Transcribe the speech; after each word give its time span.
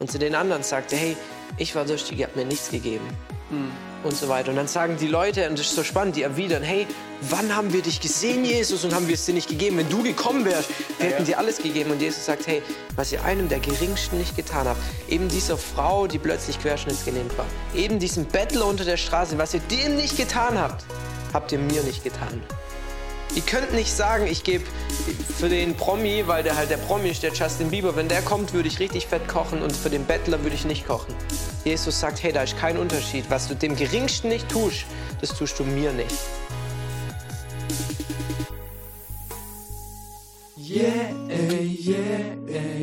Und 0.00 0.12
zu 0.12 0.20
den 0.20 0.36
anderen 0.36 0.62
sagt 0.62 0.92
er, 0.92 0.98
hey, 1.00 1.16
ich 1.56 1.74
war 1.74 1.84
durstig, 1.84 2.20
ihr 2.20 2.26
habt 2.26 2.36
mir 2.36 2.44
nichts 2.44 2.70
gegeben. 2.70 3.04
Und 4.04 4.14
so 4.14 4.28
weiter. 4.28 4.50
Und 4.50 4.56
dann 4.56 4.68
sagen 4.68 4.96
die 4.96 5.08
Leute, 5.08 5.50
und 5.50 5.58
das 5.58 5.66
ist 5.66 5.74
so 5.74 5.82
spannend, 5.82 6.14
die 6.14 6.22
erwidern, 6.22 6.62
hey, 6.62 6.86
wann 7.22 7.52
haben 7.52 7.72
wir 7.72 7.82
dich 7.82 8.00
gesehen, 8.00 8.44
Jesus, 8.44 8.84
und 8.84 8.94
haben 8.94 9.08
wir 9.08 9.14
es 9.14 9.26
dir 9.26 9.34
nicht 9.34 9.48
gegeben? 9.48 9.76
Wenn 9.76 9.88
du 9.88 10.04
gekommen 10.04 10.44
wärst, 10.44 10.70
wir 11.00 11.08
hätten 11.08 11.24
dir 11.24 11.36
alles 11.36 11.58
gegeben. 11.58 11.90
Und 11.90 12.00
Jesus 12.00 12.24
sagt, 12.26 12.46
hey, 12.46 12.62
was 12.94 13.10
ihr 13.10 13.24
einem 13.24 13.48
der 13.48 13.58
Geringsten 13.58 14.18
nicht 14.18 14.36
getan 14.36 14.68
habt, 14.68 14.80
eben 15.08 15.28
dieser 15.28 15.58
Frau, 15.58 16.06
die 16.06 16.20
plötzlich 16.20 16.60
querschnittsgelähmt 16.60 17.36
war, 17.36 17.46
eben 17.74 17.98
diesem 17.98 18.24
Bettler 18.24 18.66
unter 18.66 18.84
der 18.84 18.98
Straße, 18.98 19.36
was 19.36 19.52
ihr 19.52 19.60
dem 19.68 19.96
nicht 19.96 20.16
getan 20.16 20.56
habt, 20.56 20.84
habt 21.32 21.50
ihr 21.50 21.58
mir 21.58 21.82
nicht 21.82 22.04
getan. 22.04 22.40
Ihr 23.34 23.42
könnt 23.42 23.72
nicht 23.74 23.94
sagen, 23.94 24.26
ich 24.26 24.42
gebe 24.42 24.64
für 25.38 25.48
den 25.48 25.76
Promi, 25.76 26.24
weil 26.26 26.42
der 26.42 26.56
halt 26.56 26.70
der 26.70 26.78
Promi 26.78 27.10
ist, 27.10 27.22
der 27.22 27.32
Justin 27.32 27.70
Bieber, 27.70 27.94
wenn 27.94 28.08
der 28.08 28.22
kommt, 28.22 28.52
würde 28.52 28.68
ich 28.68 28.80
richtig 28.80 29.06
fett 29.06 29.28
kochen 29.28 29.62
und 29.62 29.76
für 29.76 29.90
den 29.90 30.04
Bettler 30.04 30.42
würde 30.42 30.56
ich 30.56 30.64
nicht 30.64 30.86
kochen. 30.86 31.14
Jesus 31.64 32.00
sagt, 32.00 32.22
hey, 32.22 32.32
da 32.32 32.42
ist 32.42 32.58
kein 32.58 32.78
Unterschied. 32.78 33.26
Was 33.28 33.46
du 33.48 33.54
dem 33.54 33.76
Geringsten 33.76 34.28
nicht 34.28 34.48
tust, 34.48 34.86
das 35.20 35.30
tust 35.36 35.58
du 35.58 35.64
mir 35.64 35.92
nicht. 35.92 36.14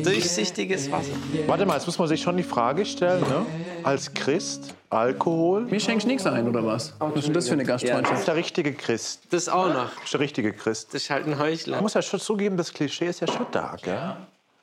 Durchsichtiges 0.02 0.90
Wasser. 0.90 1.12
Warte 1.46 1.66
mal, 1.66 1.74
jetzt 1.74 1.86
muss 1.86 1.98
man 1.98 2.08
sich 2.08 2.20
schon 2.20 2.36
die 2.36 2.42
Frage 2.42 2.84
stellen, 2.84 3.20
ne? 3.22 3.46
als 3.82 4.12
Christ, 4.12 4.74
Alkohol, 4.90 5.62
Mir 5.62 5.78
schenkst 5.80 6.04
du 6.04 6.08
nichts 6.08 6.26
ein, 6.26 6.48
oder 6.48 6.64
was? 6.64 6.94
Was 6.98 7.16
ist 7.16 7.26
denn 7.26 7.34
das 7.34 7.48
für 7.48 7.54
eine 7.54 7.64
Gastfreundschaft? 7.64 8.20
ist 8.20 8.28
der 8.28 8.36
richtige 8.36 8.72
Christ. 8.72 9.22
Das 9.30 9.48
auch 9.48 9.72
noch. 9.72 9.90
Ist 10.02 10.12
der 10.12 10.20
richtige 10.20 10.52
Christ. 10.52 10.88
Das 10.92 11.02
ist 11.02 11.10
halt 11.10 11.26
ein 11.26 11.38
Heuchler. 11.38 11.76
Ich 11.76 11.82
muss 11.82 11.94
ja 11.94 12.02
schon 12.02 12.20
zugeben, 12.20 12.56
das 12.56 12.72
Klischee 12.72 13.06
ist 13.06 13.20
ja 13.20 13.26
schon 13.26 13.46
da, 13.52 13.76
gell? 13.82 14.16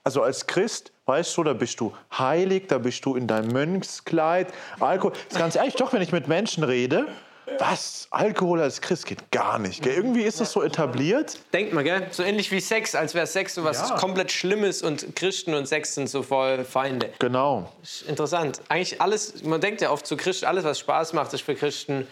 Also 0.05 0.21
als 0.21 0.45
Christ, 0.45 0.91
weißt 1.05 1.37
du, 1.37 1.43
da 1.43 1.53
bist 1.53 1.79
du 1.79 1.93
heilig, 2.17 2.67
da 2.67 2.77
bist 2.77 3.05
du 3.05 3.15
in 3.15 3.25
deinem 3.25 3.53
Mönchskleid. 3.53 4.47
Alkohol, 4.81 5.13
ist 5.29 5.37
ganz 5.37 5.55
ehrlich, 5.55 5.75
doch, 5.75 5.93
wenn 5.93 6.01
ich 6.01 6.11
mit 6.11 6.27
Menschen 6.27 6.65
rede, 6.65 7.07
was? 7.59 8.07
Alkohol 8.09 8.61
als 8.61 8.81
Christ 8.81 9.05
geht 9.05 9.31
gar 9.31 9.59
nicht. 9.59 9.81
Gell? 9.83 9.93
Irgendwie 9.93 10.23
ist 10.23 10.39
das 10.39 10.51
so 10.51 10.61
etabliert. 10.61 11.39
Denkt 11.51 11.73
mal, 11.73 11.83
gell? 11.83 12.07
So 12.11 12.23
ähnlich 12.23 12.51
wie 12.51 12.59
Sex, 12.59 12.95
als 12.95 13.13
wäre 13.13 13.27
Sex 13.27 13.55
so 13.55 13.63
was 13.63 13.95
komplett 13.95 14.31
Schlimmes 14.31 14.81
und 14.81 15.15
Christen 15.15 15.53
und 15.53 15.67
Sex 15.67 15.95
sind 15.95 16.09
so 16.09 16.23
voll 16.23 16.63
Feinde. 16.63 17.09
Genau. 17.19 17.71
Interessant. 18.07 18.61
Eigentlich 18.69 19.01
alles, 19.01 19.43
man 19.43 19.61
denkt 19.61 19.81
ja 19.81 19.91
oft 19.91 20.05
zu 20.05 20.17
Christen, 20.17 20.45
alles 20.45 20.63
was 20.63 20.79
Spaß 20.79 21.13
macht, 21.13 21.33
ist 21.33 21.41
für 21.41 21.55
Christen 21.55 22.07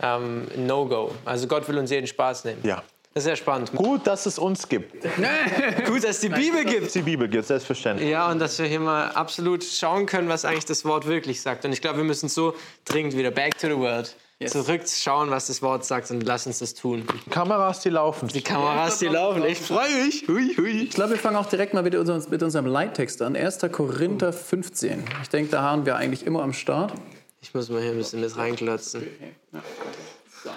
ähm, 0.00 0.46
No-Go. 0.56 1.12
Also 1.24 1.46
Gott 1.46 1.68
will 1.68 1.78
uns 1.78 1.90
jeden 1.90 2.06
Spaß 2.06 2.44
nehmen. 2.44 2.60
Ja. 2.62 2.82
Das 3.16 3.22
ist 3.22 3.28
sehr 3.28 3.36
spannend. 3.36 3.72
Gut, 3.72 4.06
dass 4.06 4.26
es 4.26 4.38
uns 4.38 4.68
gibt. 4.68 4.92
Gut, 5.86 6.04
dass 6.04 6.16
es 6.16 6.20
die 6.20 6.28
Bibel 6.28 6.64
Dass 6.64 6.72
gibt. 6.74 6.86
es 6.88 6.92
die 6.92 7.00
Bibel 7.00 7.26
gibt, 7.28 7.46
selbstverständlich. 7.46 8.10
Ja, 8.10 8.30
und 8.30 8.38
dass 8.38 8.58
wir 8.58 8.66
hier 8.66 8.78
mal 8.78 9.08
absolut 9.12 9.64
schauen 9.64 10.04
können, 10.04 10.28
was 10.28 10.44
eigentlich 10.44 10.66
das 10.66 10.84
Wort 10.84 11.06
wirklich 11.06 11.40
sagt. 11.40 11.64
Und 11.64 11.72
ich 11.72 11.80
glaube, 11.80 11.96
wir 11.96 12.04
müssen 12.04 12.28
so 12.28 12.54
dringend 12.84 13.16
wieder 13.16 13.30
back 13.30 13.56
to 13.56 13.68
the 13.68 13.76
world. 13.78 14.14
Zurückschauen, 14.44 15.30
was 15.30 15.46
das 15.46 15.62
Wort 15.62 15.86
sagt 15.86 16.10
und 16.10 16.22
lass 16.22 16.46
uns 16.46 16.58
das 16.58 16.74
tun. 16.74 17.06
Kameras, 17.30 17.80
die 17.80 17.88
laufen. 17.88 18.28
Die 18.28 18.42
Kameras, 18.42 18.98
die 18.98 19.06
laufen. 19.06 19.42
Ich 19.46 19.58
freue 19.58 20.04
mich. 20.04 20.28
Hui, 20.28 20.54
hui. 20.58 20.82
Ich 20.82 20.90
glaube, 20.90 21.12
wir 21.12 21.18
fangen 21.18 21.36
auch 21.36 21.46
direkt 21.46 21.72
mal 21.72 21.82
mit 21.82 21.94
unserem, 21.94 22.22
mit 22.28 22.42
unserem 22.42 22.66
Leittext 22.66 23.22
an. 23.22 23.34
1. 23.34 23.60
Korinther 23.72 24.34
15. 24.34 25.04
Ich 25.22 25.30
denke, 25.30 25.50
da 25.50 25.62
haben 25.62 25.86
wir 25.86 25.96
eigentlich 25.96 26.26
immer 26.26 26.42
am 26.42 26.52
Start. 26.52 26.92
Ich 27.40 27.54
muss 27.54 27.70
mal 27.70 27.80
hier 27.80 27.92
ein 27.92 27.96
bisschen 27.96 28.20
mit 28.20 28.36
reinklotzen. 28.36 29.06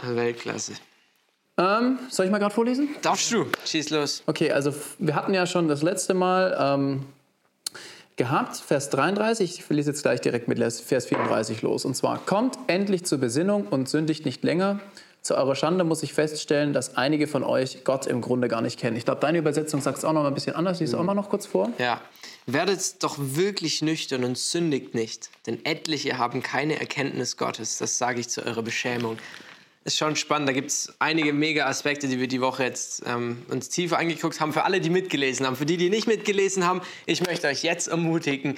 Weltklasse. 0.04 0.74
Ähm, 1.58 2.00
soll 2.10 2.26
ich 2.26 2.32
mal 2.32 2.40
gerade 2.40 2.54
vorlesen? 2.54 2.90
Darfst 3.02 3.32
du? 3.32 3.46
Schieß 3.66 3.92
los. 3.92 4.24
Okay, 4.26 4.52
also 4.52 4.74
wir 4.98 5.16
hatten 5.16 5.34
ja 5.34 5.46
schon 5.46 5.70
das 5.70 5.84
letzte 5.84 6.14
Mal 6.14 6.58
ähm, 6.60 7.06
gehabt, 8.20 8.58
Vers 8.58 8.92
33. 8.92 9.60
Ich 9.60 9.70
lese 9.70 9.90
jetzt 9.92 10.04
gleich 10.04 10.22
direkt 10.22 10.48
mit 10.48 10.60
Vers 10.60 11.08
34 11.08 11.64
los. 11.64 11.86
Und 11.86 11.96
zwar, 11.96 12.20
kommt 12.20 12.60
endlich 12.68 13.06
zur 13.06 13.18
Besinnung 13.18 13.66
und 13.66 13.90
sündigt 13.90 14.26
nicht 14.26 14.44
länger. 14.44 14.80
Zu 15.22 15.36
eurer 15.36 15.56
Schande 15.56 15.84
muss 15.84 16.04
ich 16.04 16.14
feststellen, 16.14 16.74
dass 16.74 16.98
einige 16.98 17.28
von 17.28 17.44
euch 17.44 17.84
Gott 17.86 18.08
im 18.08 18.22
Grunde 18.22 18.48
gar 18.48 18.62
nicht 18.62 18.78
kennen. 18.78 18.98
Ich 18.98 19.06
glaube, 19.06 19.22
deine 19.22 19.38
Übersetzung 19.38 19.82
sagt 19.82 19.98
es 19.98 20.06
auch 20.06 20.14
noch 20.14 20.22
mal 20.22 20.28
ein 20.28 20.34
bisschen 20.34 20.56
anders. 20.56 20.80
Lies 20.80 20.94
auch 20.94 21.04
mal 21.04 21.14
noch 21.14 21.30
kurz 21.30 21.46
vor. 21.46 21.72
Ja. 21.78 22.02
Werdet 22.46 23.02
doch 23.04 23.16
wirklich 23.18 23.82
nüchtern 23.82 24.24
und 24.24 24.38
sündigt 24.38 24.94
nicht, 24.94 25.30
denn 25.48 25.64
etliche 25.66 26.18
haben 26.18 26.44
keine 26.44 26.80
Erkenntnis 26.80 27.38
Gottes. 27.38 27.78
Das 27.78 27.98
sage 27.98 28.20
ich 28.20 28.30
zu 28.30 28.46
eurer 28.46 28.64
Beschämung. 28.64 29.18
Ist 29.86 29.98
schon 29.98 30.18
spannend. 30.18 30.50
Da 30.50 30.54
gibt 30.54 30.72
es 30.72 30.94
einige 31.00 31.32
mega 31.32 31.66
Aspekte, 31.66 32.08
die 32.08 32.20
wir 32.20 32.28
die 32.28 32.42
Woche 32.42 32.64
jetzt 32.64 33.02
ähm, 33.06 33.44
uns 33.50 33.70
tiefer 33.70 33.98
angeguckt 33.98 34.42
haben. 34.42 34.52
Für 34.52 34.66
alle, 34.66 34.82
die 34.82 34.90
mitgelesen 34.90 35.46
haben. 35.46 35.56
Für 35.56 35.66
die, 35.66 35.78
die 35.78 35.90
nicht 35.90 36.06
mitgelesen 36.06 36.66
haben, 36.66 36.82
ich 37.06 37.26
möchte 37.26 37.48
euch 37.48 37.64
jetzt 37.64 37.88
ermutigen, 37.88 38.56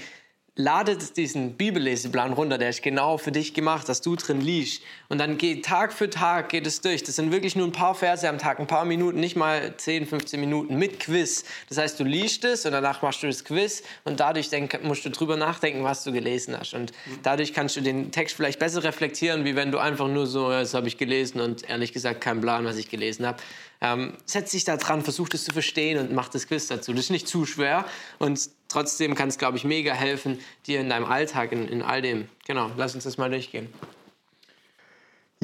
ladet 0.55 1.15
diesen 1.15 1.55
Bibelleseplan 1.55 2.33
runter, 2.33 2.57
der 2.57 2.69
ist 2.69 2.83
genau 2.83 3.17
für 3.17 3.31
dich 3.31 3.53
gemacht, 3.53 3.87
dass 3.87 4.01
du 4.01 4.17
drin 4.17 4.41
liest. 4.41 4.83
Und 5.07 5.17
dann 5.17 5.37
geht 5.37 5.63
Tag 5.63 5.93
für 5.93 6.09
Tag 6.09 6.49
geht 6.49 6.67
es 6.67 6.81
durch. 6.81 7.03
Das 7.03 7.15
sind 7.15 7.31
wirklich 7.31 7.55
nur 7.55 7.65
ein 7.65 7.71
paar 7.71 7.95
Verse 7.95 8.27
am 8.27 8.37
Tag, 8.37 8.59
ein 8.59 8.67
paar 8.67 8.83
Minuten, 8.83 9.21
nicht 9.21 9.37
mal 9.37 9.75
10, 9.77 10.07
15 10.07 10.39
Minuten 10.39 10.75
mit 10.75 10.99
Quiz. 10.99 11.45
Das 11.69 11.77
heißt, 11.77 11.97
du 11.99 12.03
liest 12.03 12.43
es 12.43 12.65
und 12.65 12.73
danach 12.73 13.01
machst 13.01 13.23
du 13.23 13.27
das 13.27 13.45
Quiz 13.45 13.83
und 14.03 14.19
dadurch 14.19 14.49
denk, 14.49 14.83
musst 14.83 15.05
du 15.05 15.09
drüber 15.09 15.37
nachdenken, 15.37 15.85
was 15.85 16.03
du 16.03 16.11
gelesen 16.11 16.57
hast. 16.59 16.73
Und 16.73 16.91
dadurch 17.23 17.53
kannst 17.53 17.77
du 17.77 17.81
den 17.81 18.11
Text 18.11 18.35
vielleicht 18.35 18.59
besser 18.59 18.83
reflektieren, 18.83 19.45
wie 19.45 19.55
wenn 19.55 19.71
du 19.71 19.77
einfach 19.77 20.09
nur 20.09 20.27
so, 20.27 20.51
ja, 20.51 20.59
das 20.59 20.73
habe 20.73 20.89
ich 20.89 20.97
gelesen 20.97 21.39
und 21.39 21.69
ehrlich 21.69 21.93
gesagt 21.93 22.19
keinen 22.19 22.41
Plan, 22.41 22.65
was 22.65 22.75
ich 22.75 22.89
gelesen 22.89 23.25
habe. 23.25 23.37
Ähm, 23.79 24.13
setz 24.25 24.51
dich 24.51 24.63
da 24.65 24.77
dran, 24.77 25.01
versuch 25.01 25.29
das 25.29 25.45
zu 25.45 25.53
verstehen 25.53 25.97
und 25.97 26.11
mach 26.11 26.29
das 26.29 26.47
Quiz 26.47 26.67
dazu. 26.67 26.91
Das 26.91 27.05
ist 27.05 27.09
nicht 27.09 27.27
zu 27.27 27.45
schwer 27.45 27.85
und 28.19 28.49
trotzdem 28.71 29.15
kann 29.15 29.29
es, 29.29 29.37
glaube 29.37 29.57
ich, 29.57 29.63
mega 29.63 29.93
helfen, 29.93 30.39
dir 30.67 30.79
in 30.79 30.89
deinem 30.89 31.05
Alltag, 31.05 31.51
in, 31.51 31.67
in 31.67 31.81
all 31.81 32.01
dem. 32.01 32.27
Genau, 32.47 32.71
lass 32.77 32.95
uns 32.95 33.03
das 33.03 33.17
mal 33.17 33.29
durchgehen. 33.29 33.69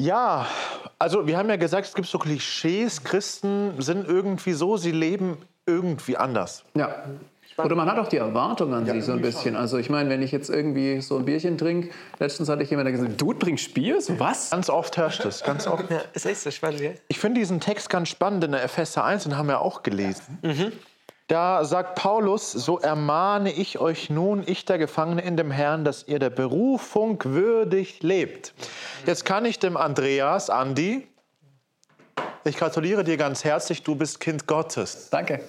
Ja, 0.00 0.46
also 0.98 1.26
wir 1.26 1.36
haben 1.36 1.48
ja 1.48 1.56
gesagt, 1.56 1.88
es 1.88 1.94
gibt 1.94 2.06
so 2.06 2.18
Klischees, 2.18 3.02
Christen 3.02 3.80
sind 3.82 4.06
irgendwie 4.06 4.52
so, 4.52 4.76
sie 4.76 4.92
leben 4.92 5.38
irgendwie 5.66 6.16
anders. 6.16 6.64
Ja. 6.74 7.04
Oder 7.56 7.74
man 7.74 7.90
hat 7.90 7.98
auch 7.98 8.08
die 8.08 8.18
Erwartung 8.18 8.72
an 8.72 8.86
sie 8.86 9.00
so 9.00 9.10
ein 9.10 9.20
bisschen. 9.20 9.56
Also 9.56 9.78
ich 9.78 9.90
meine, 9.90 10.08
wenn 10.08 10.22
ich 10.22 10.30
jetzt 10.30 10.48
irgendwie 10.48 11.00
so 11.00 11.16
ein 11.16 11.24
Bierchen 11.24 11.58
trinke, 11.58 11.90
letztens 12.20 12.48
hatte 12.48 12.62
ich 12.62 12.70
jemanden 12.70 12.92
der 12.92 13.00
gesagt, 13.00 13.20
du 13.20 13.32
trinkst 13.32 13.74
Bier? 13.74 14.00
So 14.00 14.20
was? 14.20 14.50
Ganz 14.50 14.70
oft 14.70 14.96
herrscht 14.96 15.24
es, 15.24 15.42
ganz 15.42 15.66
oft. 15.66 15.90
Ja, 15.90 16.02
ist 16.12 16.26
echt 16.26 16.40
so 16.40 16.52
spannend, 16.52 16.80
gell? 16.80 16.94
Ich 17.08 17.18
finde 17.18 17.40
diesen 17.40 17.58
Text 17.58 17.90
ganz 17.90 18.08
spannend 18.10 18.44
in 18.44 18.52
der 18.52 18.62
Epheser 18.62 19.04
1, 19.04 19.24
den 19.24 19.36
haben 19.36 19.48
wir 19.48 19.60
auch 19.60 19.82
gelesen. 19.82 20.38
Da 21.28 21.64
sagt 21.64 21.94
Paulus, 21.94 22.52
so 22.52 22.78
ermahne 22.78 23.52
ich 23.52 23.78
euch 23.78 24.08
nun, 24.08 24.42
ich 24.46 24.64
der 24.64 24.78
Gefangene 24.78 25.20
in 25.20 25.36
dem 25.36 25.50
Herrn, 25.50 25.84
dass 25.84 26.08
ihr 26.08 26.18
der 26.18 26.30
Berufung 26.30 27.22
würdig 27.22 28.02
lebt. 28.02 28.54
Jetzt 29.04 29.26
kann 29.26 29.44
ich 29.44 29.58
dem 29.58 29.76
Andreas, 29.76 30.48
Andi, 30.48 31.06
ich 32.44 32.56
gratuliere 32.56 33.04
dir 33.04 33.18
ganz 33.18 33.44
herzlich, 33.44 33.82
du 33.82 33.94
bist 33.94 34.20
Kind 34.20 34.46
Gottes. 34.46 35.10
Danke. 35.10 35.40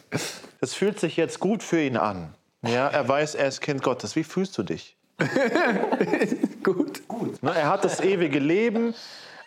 Das 0.59 0.73
fühlt 0.73 0.99
sich 0.99 1.15
jetzt 1.15 1.39
gut 1.39 1.63
für 1.63 1.81
ihn 1.81 1.95
an. 1.95 2.35
Ja, 2.61 2.89
er 2.89 3.07
weiß, 3.07 3.35
er 3.35 3.47
ist 3.47 3.61
Kind 3.61 3.81
Gottes. 3.81 4.17
Wie 4.17 4.25
fühlst 4.25 4.57
du 4.57 4.63
dich? 4.63 4.97
Gut. 6.63 7.01
Ne, 7.41 7.53
Er 7.55 7.69
hat 7.69 7.85
das 7.85 8.01
ewige 8.01 8.39
Leben, 8.39 8.93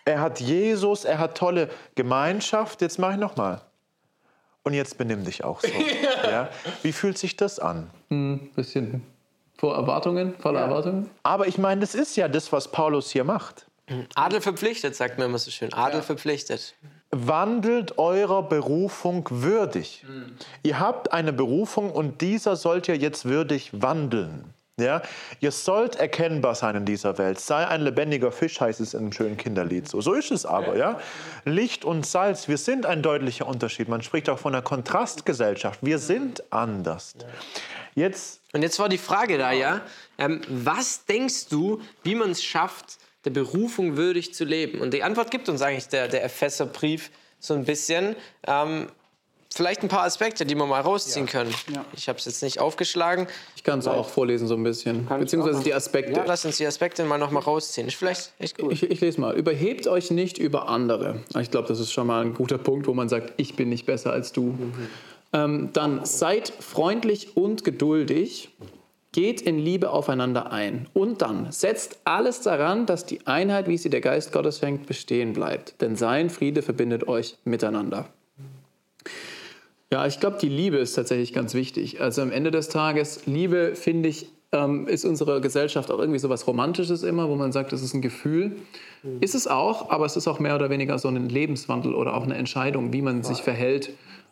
er 0.04 0.20
hat 0.20 0.41
Jesus, 0.41 1.04
er 1.04 1.19
hat 1.19 1.37
tolle 1.37 1.69
Gemeinschaft. 1.94 2.81
Jetzt 2.81 2.99
mache 2.99 3.12
ich 3.12 3.19
noch 3.19 3.37
mal. 3.37 3.60
Und 4.65 4.75
jetzt 4.75 4.97
benimm 4.99 5.25
dich 5.25 5.45
auch 5.45 5.61
so. 5.61 5.69
Ja. 6.31 6.49
Wie 6.83 6.93
fühlt 6.93 7.19
sich 7.19 7.37
das 7.37 7.59
an? 7.59 7.91
Bisschen 8.55 9.03
vor 9.59 9.77
Erwartungen, 9.77 10.34
voller 10.39 10.61
Erwartungen. 10.61 11.11
Aber 11.23 11.47
ich 11.47 11.59
meine, 11.59 11.81
das 11.81 11.95
ist 11.95 12.17
ja 12.17 12.28
das, 12.28 12.53
was 12.53 12.69
Paulus 12.69 13.11
hier 13.11 13.25
macht. 13.25 13.67
Adel 14.15 14.41
verpflichtet, 14.41 14.97
sagt 14.97 15.19
man 15.19 15.28
immer 15.28 15.39
so 15.39 15.50
schön. 15.50 15.73
Adel 15.73 16.03
verpflichtet. 16.03 16.75
Wandelt 17.11 17.99
eurer 17.99 18.43
Berufung 18.43 19.27
würdig. 19.31 20.05
Ihr 20.62 20.81
habt 20.81 21.12
eine 21.12 21.33
Berufung 21.33 21.91
und 21.91 22.21
dieser 22.21 22.56
sollt 22.56 22.89
ihr 22.89 22.97
jetzt 22.97 23.25
würdig 23.25 23.71
wandeln. 23.73 24.55
Ja? 24.81 25.03
Ihr 25.41 25.53
sollt 25.53 25.97
erkennbar 25.97 26.55
sein 26.55 26.76
in 26.76 26.85
dieser 26.85 27.19
Welt. 27.19 27.38
Sei 27.38 27.67
ein 27.67 27.82
lebendiger 27.82 28.32
Fisch, 28.32 28.61
heißt 28.61 28.81
es 28.81 28.94
in 28.94 29.00
einem 29.00 29.12
schönen 29.12 29.37
Kinderlied. 29.37 29.88
So, 29.88 30.00
so 30.00 30.14
ist 30.14 30.31
es 30.31 30.46
aber. 30.46 30.76
Ja? 30.76 30.99
Licht 31.44 31.85
und 31.85 32.06
Salz, 32.06 32.49
wir 32.49 32.56
sind 32.56 32.87
ein 32.87 33.02
deutlicher 33.02 33.46
Unterschied. 33.46 33.88
Man 33.88 34.02
spricht 34.02 34.31
auch 34.31 34.38
von 34.38 34.55
einer 34.55 34.62
Kontrastgesellschaft. 34.62 35.81
Wir 35.82 35.99
sind 35.99 36.43
anders. 36.52 37.14
Jetzt 37.94 38.41
Und 38.55 38.62
jetzt 38.62 38.79
war 38.79 38.88
die 38.88 38.99
Frage 38.99 39.37
da, 39.37 39.52
ja, 39.52 39.82
ähm, 40.17 40.41
was 40.49 41.05
denkst 41.05 41.49
du, 41.50 41.82
wie 42.02 42.14
man 42.14 42.31
es 42.31 42.43
schafft, 42.43 42.99
der 43.26 43.31
Berufung 43.31 43.99
würdig 43.99 44.32
zu 44.32 44.44
leben? 44.44 44.81
Und 44.81 44.94
die 44.94 45.02
Antwort 45.02 45.31
gibt 45.31 45.50
uns 45.50 45.61
eigentlich 45.61 45.88
der, 45.88 46.08
der 46.08 46.25
Epheserbrief 46.25 47.11
so 47.38 47.52
ein 47.52 47.64
bisschen. 47.64 48.17
Ähm, 48.46 48.87
vielleicht 49.56 49.82
ein 49.82 49.88
paar 49.88 50.04
Aspekte, 50.04 50.46
die 50.46 50.54
wir 50.54 50.66
mal 50.66 50.81
rausziehen 50.81 51.26
können. 51.26 51.52
Ich 51.94 52.08
habe 52.08 52.19
es 52.19 52.25
jetzt 52.25 52.43
nicht 52.43 52.60
aufgeschlagen. 52.60 53.26
Ich 53.56 53.64
kann 53.64 53.78
es 53.78 53.87
auch 53.87 54.08
vorlesen 54.08 54.46
so 54.46 54.54
ein 54.54 54.62
bisschen. 54.62 55.06
Beziehungsweise 55.06 55.62
die 55.62 55.75
Aspekte. 55.75 56.22
Lass 56.26 56.44
uns 56.44 56.56
die 56.56 56.66
Aspekte 56.66 57.04
mal 57.04 57.19
noch 57.19 57.31
mal 57.31 57.40
rausziehen. 57.40 57.88
Ist 57.88 57.96
vielleicht 57.96 58.32
echt 58.38 58.58
gut. 58.58 58.72
Ich, 58.72 58.82
ich 58.82 59.00
lese 59.00 59.20
mal. 59.20 59.34
Überhebt 59.34 59.87
euch 59.87 60.10
nicht 60.10 60.38
über 60.38 60.69
andere. 60.69 61.20
Ich 61.40 61.50
glaube, 61.50 61.69
das 61.69 61.81
ist 61.81 61.93
schon 61.93 62.06
mal 62.06 62.25
ein 62.25 62.34
guter 62.34 62.58
Punkt, 62.58 62.87
wo 62.87 62.94
man 62.94 63.08
sagt, 63.08 63.34
ich 63.37 63.56
bin 63.56 63.69
nicht 63.69 63.87
besser 63.87 64.12
als 64.12 64.32
du. 64.32 64.56
Ähm, 65.32 65.70
dann 65.72 66.05
seid 66.05 66.48
freundlich 66.48 67.37
und 67.37 67.64
geduldig. 67.64 68.50
Geht 69.14 69.43
in 69.43 69.58
Liebe 69.58 69.90
aufeinander 69.90 70.52
ein 70.52 70.88
und 70.94 71.20
dann 71.20 71.52
setzt 71.52 71.98
alles 72.05 72.40
daran, 72.40 72.87
dass 72.87 73.05
die 73.05 73.26
Einheit, 73.26 73.69
wie 73.69 73.76
sie 73.76 73.90
der 73.90 74.00
Geist 74.00 74.32
Gottes 74.32 74.58
fängt, 74.58 74.87
bestehen 74.87 75.34
bleibt. 75.34 75.82
Denn 75.82 75.96
sein 75.96 76.31
Friede 76.31 76.62
verbindet 76.62 77.06
euch 77.06 77.37
miteinander. 77.44 78.08
Ja, 79.93 80.06
ich 80.06 80.21
glaube, 80.21 80.39
die 80.41 80.49
Liebe 80.49 80.79
ist 80.79 80.94
tatsächlich 80.94 81.35
ganz 81.35 81.53
wichtig. 81.53 82.00
Also 82.00 82.23
am 82.23 82.33
Ende 82.33 82.50
des 82.50 82.71
Tages, 82.71 83.27
Liebe, 83.27 83.75
finde 83.75 84.09
ich, 84.09 84.27
ähm, 84.50 84.89
ist 84.89 85.05
unsere 85.05 85.43
Gesellschaft 85.43 85.91
auch 85.91 85.99
irgendwie 85.99 86.19
so 86.19 86.31
was 86.31 86.47
Romantisches 86.47 87.03
immer, 87.03 87.29
wo 87.29 87.37
man 87.37 87.53
sagt, 87.53 87.75
es 87.75 87.83
ist 87.83 87.93
ein 87.93 88.00
Gefühl. 88.00 88.56
Mhm. 89.03 89.19
Ist 89.21 89.35
es 89.35 89.47
auch, 89.47 89.91
aber 89.91 90.06
es 90.06 90.17
ist 90.17 90.29
auch 90.29 90.41
mehr 90.41 90.55
oder 90.55 90.71
weniger 90.71 90.99
so 90.99 91.09
ein 91.09 91.29
Lebenswandel 91.29 91.94
oder 91.94 92.15
auch 92.15 92.23
eine 92.23 92.37
Entscheidung, 92.37 92.94
wie 92.94 93.03
man 93.03 93.23
sich 93.23 93.43
verhält 93.43 93.91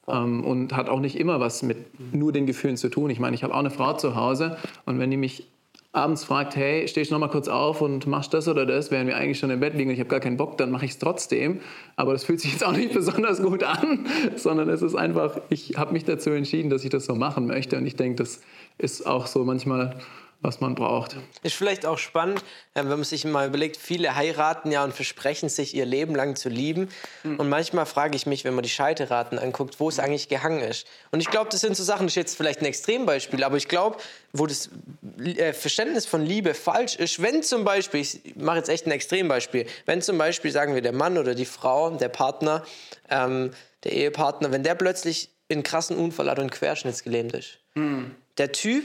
ähm, 0.09 0.45
und 0.47 0.75
hat 0.75 0.89
auch 0.89 1.01
nicht 1.01 1.21
immer 1.21 1.41
was 1.41 1.63
mit 1.63 1.77
nur 2.15 2.33
den 2.33 2.47
Gefühlen 2.47 2.79
zu 2.79 2.89
tun. 2.89 3.11
Ich 3.11 3.21
meine, 3.21 3.37
ich 3.37 3.45
habe 3.45 3.53
auch 3.53 3.59
eine 3.59 3.71
Frau 3.71 3.93
zu 3.93 4.15
Hause 4.15 4.57
und 4.87 4.99
wenn 4.99 5.11
die 5.11 5.19
mich 5.19 5.47
abends 5.93 6.25
fragt, 6.25 6.55
hey, 6.55 6.87
stehst 6.87 7.11
du 7.11 7.15
noch 7.15 7.21
mal 7.21 7.29
kurz 7.29 7.49
auf 7.49 7.83
und 7.83 8.07
machst 8.07 8.33
das 8.33 8.47
oder 8.47 8.65
das, 8.65 8.91
während 8.91 9.09
wir 9.09 9.17
eigentlich 9.17 9.41
schon 9.41 9.51
im 9.51 9.59
Bett 9.59 9.75
liegen 9.75 9.91
und 9.91 9.95
ich 9.95 10.01
habe 10.01 10.09
gar 10.09 10.21
keinen 10.21 10.37
Bock, 10.37 10.57
dann 10.57 10.71
mache 10.71 10.85
ich 10.85 10.93
es 10.93 10.99
trotzdem. 10.99 11.61
Aber 11.97 12.13
das 12.13 12.25
fühlt 12.25 12.41
sich 12.41 12.53
jetzt 12.53 12.65
auch 12.65 12.73
nicht 12.73 12.93
besonders 12.95 13.43
gut 13.43 13.65
an, 13.65 14.07
sondern 14.37 14.69
es 14.69 14.83
ist 14.83 14.95
einfach, 14.95 15.41
ich 15.49 15.77
habe 15.77 15.93
mich 15.93 16.05
dazu 16.05 16.31
entschieden, 16.31 16.71
dass 16.71 16.85
ich 16.85 16.91
das 16.91 17.07
so 17.07 17.15
machen 17.15 17.47
möchte 17.47 17.77
und 17.77 17.87
ich 17.87 17.97
denke, 17.97 18.17
das 18.23 18.41
ist 18.79 19.07
auch 19.07 19.27
so 19.27 19.45
manchmal 19.45 19.97
was 20.43 20.61
man 20.61 20.75
braucht. 20.75 21.17
Ist 21.43 21.55
vielleicht 21.55 21.85
auch 21.85 21.99
spannend, 21.99 22.41
äh, 22.75 22.81
wenn 22.81 22.89
man 22.89 23.05
sich 23.05 23.25
mal 23.25 23.47
überlegt, 23.47 23.77
viele 23.77 24.15
heiraten 24.15 24.73
ja 24.73 24.83
und 24.85 24.95
versprechen 24.95 25.49
sich 25.49 25.75
ihr 25.75 25.85
Leben 25.85 26.15
lang 26.15 26.35
zu 26.35 26.49
lieben. 26.49 26.89
Mhm. 27.25 27.39
Und 27.39 27.49
manchmal 27.49 27.85
frage 27.87 28.17
ich 28.17 28.27
mich, 28.27 28.45
wenn 28.45 28.55
man 28.55 28.63
die 28.63 28.71
Scheiteraten 28.71 29.39
anguckt, 29.39 29.81
wo 29.81 29.89
es 29.89 29.99
eigentlich 29.99 30.29
gehangen 30.29 30.61
ist. 30.61 30.87
Und 31.11 31.21
ich 31.21 31.31
glaube, 31.31 31.51
das 31.51 31.61
sind 31.61 31.77
so 31.77 31.83
Sachen, 31.83 32.07
das 32.07 32.13
ist 32.13 32.17
jetzt 32.17 32.37
vielleicht 32.37 32.61
ein 32.61 32.67
Extrembeispiel, 32.67 33.45
aber 33.45 33.57
ich 33.57 33.69
glaube, 33.69 33.99
wo 34.33 34.47
das 34.47 34.71
äh, 35.19 35.53
Verständnis 35.53 36.07
von 36.07 36.25
Liebe 36.25 36.55
falsch 36.55 36.97
ist, 36.97 37.21
wenn 37.21 37.43
zum 37.43 37.65
Beispiel, 37.65 38.01
ich 38.01 38.37
mache 38.37 38.59
jetzt 38.59 38.69
echt 38.69 38.87
ein 38.87 38.93
Extrembeispiel, 38.93 39.67
wenn 39.85 40.01
zum 40.01 40.17
Beispiel, 40.17 40.51
sagen 40.51 40.75
wir, 40.75 40.83
der 40.83 40.93
Mann 40.93 41.19
oder 41.19 41.35
die 41.35 41.45
Frau, 41.45 41.91
der 41.91 42.09
Partner, 42.09 42.65
ähm, 43.11 43.51
der 43.85 43.93
Ehepartner, 43.93 44.53
wenn 44.53 44.63
der 44.63 44.75
plötzlich 44.75 45.31
einen 45.51 45.63
krassen 45.63 45.97
Unfall 45.97 46.31
hat 46.31 46.39
und 46.39 46.51
querschnittsgelähmt 46.51 47.35
ist. 47.35 47.59
Mhm. 47.75 48.15
Der 48.39 48.53
Typ 48.53 48.85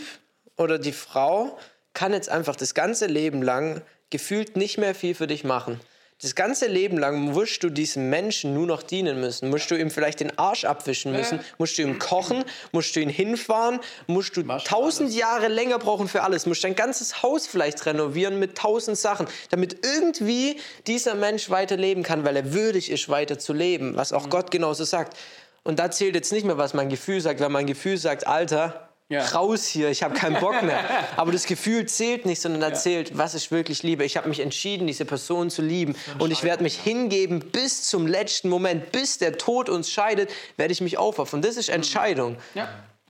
oder 0.57 0.79
die 0.79 0.93
Frau 0.93 1.57
kann 1.93 2.13
jetzt 2.13 2.29
einfach 2.29 2.55
das 2.55 2.73
ganze 2.73 3.07
Leben 3.07 3.41
lang 3.41 3.81
gefühlt 4.09 4.57
nicht 4.57 4.77
mehr 4.77 4.95
viel 4.95 5.15
für 5.15 5.27
dich 5.27 5.43
machen. 5.43 5.79
Das 6.21 6.33
ganze 6.33 6.67
Leben 6.67 6.97
lang 6.97 7.19
musst 7.19 7.61
du 7.61 7.69
diesem 7.69 8.09
Menschen 8.09 8.53
nur 8.53 8.65
noch 8.65 8.83
dienen 8.83 9.19
müssen. 9.19 9.49
Musst 9.49 9.69
du 9.69 9.75
ihm 9.75 9.91
vielleicht 9.91 10.21
den 10.21 10.37
Arsch 10.39 10.63
abwischen 10.63 11.11
müssen, 11.11 11.41
musst 11.57 11.77
du 11.77 11.81
ihm 11.81 11.99
kochen, 11.99 12.45
musst 12.71 12.95
du 12.95 13.01
ihn 13.01 13.09
hinfahren, 13.09 13.81
musst 14.07 14.37
du 14.37 14.43
tausend 14.43 15.13
Jahre 15.13 15.49
länger 15.49 15.77
brauchen 15.77 16.07
für 16.07 16.23
alles, 16.23 16.45
musst 16.45 16.63
dein 16.63 16.75
ganzes 16.75 17.21
Haus 17.21 17.47
vielleicht 17.47 17.85
renovieren 17.85 18.39
mit 18.39 18.57
tausend 18.57 18.97
Sachen, 18.97 19.27
damit 19.49 19.85
irgendwie 19.85 20.57
dieser 20.87 21.15
Mensch 21.15 21.49
weiterleben 21.49 22.01
kann, 22.01 22.23
weil 22.23 22.37
er 22.37 22.53
würdig 22.53 22.91
ist, 22.91 23.09
weiter 23.09 23.37
zu 23.37 23.51
leben, 23.51 23.97
was 23.97 24.13
auch 24.13 24.27
mhm. 24.27 24.29
Gott 24.29 24.51
genauso 24.51 24.85
sagt. 24.85 25.17
Und 25.63 25.79
da 25.79 25.91
zählt 25.91 26.15
jetzt 26.15 26.31
nicht 26.31 26.45
mehr, 26.45 26.57
was 26.57 26.73
mein 26.73 26.87
Gefühl 26.87 27.19
sagt, 27.19 27.41
weil 27.41 27.49
mein 27.49 27.67
Gefühl 27.67 27.97
sagt, 27.97 28.25
Alter, 28.25 28.89
ja. 29.09 29.23
raus 29.25 29.65
hier, 29.65 29.89
ich 29.89 30.03
habe 30.03 30.15
keinen 30.15 30.39
Bock 30.39 30.63
mehr. 30.63 30.83
Aber 31.17 31.31
das 31.31 31.45
Gefühl 31.45 31.85
zählt 31.85 32.25
nicht, 32.25 32.41
sondern 32.41 32.61
erzählt, 32.61 33.11
ja. 33.11 33.17
was 33.17 33.35
ich 33.35 33.51
wirklich 33.51 33.83
liebe. 33.83 34.03
Ich 34.03 34.17
habe 34.17 34.29
mich 34.29 34.39
entschieden, 34.39 34.87
diese 34.87 35.05
Person 35.05 35.49
zu 35.49 35.61
lieben. 35.61 35.95
Und 36.19 36.31
ich 36.31 36.43
werde 36.43 36.63
mich 36.63 36.79
hingeben 36.79 37.39
bis 37.39 37.87
zum 37.87 38.07
letzten 38.07 38.49
Moment, 38.49 38.91
bis 38.91 39.17
der 39.17 39.37
Tod 39.37 39.69
uns 39.69 39.91
scheidet, 39.91 40.31
werde 40.57 40.71
ich 40.71 40.81
mich 40.81 40.97
aufopfern. 40.97 41.41
Das 41.41 41.57
ist 41.57 41.69
Entscheidung. 41.69 42.37
Ja. 42.55 42.67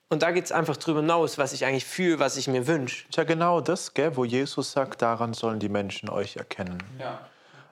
Und 0.10 0.22
da 0.22 0.32
geht 0.32 0.46
es 0.46 0.52
einfach 0.52 0.78
drüber 0.78 1.00
hinaus, 1.00 1.38
was 1.38 1.54
ich 1.54 1.66
eigentlich 1.66 1.86
fühle, 1.86 2.20
was 2.20 2.38
ich 2.38 2.48
mir 2.48 2.68
wünsche. 2.68 3.06
Ja, 3.12 3.24
genau 3.24 3.60
das, 3.60 3.94
gell, 3.94 4.16
wo 4.16 4.24
Jesus 4.24 4.72
sagt, 4.72 5.02
daran 5.02 5.34
sollen 5.34 5.60
die 5.60 5.70
Menschen 5.70 6.10
euch 6.10 6.36
erkennen. 6.36 6.78
Ja. 7.00 7.20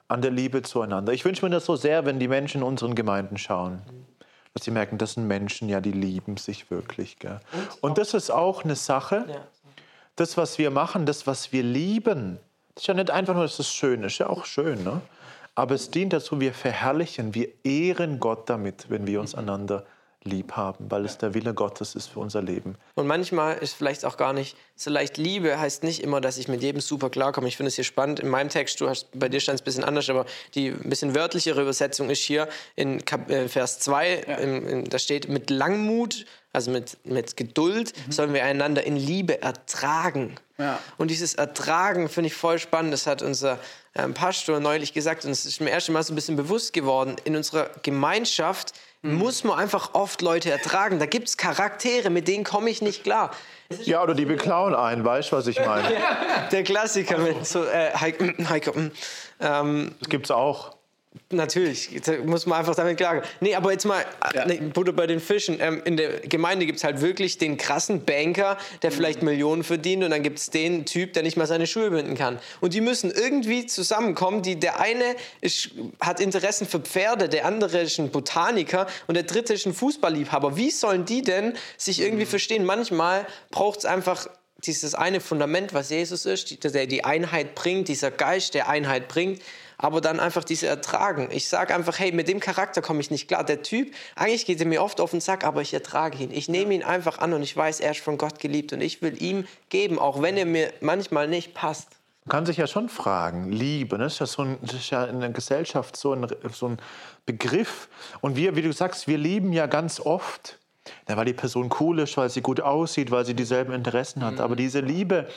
An 0.08 0.20
der 0.20 0.30
Liebe 0.30 0.62
zueinander. 0.62 1.12
Ich 1.12 1.24
wünsche 1.24 1.44
mir 1.44 1.50
das 1.50 1.64
so 1.64 1.76
sehr, 1.76 2.04
wenn 2.04 2.18
die 2.18 2.28
Menschen 2.28 2.60
in 2.60 2.66
unseren 2.66 2.94
Gemeinden 2.94 3.38
schauen. 3.38 3.82
Mhm 4.54 4.54
dass 4.54 4.64
sie 4.64 4.70
merken, 4.70 4.98
das 4.98 5.14
sind 5.14 5.26
Menschen, 5.26 5.68
ja, 5.68 5.80
die 5.80 5.92
lieben 5.92 6.36
sich 6.36 6.70
wirklich. 6.70 7.18
Gell? 7.18 7.40
Und 7.80 7.98
das 7.98 8.14
ist 8.14 8.30
auch 8.30 8.64
eine 8.64 8.76
Sache, 8.76 9.26
das, 10.16 10.36
was 10.36 10.58
wir 10.58 10.70
machen, 10.70 11.06
das, 11.06 11.26
was 11.26 11.52
wir 11.52 11.64
lieben, 11.64 12.38
das 12.74 12.84
ist 12.84 12.86
ja 12.86 12.94
nicht 12.94 13.10
einfach 13.10 13.34
nur, 13.34 13.42
dass 13.42 13.58
es 13.58 13.72
schön 13.72 14.04
ist, 14.04 14.18
ja 14.18 14.28
auch 14.28 14.44
schön, 14.44 14.84
ne? 14.84 15.00
aber 15.56 15.74
es 15.74 15.90
dient 15.90 16.12
dazu, 16.12 16.40
wir 16.40 16.54
verherrlichen, 16.54 17.34
wir 17.34 17.48
ehren 17.64 18.20
Gott 18.20 18.48
damit, 18.48 18.90
wenn 18.90 19.08
wir 19.08 19.20
uns 19.20 19.34
einander 19.34 19.84
lieb 20.26 20.52
haben, 20.52 20.90
weil 20.90 21.04
es 21.04 21.18
der 21.18 21.34
Wille 21.34 21.52
Gottes 21.52 21.94
ist 21.94 22.06
für 22.06 22.20
unser 22.20 22.40
Leben. 22.40 22.76
Und 22.94 23.06
manchmal 23.06 23.58
ist 23.58 23.74
vielleicht 23.74 24.04
auch 24.06 24.16
gar 24.16 24.32
nicht 24.32 24.56
so 24.74 24.90
leicht 24.90 25.18
Liebe, 25.18 25.58
heißt 25.58 25.82
nicht 25.82 26.02
immer, 26.02 26.20
dass 26.20 26.38
ich 26.38 26.48
mit 26.48 26.62
jedem 26.62 26.80
super 26.80 27.10
klarkomme. 27.10 27.46
Ich 27.46 27.58
finde 27.58 27.68
es 27.68 27.74
hier 27.74 27.84
spannend. 27.84 28.20
In 28.20 28.28
meinem 28.28 28.48
Text, 28.48 28.80
du 28.80 28.88
hast, 28.88 29.08
bei 29.12 29.28
dir 29.28 29.40
stand 29.40 29.56
es 29.56 29.62
ein 29.62 29.64
bisschen 29.64 29.84
anders, 29.84 30.08
aber 30.08 30.24
die 30.54 30.68
ein 30.68 30.88
bisschen 30.88 31.14
wörtlichere 31.14 31.60
Übersetzung 31.60 32.08
ist 32.08 32.22
hier 32.22 32.48
in 32.74 33.04
Kap 33.04 33.30
äh, 33.30 33.48
Vers 33.48 33.80
2, 33.80 34.24
ja. 34.26 34.36
in, 34.36 34.66
in, 34.66 34.84
da 34.84 34.98
steht, 34.98 35.28
mit 35.28 35.50
Langmut, 35.50 36.24
also 36.54 36.70
mit, 36.70 36.96
mit 37.04 37.36
Geduld, 37.36 37.92
mhm. 38.06 38.12
sollen 38.12 38.32
wir 38.32 38.44
einander 38.44 38.84
in 38.84 38.96
Liebe 38.96 39.42
ertragen. 39.42 40.36
Ja. 40.56 40.78
Und 40.96 41.10
dieses 41.10 41.34
Ertragen 41.34 42.08
finde 42.08 42.28
ich 42.28 42.34
voll 42.34 42.58
spannend. 42.58 42.92
Das 42.92 43.06
hat 43.06 43.22
unser 43.22 43.58
ähm, 43.94 44.14
Pastor 44.14 44.60
neulich 44.60 44.92
gesagt 44.92 45.24
und 45.24 45.32
es 45.32 45.44
ist 45.44 45.60
mir 45.60 45.70
erst 45.70 45.90
Mal 45.90 46.02
so 46.02 46.12
ein 46.12 46.16
bisschen 46.16 46.36
bewusst 46.36 46.72
geworden. 46.72 47.16
In 47.24 47.36
unserer 47.36 47.70
Gemeinschaft. 47.82 48.72
Muss 49.04 49.44
man 49.44 49.58
einfach 49.58 49.90
oft 49.92 50.22
Leute 50.22 50.50
ertragen. 50.50 50.98
Da 50.98 51.06
gibt 51.06 51.28
es 51.28 51.36
Charaktere, 51.36 52.10
mit 52.10 52.26
denen 52.26 52.42
komme 52.42 52.70
ich 52.70 52.80
nicht 52.80 53.04
klar. 53.04 53.30
Ja, 53.82 54.02
oder 54.02 54.14
die 54.14 54.24
beklauen 54.24 54.74
einen, 54.74 55.04
weißt 55.04 55.32
du, 55.32 55.36
was 55.36 55.46
ich 55.46 55.58
meine? 55.64 55.88
Der 56.52 56.62
Klassiker 56.62 57.18
mit 57.18 57.46
so, 57.46 57.64
äh, 57.64 57.92
Heiko, 57.94 58.24
Heiko 58.48 58.72
ähm, 59.40 59.94
das 60.00 60.08
gibt's 60.08 60.30
auch. 60.30 60.73
Natürlich, 61.30 61.90
muss 62.24 62.46
man 62.46 62.58
einfach 62.58 62.74
damit 62.74 62.96
klagen. 62.96 63.22
Nee, 63.40 63.54
aber 63.54 63.70
jetzt 63.70 63.84
mal, 63.84 64.04
ja. 64.34 64.46
nee, 64.46 64.56
Butter 64.56 64.92
bei 64.92 65.06
den 65.06 65.20
Fischen. 65.20 65.58
Ähm, 65.60 65.80
in 65.84 65.96
der 65.96 66.20
Gemeinde 66.20 66.66
gibt 66.66 66.78
es 66.78 66.84
halt 66.84 67.00
wirklich 67.00 67.38
den 67.38 67.56
krassen 67.56 68.04
Banker, 68.04 68.58
der 68.82 68.90
mhm. 68.90 68.94
vielleicht 68.94 69.22
Millionen 69.22 69.62
verdient 69.62 70.02
und 70.02 70.10
dann 70.10 70.24
gibt 70.24 70.38
es 70.38 70.50
den 70.50 70.86
Typ, 70.86 71.12
der 71.12 71.22
nicht 71.22 71.36
mal 71.36 71.46
seine 71.46 71.68
Schuhe 71.68 71.90
binden 71.90 72.16
kann. 72.16 72.40
Und 72.60 72.74
die 72.74 72.80
müssen 72.80 73.12
irgendwie 73.12 73.66
zusammenkommen. 73.66 74.42
Die, 74.42 74.58
der 74.58 74.80
eine 74.80 75.04
ist, 75.40 75.70
hat 76.00 76.18
Interessen 76.18 76.66
für 76.66 76.80
Pferde, 76.80 77.28
der 77.28 77.46
andere 77.46 77.82
ist 77.82 77.98
ein 77.98 78.10
Botaniker 78.10 78.88
und 79.06 79.14
der 79.14 79.24
dritte 79.24 79.54
ist 79.54 79.66
ein 79.66 79.74
Fußballliebhaber. 79.74 80.56
Wie 80.56 80.70
sollen 80.70 81.04
die 81.04 81.22
denn 81.22 81.54
sich 81.76 82.00
irgendwie 82.00 82.24
mhm. 82.24 82.30
verstehen? 82.30 82.64
Manchmal 82.64 83.24
braucht 83.50 83.80
es 83.80 83.84
einfach 83.84 84.26
dieses 84.64 84.94
eine 84.94 85.20
Fundament, 85.20 85.74
was 85.74 85.90
Jesus 85.90 86.26
ist, 86.26 86.64
der 86.64 86.86
die 86.86 87.04
Einheit 87.04 87.54
bringt, 87.54 87.88
dieser 87.88 88.10
Geist, 88.10 88.54
der 88.54 88.68
Einheit 88.68 89.08
bringt 89.08 89.40
aber 89.78 90.00
dann 90.00 90.20
einfach 90.20 90.44
diese 90.44 90.66
ertragen. 90.66 91.28
Ich 91.30 91.48
sage 91.48 91.74
einfach, 91.74 91.98
hey, 91.98 92.12
mit 92.12 92.28
dem 92.28 92.40
Charakter 92.40 92.82
komme 92.82 93.00
ich 93.00 93.10
nicht 93.10 93.28
klar. 93.28 93.44
Der 93.44 93.62
Typ, 93.62 93.92
eigentlich 94.16 94.46
geht 94.46 94.60
er 94.60 94.66
mir 94.66 94.82
oft 94.82 95.00
auf 95.00 95.10
den 95.10 95.20
Sack, 95.20 95.44
aber 95.44 95.62
ich 95.62 95.74
ertrage 95.74 96.22
ihn. 96.22 96.30
Ich 96.30 96.48
nehme 96.48 96.74
ihn 96.74 96.82
einfach 96.82 97.18
an 97.18 97.32
und 97.32 97.42
ich 97.42 97.56
weiß, 97.56 97.80
er 97.80 97.92
ist 97.92 98.00
von 98.00 98.18
Gott 98.18 98.38
geliebt 98.38 98.72
und 98.72 98.80
ich 98.80 99.02
will 99.02 99.20
ihm 99.22 99.46
geben, 99.68 99.98
auch 99.98 100.22
wenn 100.22 100.36
er 100.36 100.46
mir 100.46 100.72
manchmal 100.80 101.28
nicht 101.28 101.54
passt. 101.54 101.88
Man 102.26 102.38
kann 102.38 102.46
sich 102.46 102.56
ja 102.56 102.66
schon 102.66 102.88
fragen, 102.88 103.52
Liebe, 103.52 103.98
ne? 103.98 104.04
das, 104.04 104.14
ist 104.14 104.20
ja 104.20 104.26
so 104.26 104.42
ein, 104.42 104.58
das 104.62 104.74
ist 104.74 104.90
ja 104.90 105.04
in 105.04 105.20
der 105.20 105.28
Gesellschaft 105.28 105.94
so 105.94 106.14
ein, 106.14 106.26
so 106.52 106.68
ein 106.68 106.78
Begriff. 107.26 107.88
Und 108.22 108.36
wir, 108.36 108.56
wie 108.56 108.62
du 108.62 108.72
sagst, 108.72 109.06
wir 109.06 109.18
lieben 109.18 109.52
ja 109.52 109.66
ganz 109.66 110.00
oft, 110.00 110.58
ja, 111.06 111.18
weil 111.18 111.26
die 111.26 111.34
Person 111.34 111.70
cool 111.80 111.98
ist, 111.98 112.16
weil 112.16 112.30
sie 112.30 112.40
gut 112.40 112.60
aussieht, 112.60 113.10
weil 113.10 113.26
sie 113.26 113.34
dieselben 113.34 113.74
Interessen 113.74 114.24
hat. 114.24 114.34
Mhm. 114.34 114.40
Aber 114.40 114.56
diese 114.56 114.80
Liebe, 114.80 115.28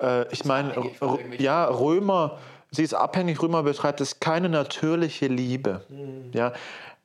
äh, 0.00 0.30
ich 0.30 0.44
meine, 0.44 0.74
ja, 1.38 1.64
Römer 1.64 2.38
sie 2.70 2.82
ist 2.82 2.94
abhängig, 2.94 3.40
Römer 3.42 3.62
beschreibt 3.62 4.00
es, 4.00 4.20
keine 4.20 4.48
natürliche 4.48 5.26
Liebe. 5.26 5.84
Mhm. 5.88 6.30
Ja, 6.32 6.52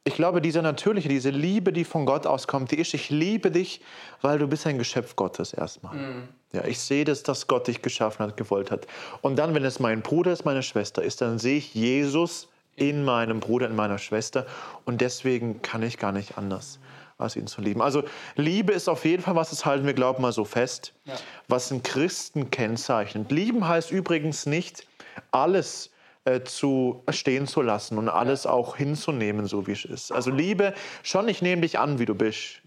ich 0.07 0.13
glaube, 0.13 0.39
diese 0.39 0.61
natürliche, 0.61 1.09
diese 1.09 1.31
Liebe, 1.31 1.73
die 1.73 1.83
von 1.83 2.05
Gott 2.05 2.27
auskommt, 2.27 2.69
die 2.69 2.79
ist, 2.79 2.93
ich 2.93 3.09
liebe 3.09 3.49
dich, 3.49 3.81
weil 4.21 4.37
du 4.37 4.47
bist 4.47 4.67
ein 4.67 4.77
Geschöpf 4.77 5.15
Gottes 5.15 5.51
erstmal. 5.51 5.95
Mhm. 5.95 6.27
Ja, 6.53 6.63
ich 6.63 6.79
sehe 6.79 7.05
das, 7.05 7.23
dass 7.23 7.47
Gott 7.47 7.67
dich 7.67 7.81
geschaffen 7.81 8.25
hat, 8.25 8.37
gewollt 8.37 8.69
hat. 8.69 8.85
Und 9.21 9.37
dann, 9.37 9.55
wenn 9.55 9.65
es 9.65 9.79
mein 9.79 10.01
Bruder 10.03 10.31
ist, 10.31 10.45
meine 10.45 10.61
Schwester 10.61 11.01
ist, 11.01 11.21
dann 11.21 11.39
sehe 11.39 11.57
ich 11.57 11.73
Jesus 11.73 12.47
in 12.75 13.03
meinem 13.03 13.39
Bruder, 13.39 13.67
in 13.67 13.75
meiner 13.75 13.97
Schwester. 13.97 14.45
Und 14.85 15.01
deswegen 15.01 15.63
kann 15.63 15.81
ich 15.81 15.97
gar 15.97 16.11
nicht 16.11 16.37
anders, 16.37 16.79
als 17.17 17.35
ihn 17.35 17.47
zu 17.47 17.61
lieben. 17.61 17.81
Also 17.81 18.03
Liebe 18.35 18.73
ist 18.73 18.87
auf 18.87 19.05
jeden 19.05 19.23
Fall 19.23 19.35
was, 19.35 19.49
das 19.49 19.65
halten 19.65 19.87
wir, 19.87 19.95
glauben 19.95 20.21
mal 20.21 20.33
so 20.33 20.45
fest, 20.45 20.93
ja. 21.05 21.15
was 21.47 21.71
einen 21.71 21.81
Christen 21.81 22.51
kennzeichnet. 22.51 23.31
Lieben 23.31 23.67
heißt 23.67 23.89
übrigens 23.89 24.45
nicht, 24.45 24.85
alles 25.31 25.91
äh, 26.25 26.41
zu 26.43 27.03
stehen 27.09 27.47
zu 27.47 27.61
lassen 27.61 27.97
und 27.97 28.09
alles 28.09 28.45
auch 28.45 28.77
hinzunehmen, 28.77 29.45
so 29.47 29.67
wie 29.67 29.73
es 29.73 29.85
ist. 29.85 30.11
Also 30.11 30.31
Liebe, 30.31 30.73
schon, 31.03 31.27
ich 31.27 31.41
nehme 31.41 31.61
dich 31.61 31.77
an, 31.77 31.99
wie 31.99 32.05
du 32.05 32.15
bist. 32.15 32.61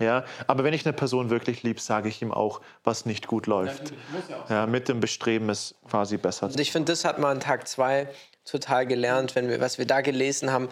Ja, 0.00 0.24
aber 0.46 0.64
wenn 0.64 0.72
ich 0.72 0.86
eine 0.86 0.94
Person 0.94 1.28
wirklich 1.28 1.62
liebe, 1.62 1.78
sage 1.78 2.08
ich 2.08 2.22
ihm 2.22 2.32
auch, 2.32 2.62
was 2.84 3.04
nicht 3.04 3.26
gut 3.26 3.46
läuft. 3.46 3.92
Ja, 4.48 4.66
mit 4.66 4.88
dem 4.88 4.98
Bestreben, 4.98 5.50
es 5.50 5.74
quasi 5.88 6.16
besser 6.16 6.48
zu 6.48 6.52
machen. 6.54 6.60
Ich 6.60 6.72
finde, 6.72 6.92
das 6.92 7.04
hat 7.04 7.18
man 7.18 7.32
an 7.32 7.40
Tag 7.40 7.68
zwei 7.68 8.08
total 8.46 8.86
gelernt, 8.86 9.34
wenn 9.34 9.48
wir, 9.48 9.60
was 9.60 9.76
wir 9.76 9.86
da 9.86 10.00
gelesen 10.00 10.50
haben. 10.50 10.68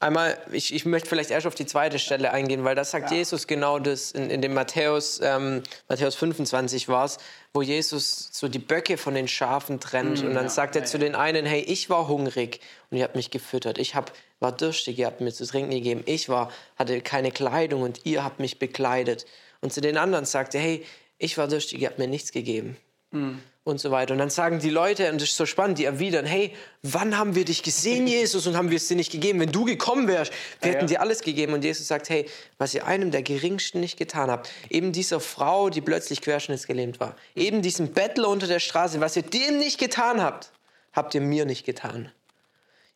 Einmal, 0.00 0.38
ich, 0.52 0.72
ich 0.72 0.86
möchte 0.86 1.08
vielleicht 1.08 1.32
erst 1.32 1.48
auf 1.48 1.56
die 1.56 1.66
zweite 1.66 1.98
Stelle 1.98 2.32
eingehen, 2.32 2.62
weil 2.62 2.76
das 2.76 2.92
sagt 2.92 3.10
ja. 3.10 3.16
Jesus 3.16 3.48
genau 3.48 3.80
das 3.80 4.12
in, 4.12 4.30
in 4.30 4.40
dem 4.40 4.54
Matthäus, 4.54 5.20
ähm, 5.20 5.64
Matthäus 5.88 6.14
25 6.14 6.88
war 6.88 7.04
es, 7.04 7.18
wo 7.52 7.62
Jesus 7.62 8.28
so 8.30 8.46
die 8.46 8.60
Böcke 8.60 8.96
von 8.96 9.14
den 9.14 9.26
Schafen 9.26 9.80
trennt. 9.80 10.22
Mhm, 10.22 10.28
und 10.28 10.34
dann 10.34 10.44
ja, 10.44 10.50
sagt 10.50 10.76
er 10.76 10.82
ja, 10.82 10.86
zu 10.86 11.00
den 11.00 11.16
einen, 11.16 11.46
hey, 11.46 11.60
ich 11.62 11.90
war 11.90 12.06
hungrig 12.06 12.60
und 12.90 12.98
ihr 12.98 13.02
habt 13.02 13.16
mich 13.16 13.30
gefüttert. 13.30 13.78
Ich 13.78 13.96
hab, 13.96 14.12
war 14.38 14.52
durstig, 14.52 15.00
ihr 15.00 15.06
habt 15.06 15.20
mir 15.20 15.32
zu 15.32 15.44
trinken 15.44 15.70
gegeben. 15.70 16.04
Ich 16.06 16.28
war, 16.28 16.52
hatte 16.76 17.00
keine 17.00 17.32
Kleidung 17.32 17.82
und 17.82 18.06
ihr 18.06 18.22
habt 18.22 18.38
mich 18.38 18.60
bekleidet. 18.60 19.26
Und 19.60 19.72
zu 19.72 19.80
den 19.80 19.96
anderen 19.96 20.26
sagt 20.26 20.54
er, 20.54 20.60
hey, 20.60 20.84
ich 21.18 21.36
war 21.38 21.48
durstig, 21.48 21.80
ihr 21.80 21.88
habt 21.88 21.98
mir 21.98 22.06
nichts 22.06 22.30
gegeben. 22.30 22.76
Mhm 23.10 23.40
und 23.68 23.78
so 23.78 23.90
weiter. 23.90 24.12
Und 24.12 24.18
dann 24.18 24.30
sagen 24.30 24.58
die 24.58 24.70
Leute, 24.70 25.10
und 25.12 25.20
das 25.20 25.28
ist 25.28 25.36
so 25.36 25.46
spannend, 25.46 25.78
die 25.78 25.84
erwidern, 25.84 26.24
hey, 26.24 26.54
wann 26.82 27.16
haben 27.16 27.34
wir 27.34 27.44
dich 27.44 27.62
gesehen, 27.62 28.06
Jesus, 28.06 28.46
und 28.46 28.56
haben 28.56 28.70
wir 28.70 28.78
es 28.78 28.88
dir 28.88 28.96
nicht 28.96 29.12
gegeben? 29.12 29.38
Wenn 29.38 29.52
du 29.52 29.64
gekommen 29.64 30.08
wärst, 30.08 30.32
wir 30.60 30.72
hätten 30.72 30.86
dir 30.86 31.00
alles 31.00 31.20
gegeben. 31.20 31.52
Und 31.52 31.62
Jesus 31.62 31.86
sagt, 31.86 32.08
hey, 32.08 32.26
was 32.56 32.74
ihr 32.74 32.86
einem 32.86 33.10
der 33.10 33.22
Geringsten 33.22 33.80
nicht 33.80 33.96
getan 33.96 34.30
habt, 34.30 34.50
eben 34.70 34.92
dieser 34.92 35.20
Frau, 35.20 35.70
die 35.70 35.80
plötzlich 35.80 36.20
querschnittsgelähmt 36.22 36.98
war, 36.98 37.14
eben 37.36 37.62
diesem 37.62 37.92
Bettler 37.92 38.28
unter 38.28 38.46
der 38.46 38.60
Straße, 38.60 39.00
was 39.00 39.16
ihr 39.16 39.22
dem 39.22 39.58
nicht 39.58 39.78
getan 39.78 40.22
habt, 40.22 40.50
habt 40.92 41.14
ihr 41.14 41.20
mir 41.20 41.44
nicht 41.44 41.64
getan. 41.64 42.10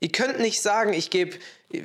Ihr 0.01 0.11
könnt 0.11 0.41
nicht 0.41 0.61
sagen, 0.61 0.95
ich 0.95 1.11
gebe 1.11 1.39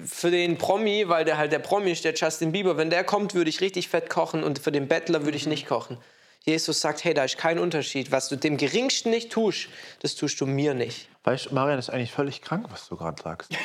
für 0.05 0.31
den 0.31 0.57
Promi, 0.57 1.07
weil 1.07 1.23
der 1.23 1.37
halt 1.37 1.51
der 1.51 1.59
Promi 1.59 1.91
ist, 1.91 2.03
der 2.03 2.15
Justin 2.15 2.51
Bieber, 2.51 2.75
wenn 2.75 2.89
der 2.89 3.03
kommt, 3.03 3.35
würde 3.35 3.49
ich 3.49 3.61
richtig 3.61 3.89
fett 3.89 4.09
kochen 4.09 4.43
und 4.43 4.57
für 4.57 4.71
den 4.71 4.87
Bettler 4.87 5.23
würde 5.23 5.37
ich 5.37 5.45
nicht 5.45 5.67
kochen. 5.67 5.99
Jesus 6.47 6.79
sagt, 6.79 7.03
hey, 7.03 7.13
da 7.13 7.25
ist 7.25 7.37
kein 7.37 7.59
Unterschied. 7.59 8.11
Was 8.11 8.29
du 8.29 8.37
dem 8.37 8.55
Geringsten 8.55 9.09
nicht 9.09 9.31
tust, 9.31 9.67
das 9.99 10.15
tust 10.15 10.39
du 10.39 10.45
mir 10.45 10.73
nicht. 10.73 11.09
Weißt 11.25 11.47
du, 11.47 11.53
Marian, 11.53 11.77
das 11.77 11.89
ist 11.89 11.93
eigentlich 11.93 12.13
völlig 12.13 12.41
krank, 12.41 12.67
was 12.69 12.87
du 12.87 12.95
gerade 12.95 13.21
sagst. 13.21 13.51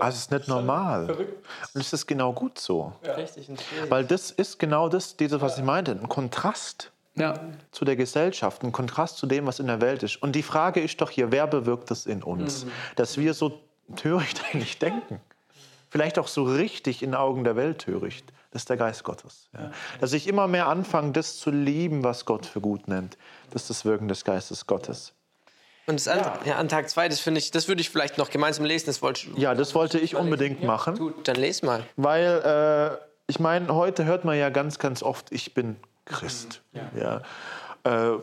Also 0.00 0.16
es 0.16 0.22
ist 0.22 0.30
nicht 0.30 0.48
normal. 0.48 1.10
Und 1.10 1.80
es 1.80 1.92
ist 1.92 2.06
genau 2.06 2.32
gut 2.32 2.58
so. 2.58 2.92
Ja. 3.04 3.14
Richtig. 3.14 3.48
Weil 3.88 4.04
das 4.04 4.30
ist 4.30 4.58
genau 4.58 4.88
das, 4.88 5.16
diese, 5.16 5.40
was 5.40 5.56
ich 5.56 5.64
meinte, 5.64 5.92
ein 5.92 6.08
Kontrast 6.08 6.92
ja. 7.14 7.34
zu 7.70 7.84
der 7.84 7.96
Gesellschaft, 7.96 8.62
ein 8.64 8.72
Kontrast 8.72 9.16
zu 9.16 9.26
dem, 9.26 9.46
was 9.46 9.60
in 9.60 9.66
der 9.66 9.80
Welt 9.80 10.02
ist. 10.02 10.22
Und 10.22 10.32
die 10.32 10.42
Frage 10.42 10.80
ist 10.80 11.00
doch 11.00 11.10
hier, 11.10 11.32
wer 11.32 11.46
bewirkt 11.46 11.90
das 11.90 12.06
in 12.06 12.22
uns? 12.22 12.64
Mhm. 12.64 12.72
Dass 12.96 13.16
wir 13.16 13.32
so 13.34 13.60
töricht 13.96 14.42
eigentlich 14.52 14.78
denken. 14.78 15.20
Vielleicht 15.90 16.18
auch 16.18 16.28
so 16.28 16.44
richtig 16.44 17.02
in 17.02 17.14
Augen 17.14 17.44
der 17.44 17.56
Welt 17.56 17.78
töricht. 17.78 18.32
Das 18.50 18.62
ist 18.62 18.70
der 18.70 18.76
Geist 18.76 19.04
Gottes. 19.04 19.48
Ja. 19.54 19.70
Dass 20.00 20.12
ich 20.12 20.26
immer 20.26 20.48
mehr 20.48 20.68
anfange, 20.68 21.12
das 21.12 21.38
zu 21.38 21.50
lieben, 21.50 22.04
was 22.04 22.24
Gott 22.24 22.46
für 22.46 22.60
gut 22.60 22.88
nennt. 22.88 23.16
Das 23.50 23.62
ist 23.62 23.70
das 23.70 23.84
Wirken 23.84 24.08
des 24.08 24.24
Geistes 24.24 24.66
Gottes. 24.66 25.14
Und 25.86 25.94
das 25.94 26.08
andere, 26.08 26.32
ja. 26.44 26.56
an 26.56 26.68
Tag 26.68 26.90
2, 26.90 27.08
das 27.08 27.20
finde 27.20 27.38
ich, 27.38 27.50
das 27.50 27.66
würde 27.66 27.80
ich 27.80 27.88
vielleicht 27.88 28.18
noch 28.18 28.28
gemeinsam 28.28 28.66
lesen. 28.66 28.86
Das 28.86 29.00
wollte 29.00 29.28
ja, 29.36 29.54
das 29.54 29.74
wollte 29.74 29.98
ich 29.98 30.16
unbedingt 30.16 30.62
machen. 30.62 30.98
Gut, 30.98 31.26
dann 31.26 31.36
les 31.36 31.62
mal. 31.62 31.82
Weil 31.96 32.98
äh, 33.00 33.04
ich 33.26 33.40
meine, 33.40 33.74
heute 33.74 34.04
hört 34.04 34.24
man 34.24 34.36
ja 34.36 34.50
ganz, 34.50 34.78
ganz 34.78 35.02
oft, 35.02 35.32
ich 35.32 35.54
bin 35.54 35.76
Christ. 36.04 36.62
Ja. 36.72 37.22
ja. 37.84 38.12
Äh, 38.12 38.18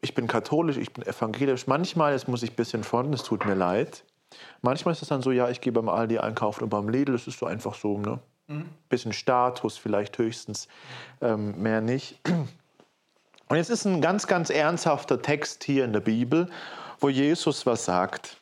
ich 0.00 0.14
bin 0.14 0.26
katholisch, 0.28 0.76
ich 0.76 0.92
bin 0.92 1.04
evangelisch. 1.04 1.66
Manchmal, 1.66 2.12
jetzt 2.12 2.28
muss 2.28 2.42
ich 2.42 2.52
ein 2.52 2.56
bisschen 2.56 2.84
fronten, 2.84 3.12
es 3.12 3.22
tut 3.22 3.44
mir 3.44 3.54
leid. 3.54 4.04
Manchmal 4.62 4.92
ist 4.92 5.02
es 5.02 5.08
dann 5.08 5.22
so, 5.22 5.30
ja, 5.30 5.48
ich 5.48 5.60
gehe 5.60 5.72
beim 5.72 5.88
Aldi 5.88 6.18
einkaufen 6.18 6.64
und 6.64 6.70
beim 6.70 6.88
Lidl, 6.88 7.12
das 7.12 7.26
ist 7.26 7.38
so 7.38 7.46
einfach 7.46 7.74
so, 7.74 7.98
ne? 7.98 8.18
Mhm. 8.46 8.68
Bisschen 8.88 9.12
Status 9.12 9.78
vielleicht 9.78 10.18
höchstens, 10.18 10.68
ähm, 11.20 11.60
mehr 11.62 11.80
nicht. 11.80 12.18
Und 13.48 13.56
jetzt 13.56 13.70
ist 13.70 13.84
ein 13.84 14.00
ganz, 14.00 14.28
ganz 14.28 14.48
ernsthafter 14.48 15.22
Text 15.22 15.64
hier 15.64 15.84
in 15.84 15.92
der 15.92 16.00
Bibel, 16.00 16.48
wo 17.00 17.08
Jesus 17.08 17.66
was 17.66 17.84
sagt. 17.84 18.36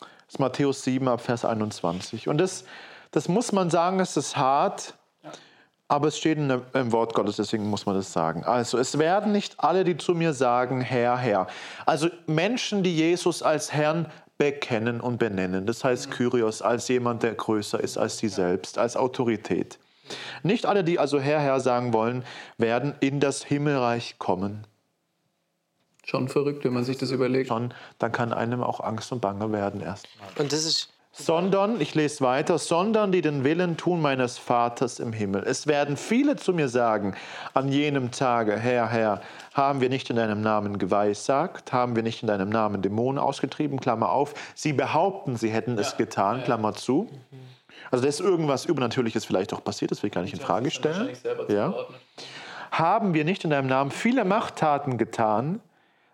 Das 0.00 0.34
ist 0.34 0.38
Matthäus 0.38 0.82
7 0.84 1.08
ab 1.08 1.22
Vers 1.22 1.46
21. 1.46 2.28
Und 2.28 2.38
das, 2.38 2.64
das 3.10 3.28
muss 3.28 3.52
man 3.52 3.70
sagen, 3.70 4.00
es 4.00 4.18
ist 4.18 4.36
hart, 4.36 4.94
aber 5.88 6.08
es 6.08 6.18
steht 6.18 6.36
der, 6.36 6.60
im 6.74 6.92
Wort 6.92 7.14
Gottes, 7.14 7.36
deswegen 7.36 7.70
muss 7.70 7.86
man 7.86 7.94
das 7.94 8.12
sagen. 8.12 8.44
Also, 8.44 8.76
es 8.76 8.98
werden 8.98 9.32
nicht 9.32 9.58
alle, 9.58 9.84
die 9.84 9.96
zu 9.96 10.14
mir 10.14 10.34
sagen, 10.34 10.82
Herr, 10.82 11.16
Herr. 11.16 11.46
Also 11.86 12.10
Menschen, 12.26 12.82
die 12.82 12.94
Jesus 12.94 13.42
als 13.42 13.72
Herrn 13.72 14.10
bekennen 14.38 15.00
und 15.00 15.18
benennen. 15.18 15.66
Das 15.66 15.84
heißt 15.84 16.10
Kyrios 16.10 16.62
als 16.62 16.88
jemand, 16.88 17.22
der 17.22 17.34
größer 17.34 17.80
ist 17.80 17.98
als 17.98 18.18
sie 18.18 18.28
selbst, 18.28 18.78
als 18.78 18.96
Autorität. 18.96 19.78
Nicht 20.42 20.64
alle, 20.64 20.84
die 20.84 20.98
also 20.98 21.20
Herr, 21.20 21.40
Herr 21.40 21.60
sagen 21.60 21.92
wollen, 21.92 22.24
werden 22.56 22.94
in 23.00 23.20
das 23.20 23.44
Himmelreich 23.44 24.18
kommen. 24.18 24.66
Schon 26.04 26.28
verrückt, 26.28 26.64
wenn 26.64 26.72
man 26.72 26.84
sich 26.84 26.96
das 26.96 27.10
überlegt. 27.10 27.48
Schon, 27.48 27.74
dann 27.98 28.12
kann 28.12 28.32
einem 28.32 28.62
auch 28.62 28.80
Angst 28.80 29.12
und 29.12 29.20
Bange 29.20 29.52
werden 29.52 29.82
erstmal. 29.82 30.28
Und 30.38 30.52
das 30.52 30.64
ist 30.64 30.88
sondern, 31.18 31.80
ich 31.80 31.94
lese 31.94 32.22
weiter, 32.22 32.58
sondern 32.58 33.12
die 33.12 33.20
den 33.20 33.44
Willen 33.44 33.76
tun 33.76 34.00
meines 34.00 34.38
Vaters 34.38 35.00
im 35.00 35.12
Himmel. 35.12 35.42
Es 35.44 35.66
werden 35.66 35.96
viele 35.96 36.36
zu 36.36 36.52
mir 36.52 36.68
sagen 36.68 37.14
an 37.54 37.68
jenem 37.68 38.10
Tage, 38.10 38.56
Herr, 38.56 38.88
Herr, 38.88 39.20
haben 39.52 39.80
wir 39.80 39.88
nicht 39.88 40.08
in 40.10 40.16
deinem 40.16 40.40
Namen 40.40 40.78
geweissagt, 40.78 41.72
haben 41.72 41.96
wir 41.96 42.02
nicht 42.02 42.22
in 42.22 42.28
deinem 42.28 42.48
Namen 42.48 42.82
Dämonen 42.82 43.18
ausgetrieben, 43.18 43.80
Klammer 43.80 44.10
auf. 44.10 44.34
Sie 44.54 44.72
behaupten, 44.72 45.36
sie 45.36 45.50
hätten 45.50 45.76
es 45.76 45.96
getan, 45.96 46.44
Klammer 46.44 46.74
zu. 46.74 47.08
Also 47.90 48.02
da 48.02 48.08
ist 48.08 48.20
irgendwas 48.20 48.64
Übernatürliches 48.64 49.24
vielleicht 49.24 49.52
auch 49.52 49.64
passiert, 49.64 49.90
das 49.90 50.02
will 50.02 50.08
ich 50.08 50.14
gar 50.14 50.22
nicht 50.22 50.34
in 50.34 50.40
Frage 50.40 50.70
stellen. 50.70 51.10
Ja. 51.48 51.74
Haben 52.70 53.14
wir 53.14 53.24
nicht 53.24 53.44
in 53.44 53.50
deinem 53.50 53.66
Namen 53.66 53.90
viele 53.90 54.24
Machttaten 54.24 54.98
getan, 54.98 55.60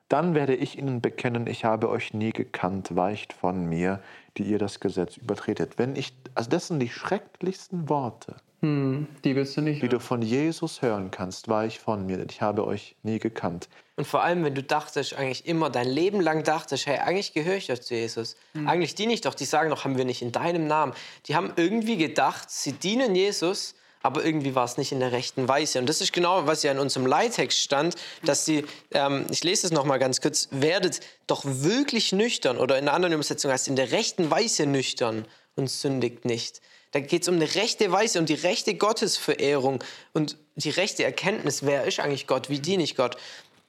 dann 0.09 0.35
werde 0.35 0.55
ich 0.55 0.79
ihnen 0.79 1.01
bekennen, 1.01 1.47
ich 1.47 1.65
habe 1.65 1.89
euch 1.89 2.15
nie 2.15 2.31
gekannt, 2.31 2.95
weicht 2.95 3.33
von 3.33 3.67
mir, 3.67 4.01
die 4.37 4.45
ihr 4.45 4.59
das 4.59 4.81
Gesetz 4.81 5.17
übertretet. 5.17 5.79
Wenn 5.79 5.97
ich, 5.97 6.13
also 6.35 6.51
das 6.51 6.69
sind 6.69 6.81
die 6.81 6.89
schrecklichsten 6.89 7.89
Worte, 7.89 8.37
hm, 8.65 9.07
die 9.25 9.37
willst 9.37 9.59
du 9.59 9.61
nicht. 9.61 9.83
Die 9.83 9.89
du 9.89 10.01
von 10.01 10.23
Jesus 10.23 10.81
hören 10.81 11.11
kannst, 11.11 11.49
weich 11.49 11.79
von 11.79 12.07
mir, 12.07 12.17
denn 12.17 12.29
ich 12.31 12.41
habe 12.41 12.67
euch 12.67 12.97
nie 13.03 13.19
gekannt. 13.19 13.69
Und 13.97 14.07
vor 14.07 14.23
allem, 14.23 14.43
wenn 14.43 14.55
du 14.55 14.63
dachtest, 14.63 15.15
eigentlich 15.15 15.47
immer 15.47 15.69
dein 15.69 15.87
Leben 15.87 16.21
lang 16.21 16.45
dachtest, 16.45 16.87
hey, 16.87 16.97
eigentlich 16.97 17.35
gehöre 17.35 17.57
ich 17.57 17.67
doch 17.67 17.79
zu 17.79 17.95
Jesus. 17.95 18.37
Hm. 18.55 18.67
Eigentlich 18.67 18.95
diene 18.95 19.13
ich 19.13 19.21
doch. 19.21 19.35
Die 19.35 19.45
sagen 19.45 19.69
doch, 19.69 19.85
haben 19.85 19.99
wir 19.99 20.07
nicht 20.07 20.23
in 20.23 20.33
deinem 20.33 20.67
Namen. 20.67 20.95
Die 21.27 21.37
haben 21.37 21.53
irgendwie 21.57 21.99
gedacht, 21.99 22.51
sie 22.51 22.73
dienen 22.73 23.15
Jesus, 23.15 23.75
aber 24.05 24.23
irgendwie 24.23 24.55
war 24.55 24.67
es 24.67 24.77
nicht 24.77 24.93
in 24.93 25.01
der 25.01 25.13
rechten 25.13 25.49
Weise. 25.49 25.79
Und 25.79 25.89
das 25.89 26.03
ist 26.03 26.13
genau, 26.13 26.47
was 26.47 26.63
ja 26.63 26.71
in 26.71 26.79
unserem 26.79 27.07
Leittext 27.07 27.59
stand, 27.59 27.95
dass 28.23 28.45
sie, 28.45 28.67
ähm, 28.93 29.27
ich 29.31 29.43
lese 29.43 29.67
es 29.67 29.73
nochmal 29.73 29.99
ganz 29.99 30.21
kurz, 30.21 30.49
werdet 30.51 31.01
doch 31.27 31.43
wirklich 31.47 32.13
nüchtern 32.13 32.59
oder 32.59 32.77
in 32.77 32.85
einer 32.85 32.93
anderen 32.93 33.15
Übersetzung 33.15 33.51
heißt 33.51 33.67
in 33.67 33.77
der 33.77 33.93
rechten 33.93 34.31
Weise 34.31 34.67
nüchtern 34.67 35.25
und 35.57 35.71
sündigt 35.71 36.27
nicht. 36.27 36.61
Da 36.91 37.01
geht 37.01 37.23
es 37.23 37.29
um 37.29 37.37
eine 37.37 37.55
rechte 37.55 37.91
Weise, 37.93 38.19
um 38.19 38.27
die 38.27 38.35
rechte 38.35 38.75
Gottesverehrung 38.75 39.83
und 40.13 40.37
die 40.55 40.71
rechte 40.71 41.03
Erkenntnis, 41.03 41.65
wer 41.65 41.85
ist 41.85 41.99
eigentlich 41.99 42.27
Gott, 42.27 42.51
wie 42.51 42.61
diene 42.61 42.83
ich 42.83 42.97
Gott. 42.97 43.17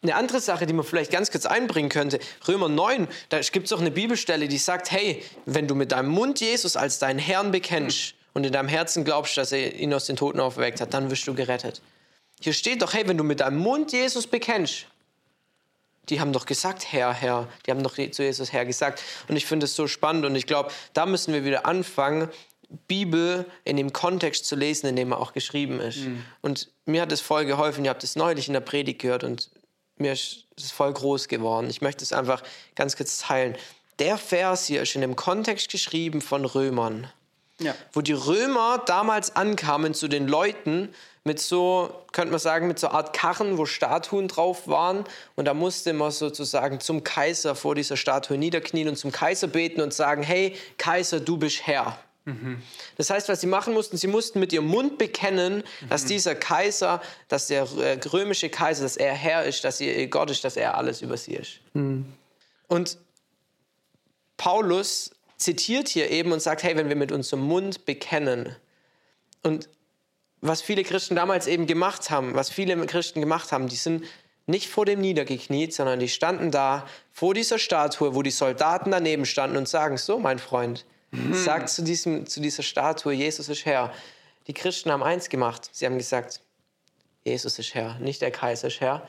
Eine 0.04 0.15
andere 0.15 0.42
Sache, 0.42 0.65
die 0.65 0.74
man 0.74 0.86
vielleicht 0.86 1.12
ganz 1.12 1.32
kurz 1.32 1.46
einbringen 1.46 1.89
könnte, 1.89 2.20
Römer 2.46 2.68
9, 2.68 3.08
da 3.30 3.39
gibt 3.39 3.68
es 3.68 3.74
auch 3.74 3.80
eine 3.80 3.89
Bibelstelle, 3.89 4.50
die 4.50 4.58
sagt, 4.58 4.92
hey, 4.92 5.24
wenn 5.46 5.70
du 5.70 5.75
mit 5.75 5.94
deinem 5.94 6.10
Mund 6.10 6.42
Jesus 6.42 6.75
als 6.75 7.00
deinen 7.00 7.20
Herrn 7.20 7.51
bekennst, 7.51 8.15
und 8.36 8.46
in 8.46 8.54
deinem 8.54 8.68
Herzen 8.68 9.04
glaubst, 9.06 9.38
dass 9.38 9.51
er 9.51 9.74
ihn 9.74 9.94
aus 9.94 10.06
den 10.06 10.18
Toten 10.18 10.39
auferweckt 10.39 10.82
hat, 10.82 10.94
dann 10.94 11.10
wirst 11.10 11.25
du 11.25 11.34
gerettet. 11.34 11.82
Hier 12.39 12.54
steht 12.54 12.82
doch, 12.82 12.94
hey, 12.94 13.08
wenn 13.08 13.18
du 13.18 13.24
mit 13.24 13.39
deinem 13.39 13.58
Mund 13.58 13.94
Jesus 13.94 14.27
bekennst, 14.27 14.86
die 16.10 16.20
haben 16.20 16.34
doch 16.34 16.46
gesagt, 16.46 16.92
Herr, 16.92 17.13
Herr, 17.13 17.48
die 17.65 17.72
haben 17.72 17.82
doch 17.82 17.96
zu 17.96 18.24
Jesus 18.24 18.51
Herr 18.51 18.65
gesagt. 18.65 19.01
Und 19.27 19.38
ich 19.38 19.46
finde 19.46 19.65
es 19.65 19.75
so 19.75 19.88
spannend 19.88 20.25
und 20.25 20.36
ich 20.36 20.46
glaube, 20.46 20.70
da 20.94 21.06
müssen 21.06 21.34
wir 21.34 21.46
wieder 21.46 21.65
anfangen, 21.65 22.30
Bibel 22.88 23.46
in 23.63 23.77
dem 23.77 23.94
Kontext 23.94 24.46
zu 24.46 24.56
lesen, 24.56 24.88
in 24.88 24.96
dem 24.96 25.13
er 25.13 25.20
auch 25.20 25.34
geschrieben 25.34 25.80
ist. 25.80 26.00
Mhm. 26.00 26.25
Und 26.42 26.70
mir 26.86 27.01
hat 27.01 27.12
es 27.12 27.22
voll 27.22 27.46
geholfen. 27.46 27.86
Ihr 27.86 27.89
habt 27.89 28.04
es 28.04 28.15
neulich 28.15 28.48
in 28.48 28.54
der 28.54 28.60
Predigt 28.60 29.01
gehört 29.01 29.24
und 29.24 29.50
mir 29.98 30.12
ist 30.12 30.46
es 30.58 30.72
voll 30.72 30.92
groß 30.92 31.30
geworden. 31.30 31.70
Ich 31.70 31.82
möchte 31.82 32.04
es 32.04 32.12
einfach 32.12 32.44
ganz 32.75 32.98
kurz 32.98 33.20
teilen. 33.20 33.56
Der 34.00 34.18
Vers 34.18 34.65
hier 34.65 34.82
ist 34.82 34.94
in 34.96 35.01
dem 35.01 35.15
Kontext 35.15 35.70
geschrieben 35.70 36.22
von 36.22 36.44
Römern. 36.44 37.10
Ja. 37.59 37.74
Wo 37.93 38.01
die 38.01 38.13
Römer 38.13 38.83
damals 38.85 39.35
ankamen 39.35 39.93
zu 39.93 40.07
den 40.07 40.27
Leuten 40.27 40.89
mit 41.24 41.39
so, 41.39 42.03
könnte 42.12 42.31
man 42.31 42.39
sagen, 42.39 42.67
mit 42.67 42.77
so 42.77 42.88
einer 42.88 42.97
Art 42.97 43.13
Karren, 43.13 43.57
wo 43.57 43.65
Statuen 43.65 44.27
drauf 44.27 44.67
waren. 44.67 45.05
Und 45.35 45.45
da 45.45 45.53
musste 45.53 45.93
man 45.93 46.12
sozusagen 46.12 46.79
zum 46.79 47.03
Kaiser 47.03 47.55
vor 47.55 47.74
dieser 47.74 47.97
Statue 47.97 48.38
niederknien 48.38 48.88
und 48.88 48.95
zum 48.95 49.12
Kaiser 49.12 49.47
beten 49.47 49.81
und 49.81 49.93
sagen, 49.93 50.21
hey, 50.21 50.55
Kaiser, 50.77 51.19
du 51.19 51.38
bist 51.38 51.65
Herr. 51.65 51.97
Mhm. 52.25 52.62
Das 52.97 53.09
heißt, 53.09 53.29
was 53.29 53.41
sie 53.41 53.47
machen 53.47 53.74
mussten, 53.74 53.97
sie 53.97 54.07
mussten 54.07 54.39
mit 54.39 54.53
ihrem 54.53 54.67
Mund 54.67 54.97
bekennen, 54.97 55.63
mhm. 55.81 55.89
dass 55.89 56.05
dieser 56.05 56.35
Kaiser, 56.35 57.01
dass 57.27 57.47
der 57.47 57.67
äh, 57.77 58.00
römische 58.07 58.50
Kaiser, 58.50 58.83
dass 58.83 58.97
er 58.97 59.13
Herr 59.13 59.45
ist, 59.45 59.63
dass 59.63 59.81
er 59.81 60.07
Gott 60.07 60.29
ist, 60.29 60.43
dass 60.43 60.57
er 60.57 60.77
alles 60.77 61.01
über 61.01 61.17
sie 61.17 61.35
ist. 61.35 61.59
Mhm. 61.74 62.05
Und 62.67 62.97
Paulus 64.38 65.12
zitiert 65.38 65.88
hier 65.88 66.10
eben 66.10 66.32
und 66.32 66.42
sagt, 66.42 66.63
hey, 66.63 66.75
wenn 66.75 66.89
wir 66.89 66.96
mit 66.96 67.12
unserem 67.12 67.44
Mund 67.44 67.86
bekennen 67.86 68.56
und 69.44 69.70
was 70.42 70.62
viele 70.62 70.84
Christen 70.84 71.15
damals 71.15 71.48
eben 71.48 71.65
gemacht 71.65 72.10
haben, 72.10 72.36
was 72.36 72.50
viele 72.50 72.75
Christen 72.86 73.20
gemacht 73.20 73.51
haben, 73.51 73.68
die 73.68 73.75
sind 73.75 74.06
nicht 74.46 74.70
vor 74.70 74.86
dem 74.86 75.01
niedergekniet, 75.01 75.74
sondern 75.74 76.00
die 76.00 76.10
standen 76.10 76.51
da 76.51 76.86
vor 77.12 77.34
dieser 77.34 77.58
Statue, 77.58 78.13
wo 78.13 78.22
die 78.22 78.32
Soldaten 78.32 78.92
daneben 78.92 79.25
standen 79.25 79.58
und 79.58 79.68
sagen, 79.68 79.98
so 79.98 80.20
mein 80.20 80.38
Freund, 80.38 80.86
Sagt 81.32 81.70
zu, 81.70 81.84
diesem, 81.84 82.25
zu 82.25 82.39
dieser 82.39 82.63
Statue, 82.63 83.13
Jesus 83.13 83.50
ist 83.50 83.65
Herr. 83.65 83.94
Die 84.48 84.54
Christen 84.54 84.92
haben 84.92 85.04
eins 85.04 85.30
gemacht. 85.30 85.70
Sie 85.72 85.86
haben 85.86 85.98
gesagt, 85.98 86.42
Jesus 87.24 87.58
ist 87.60 87.74
Herr, 87.74 87.98
nicht 88.00 88.22
der 88.22 88.32
Kaiser 88.32 88.68
ist 88.68 88.82
Herr. 88.82 89.08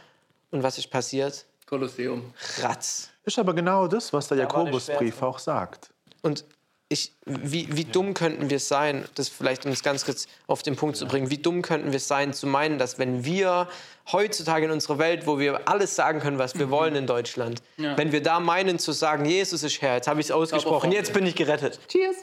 Und 0.50 0.62
was 0.62 0.78
ist 0.78 0.88
passiert? 0.88 1.44
Kolosseum. 1.66 2.32
Ratz. 2.58 3.10
Ist 3.24 3.38
aber 3.38 3.54
genau 3.54 3.88
das, 3.88 4.12
was 4.12 4.28
der 4.28 4.36
Da 4.36 4.42
Jakobusbrief 4.44 5.20
auch 5.22 5.38
sagt. 5.38 5.90
Und 6.26 6.44
ich, 6.88 7.12
wie, 7.24 7.68
wie 7.76 7.84
dumm 7.84 8.14
könnten 8.14 8.48
wir 8.48 8.60
sein, 8.60 9.04
das 9.16 9.28
vielleicht 9.28 9.66
um 9.66 9.72
es 9.72 9.82
ganz 9.82 10.04
kurz 10.04 10.28
auf 10.46 10.62
den 10.62 10.76
Punkt 10.76 10.96
zu 10.96 11.06
bringen, 11.06 11.30
wie 11.30 11.38
dumm 11.38 11.62
könnten 11.62 11.90
wir 11.90 11.98
sein, 11.98 12.32
zu 12.32 12.46
meinen, 12.46 12.78
dass 12.78 12.98
wenn 12.98 13.24
wir 13.24 13.68
heutzutage 14.12 14.66
in 14.66 14.70
unserer 14.70 14.98
Welt, 14.98 15.26
wo 15.26 15.38
wir 15.38 15.68
alles 15.68 15.96
sagen 15.96 16.20
können, 16.20 16.38
was 16.38 16.56
wir 16.56 16.70
wollen 16.70 16.94
in 16.94 17.06
Deutschland, 17.08 17.60
wenn 17.76 18.12
wir 18.12 18.22
da 18.22 18.38
meinen 18.38 18.78
zu 18.78 18.92
sagen, 18.92 19.24
Jesus 19.24 19.64
ist 19.64 19.82
Herr, 19.82 19.96
jetzt 19.96 20.06
habe 20.06 20.20
ich 20.20 20.26
es 20.26 20.30
ausgesprochen, 20.30 20.92
jetzt 20.92 21.12
bin 21.12 21.26
ich 21.26 21.34
gerettet. 21.34 21.80
Cheers. 21.88 22.16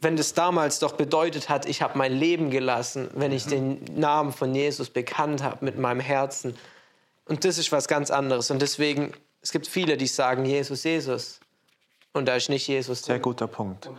Wenn 0.00 0.16
das 0.16 0.34
damals 0.34 0.78
doch 0.80 0.92
bedeutet 0.92 1.48
hat, 1.48 1.66
ich 1.66 1.80
habe 1.80 1.96
mein 1.96 2.12
Leben 2.12 2.50
gelassen, 2.50 3.08
wenn 3.14 3.32
ich 3.32 3.46
den 3.46 3.82
Namen 3.94 4.32
von 4.32 4.54
Jesus 4.54 4.90
bekannt 4.90 5.42
habe 5.42 5.64
mit 5.64 5.78
meinem 5.78 6.00
Herzen. 6.00 6.56
Und 7.24 7.44
das 7.44 7.56
ist 7.56 7.72
was 7.72 7.88
ganz 7.88 8.10
anderes. 8.10 8.50
Und 8.50 8.60
deswegen, 8.60 9.12
es 9.40 9.52
gibt 9.52 9.66
viele, 9.66 9.96
die 9.96 10.06
sagen, 10.06 10.44
Jesus, 10.44 10.84
Jesus. 10.84 11.40
Und 12.16 12.28
da 12.28 12.36
ist 12.36 12.48
nicht 12.48 12.66
Jesus 12.66 13.02
Sehr 13.02 13.16
drin. 13.16 13.22
guter 13.22 13.46
Punkt. 13.46 13.90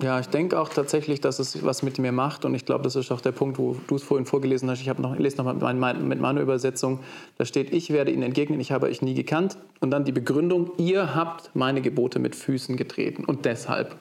Ja, 0.00 0.20
ich 0.20 0.28
denke 0.28 0.60
auch 0.60 0.68
tatsächlich, 0.68 1.20
dass 1.20 1.40
es 1.40 1.64
was 1.64 1.82
mit 1.82 1.98
mir 1.98 2.12
macht. 2.12 2.44
Und 2.44 2.54
ich 2.54 2.64
glaube, 2.64 2.84
das 2.84 2.94
ist 2.94 3.10
auch 3.10 3.20
der 3.20 3.32
Punkt, 3.32 3.58
wo 3.58 3.76
du 3.88 3.96
es 3.96 4.04
vorhin 4.04 4.26
vorgelesen 4.26 4.70
hast. 4.70 4.80
Ich, 4.80 4.88
habe 4.88 5.02
noch, 5.02 5.12
ich 5.12 5.18
lese 5.18 5.38
noch 5.38 5.44
mal 5.44 5.54
mit, 5.54 5.80
mein, 5.80 6.06
mit 6.06 6.20
meiner 6.20 6.40
Übersetzung. 6.40 7.00
Da 7.36 7.44
steht, 7.44 7.74
ich 7.74 7.90
werde 7.90 8.12
ihnen 8.12 8.22
entgegnen, 8.22 8.60
ich 8.60 8.70
habe 8.70 8.86
euch 8.86 9.02
nie 9.02 9.14
gekannt. 9.14 9.58
Und 9.80 9.90
dann 9.90 10.04
die 10.04 10.12
Begründung, 10.12 10.70
ihr 10.76 11.16
habt 11.16 11.50
meine 11.54 11.82
Gebote 11.82 12.20
mit 12.20 12.36
Füßen 12.36 12.76
getreten. 12.76 13.24
Und 13.24 13.44
deshalb 13.44 13.96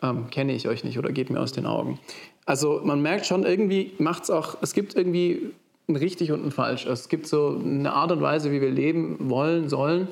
ähm, 0.00 0.30
kenne 0.30 0.54
ich 0.54 0.66
euch 0.66 0.84
nicht 0.84 0.98
oder 0.98 1.12
geht 1.12 1.28
mir 1.28 1.40
aus 1.40 1.52
den 1.52 1.66
Augen. 1.66 1.98
Also 2.46 2.80
man 2.82 3.02
merkt 3.02 3.26
schon, 3.26 3.44
irgendwie 3.44 3.92
macht 3.98 4.22
es 4.22 4.30
auch, 4.30 4.56
es 4.62 4.72
gibt 4.72 4.96
irgendwie 4.96 5.52
ein 5.86 5.96
richtig 5.96 6.32
und 6.32 6.42
ein 6.42 6.50
falsch. 6.50 6.86
Es 6.86 7.10
gibt 7.10 7.26
so 7.26 7.60
eine 7.62 7.92
Art 7.92 8.10
und 8.10 8.22
Weise, 8.22 8.50
wie 8.52 8.62
wir 8.62 8.70
leben 8.70 9.28
wollen, 9.28 9.68
sollen 9.68 10.08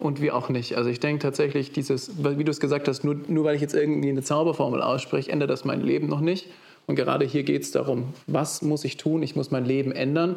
und 0.00 0.20
wie 0.20 0.30
auch 0.30 0.48
nicht. 0.48 0.76
Also 0.76 0.90
ich 0.90 0.98
denke 0.98 1.22
tatsächlich, 1.22 1.72
dieses, 1.72 2.12
wie 2.24 2.42
du 2.42 2.50
es 2.50 2.58
gesagt 2.58 2.88
hast, 2.88 3.04
nur, 3.04 3.16
nur 3.28 3.44
weil 3.44 3.54
ich 3.54 3.60
jetzt 3.60 3.74
irgendwie 3.74 4.08
eine 4.08 4.22
Zauberformel 4.22 4.82
ausspreche, 4.82 5.30
ändert 5.30 5.50
das 5.50 5.64
mein 5.64 5.82
Leben 5.82 6.08
noch 6.08 6.20
nicht. 6.20 6.48
Und 6.86 6.96
gerade 6.96 7.24
hier 7.24 7.44
geht 7.44 7.62
es 7.62 7.70
darum, 7.70 8.14
was 8.26 8.62
muss 8.62 8.84
ich 8.84 8.96
tun? 8.96 9.22
Ich 9.22 9.36
muss 9.36 9.50
mein 9.50 9.64
Leben 9.64 9.92
ändern. 9.92 10.36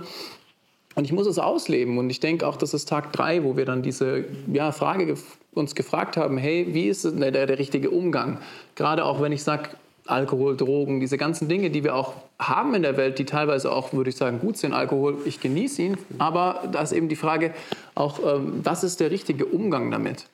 Und 0.96 1.05
ich 1.05 1.13
muss 1.13 1.25
es 1.25 1.39
ausleben. 1.39 1.98
Und 1.98 2.10
ich 2.10 2.20
denke 2.20 2.46
auch, 2.46 2.58
das 2.58 2.74
ist 2.74 2.88
Tag 2.88 3.13
drei, 3.13 3.43
wo 3.43 3.58
wir 3.58 3.65
dann 3.65 3.82
diese 3.82 4.25
ja, 4.51 4.72
Frage 4.72 5.15
uns 5.53 5.75
gefragt 5.75 6.17
haben, 6.17 6.38
hey, 6.38 6.67
wie 6.72 6.88
ist 6.88 7.05
der, 7.05 7.32
der 7.32 7.58
richtige 7.58 7.89
Umgang? 7.89 8.39
Gerade 8.75 9.05
auch 9.05 9.22
wenn 9.22 9.32
ich 9.32 9.43
sage, 9.43 9.70
Alkohol, 10.05 10.57
Drogen, 10.57 11.00
diese 11.00 11.17
ganzen 11.17 11.48
Dinge, 11.48 11.69
die 11.69 11.83
wir 11.83 11.95
auch 11.95 12.13
haben 12.39 12.75
in 12.75 12.81
der 12.81 12.98
Welt, 12.98 13.19
die 13.19 13.25
teilweise 13.25 13.72
auch, 13.72 13.93
würde 13.93 14.10
ich 14.10 14.17
sagen, 14.17 14.39
gut 14.39 14.57
sind. 14.57 14.74
Alkohol, 14.74 15.17
ich 15.25 15.39
genieße 15.39 15.81
ihn. 15.81 15.98
Aber 16.17 16.63
da 16.72 16.81
ist 16.81 16.91
eben 16.91 17.10
die 17.10 17.15
Frage 17.15 17.53
auch, 17.95 18.19
ähm, 18.19 18.60
was 18.63 18.83
ist 18.83 19.00
der 19.00 19.12
richtige 19.12 19.45
Umgang 19.45 19.91
damit? 19.91 20.25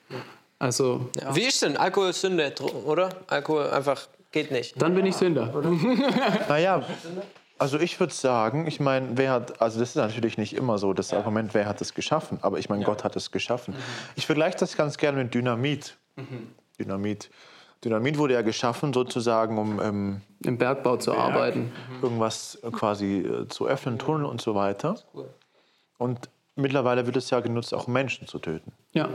Also, 0.58 1.08
Ja. 1.20 1.34
Wie 1.34 1.44
ist 1.44 1.62
denn 1.62 1.76
Alkohol 1.76 2.10
ist 2.10 2.20
Sünde, 2.20 2.52
oder? 2.84 3.10
Alkohol 3.28 3.70
einfach 3.70 4.08
geht 4.32 4.50
nicht. 4.50 4.80
dann 4.80 4.94
bin 4.94 5.06
ich 5.06 5.16
Sünder. 5.16 5.52
Naja, 6.48 6.82
also 7.58 7.78
ich 7.78 8.00
würde 8.00 8.14
sagen, 8.14 8.66
ich 8.66 8.80
meine, 8.80 9.08
wer 9.16 9.32
hat, 9.32 9.60
also 9.60 9.80
das 9.80 9.90
ist 9.90 9.94
natürlich 9.96 10.38
nicht 10.38 10.54
immer 10.54 10.78
so, 10.78 10.92
das 10.94 11.12
Argument, 11.12 11.52
wer 11.52 11.66
hat 11.66 11.80
es 11.80 11.92
geschaffen, 11.94 12.38
aber 12.42 12.58
ich 12.58 12.68
meine, 12.70 12.84
Gott 12.84 13.04
hat 13.04 13.16
es 13.16 13.30
geschaffen. 13.30 13.74
Ich 14.16 14.26
vergleiche 14.26 14.56
das 14.58 14.76
ganz 14.76 14.96
gerne 14.96 15.22
mit 15.22 15.34
Dynamit. 15.34 15.96
Dynamit. 16.78 17.30
Dynamit 17.84 18.18
wurde 18.18 18.34
ja 18.34 18.42
geschaffen 18.42 18.92
sozusagen, 18.92 19.56
um 19.58 19.80
ähm, 19.80 20.20
Im 20.44 20.58
Bergbau 20.58 20.96
zu 20.96 21.14
arbeiten. 21.14 21.72
irgendwas 22.02 22.58
quasi 22.72 23.20
äh, 23.20 23.48
zu 23.48 23.66
öffnen, 23.66 23.98
Tunnel 23.98 24.26
und 24.26 24.40
so 24.40 24.54
weiter. 24.54 24.96
Und 25.98 26.28
mittlerweile 26.56 27.06
wird 27.06 27.16
es 27.16 27.30
ja 27.30 27.40
genutzt, 27.40 27.72
auch 27.72 27.86
Menschen 27.86 28.26
zu 28.26 28.38
töten. 28.38 28.72
Ja, 28.92 29.08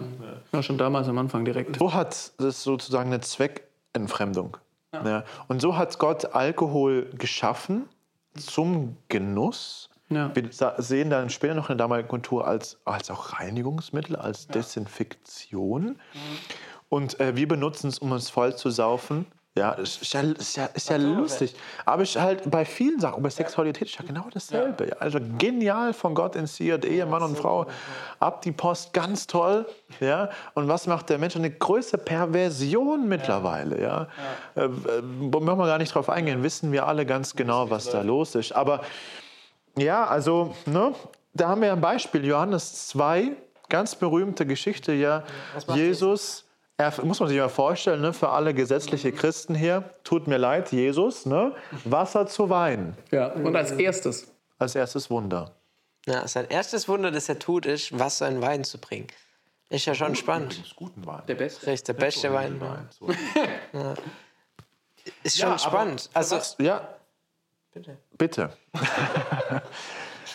ja 0.51 0.63
schon 0.63 0.77
damals 0.77 1.07
am 1.07 1.17
Anfang 1.17 1.45
direkt. 1.45 1.77
So 1.77 1.93
hat 1.93 2.31
das 2.39 2.63
sozusagen 2.63 3.11
eine 3.11 3.21
Zweckentfremdung. 3.21 4.57
Ja. 4.93 5.25
Und 5.47 5.61
so 5.61 5.77
hat 5.77 5.99
Gott 5.99 6.33
Alkohol 6.33 7.09
geschaffen 7.17 7.89
zum 8.35 8.97
Genuss. 9.09 9.89
Ja. 10.09 10.31
Wir 10.35 10.49
sehen 10.77 11.09
dann 11.09 11.29
später 11.29 11.55
noch 11.55 11.69
in 11.69 11.77
der 11.77 11.85
damaligen 11.85 12.07
Kultur 12.07 12.47
als, 12.47 12.77
als 12.85 13.09
auch 13.09 13.39
Reinigungsmittel, 13.39 14.15
als 14.15 14.47
Desinfektion. 14.47 15.99
Und 16.95 17.19
äh, 17.19 17.35
wir 17.35 17.45
benutzen 17.45 17.89
es, 17.89 17.99
um 17.99 18.13
uns 18.13 18.29
voll 18.29 18.55
zu 18.55 18.69
saufen. 18.69 19.25
Ja, 19.57 19.71
ist 19.73 20.13
ja, 20.13 20.21
ist 20.21 20.55
ja, 20.55 20.65
ist 20.67 20.89
ja 20.89 20.95
lustig. 20.95 21.53
Aber 21.85 22.03
ich 22.03 22.17
halt 22.17 22.49
bei 22.49 22.63
vielen 22.63 23.01
Sachen, 23.01 23.21
bei 23.21 23.29
Sexualität 23.29 23.89
ist 23.89 23.99
ja 23.99 24.05
genau 24.05 24.27
dasselbe. 24.33 24.87
Ja. 24.87 24.95
Also 24.99 25.19
genial 25.37 25.91
von 25.91 26.15
Gott 26.15 26.37
inszeniert, 26.37 26.85
Ehemann 26.85 27.21
und 27.21 27.37
Frau, 27.37 27.65
ab 28.21 28.43
die 28.43 28.53
Post, 28.53 28.93
ganz 28.93 29.27
toll. 29.27 29.65
Ja. 29.99 30.29
Und 30.53 30.69
was 30.69 30.87
macht 30.87 31.09
der 31.09 31.17
Mensch? 31.17 31.35
Eine 31.35 31.51
größere 31.51 31.97
Perversion 31.97 33.09
mittlerweile. 33.09 33.81
Ja. 33.81 34.07
Äh, 34.55 34.63
äh, 34.63 34.69
wollen 35.03 35.45
wir 35.45 35.67
gar 35.67 35.79
nicht 35.79 35.93
drauf 35.93 36.09
eingehen, 36.09 36.43
wissen 36.43 36.71
wir 36.71 36.87
alle 36.87 37.05
ganz 37.05 37.35
genau, 37.35 37.69
was 37.69 37.89
da 37.89 38.03
los 38.03 38.35
ist. 38.35 38.53
Aber 38.53 38.79
ja, 39.77 40.07
also, 40.07 40.55
ne, 40.65 40.93
da 41.33 41.49
haben 41.49 41.61
wir 41.61 41.73
ein 41.73 41.81
Beispiel, 41.81 42.23
Johannes 42.23 42.87
2, 42.87 43.31
ganz 43.67 43.95
berühmte 43.95 44.45
Geschichte, 44.45 44.93
ja. 44.93 45.25
Jesus, 45.73 46.44
er, 46.77 46.93
muss 47.05 47.19
man 47.19 47.29
sich 47.29 47.37
mal 47.37 47.49
vorstellen, 47.49 48.01
ne, 48.01 48.13
für 48.13 48.29
alle 48.29 48.53
gesetzliche 48.53 49.11
Christen 49.11 49.55
hier, 49.55 49.83
tut 50.03 50.27
mir 50.27 50.37
leid, 50.37 50.71
Jesus, 50.71 51.25
ne, 51.25 51.53
Wasser 51.85 52.27
zu 52.27 52.49
Wein 52.49 52.95
Ja. 53.11 53.27
Und 53.33 53.55
als 53.55 53.71
erstes, 53.71 54.31
als 54.59 54.75
erstes 54.75 55.09
Wunder. 55.09 55.51
Ja, 56.05 56.27
sein 56.27 56.47
erstes 56.49 56.87
Wunder, 56.87 57.11
das 57.11 57.29
er 57.29 57.39
tut, 57.39 57.65
ist, 57.65 57.97
Wasser 57.97 58.27
in 58.27 58.41
Wein 58.41 58.63
zu 58.63 58.77
bringen. 58.77 59.07
Ist 59.69 59.85
ja 59.85 59.95
schon 59.95 60.15
spannend. 60.15 60.75
Guten 60.75 61.05
Wein. 61.07 61.23
der 61.27 61.35
Beste. 61.35 61.65
Richtig, 61.65 61.85
der 61.85 61.93
beste 61.93 62.31
Wein. 62.31 62.61
So. 62.91 63.09
Ist 65.23 65.39
schon 65.39 65.57
spannend. 65.57 66.09
Also, 66.13 66.39
Ja, 66.59 66.87
bitte. 67.73 67.97
bitte. 68.17 68.49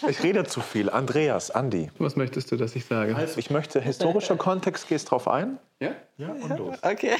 ich 0.08 0.22
rede 0.22 0.44
zu 0.44 0.60
viel. 0.60 0.90
Andreas, 0.90 1.50
Andi. 1.50 1.90
Was 1.98 2.16
möchtest 2.16 2.50
du, 2.52 2.56
dass 2.56 2.76
ich 2.76 2.84
sage? 2.84 3.16
Ich 3.36 3.50
möchte 3.50 3.80
historischer 3.80 4.36
Kontext, 4.36 4.88
gehst 4.88 5.10
drauf 5.10 5.28
ein? 5.28 5.58
Ja? 5.80 5.92
Ja, 6.18 6.32
und 6.32 6.58
los. 6.58 6.76
Okay. 6.82 7.12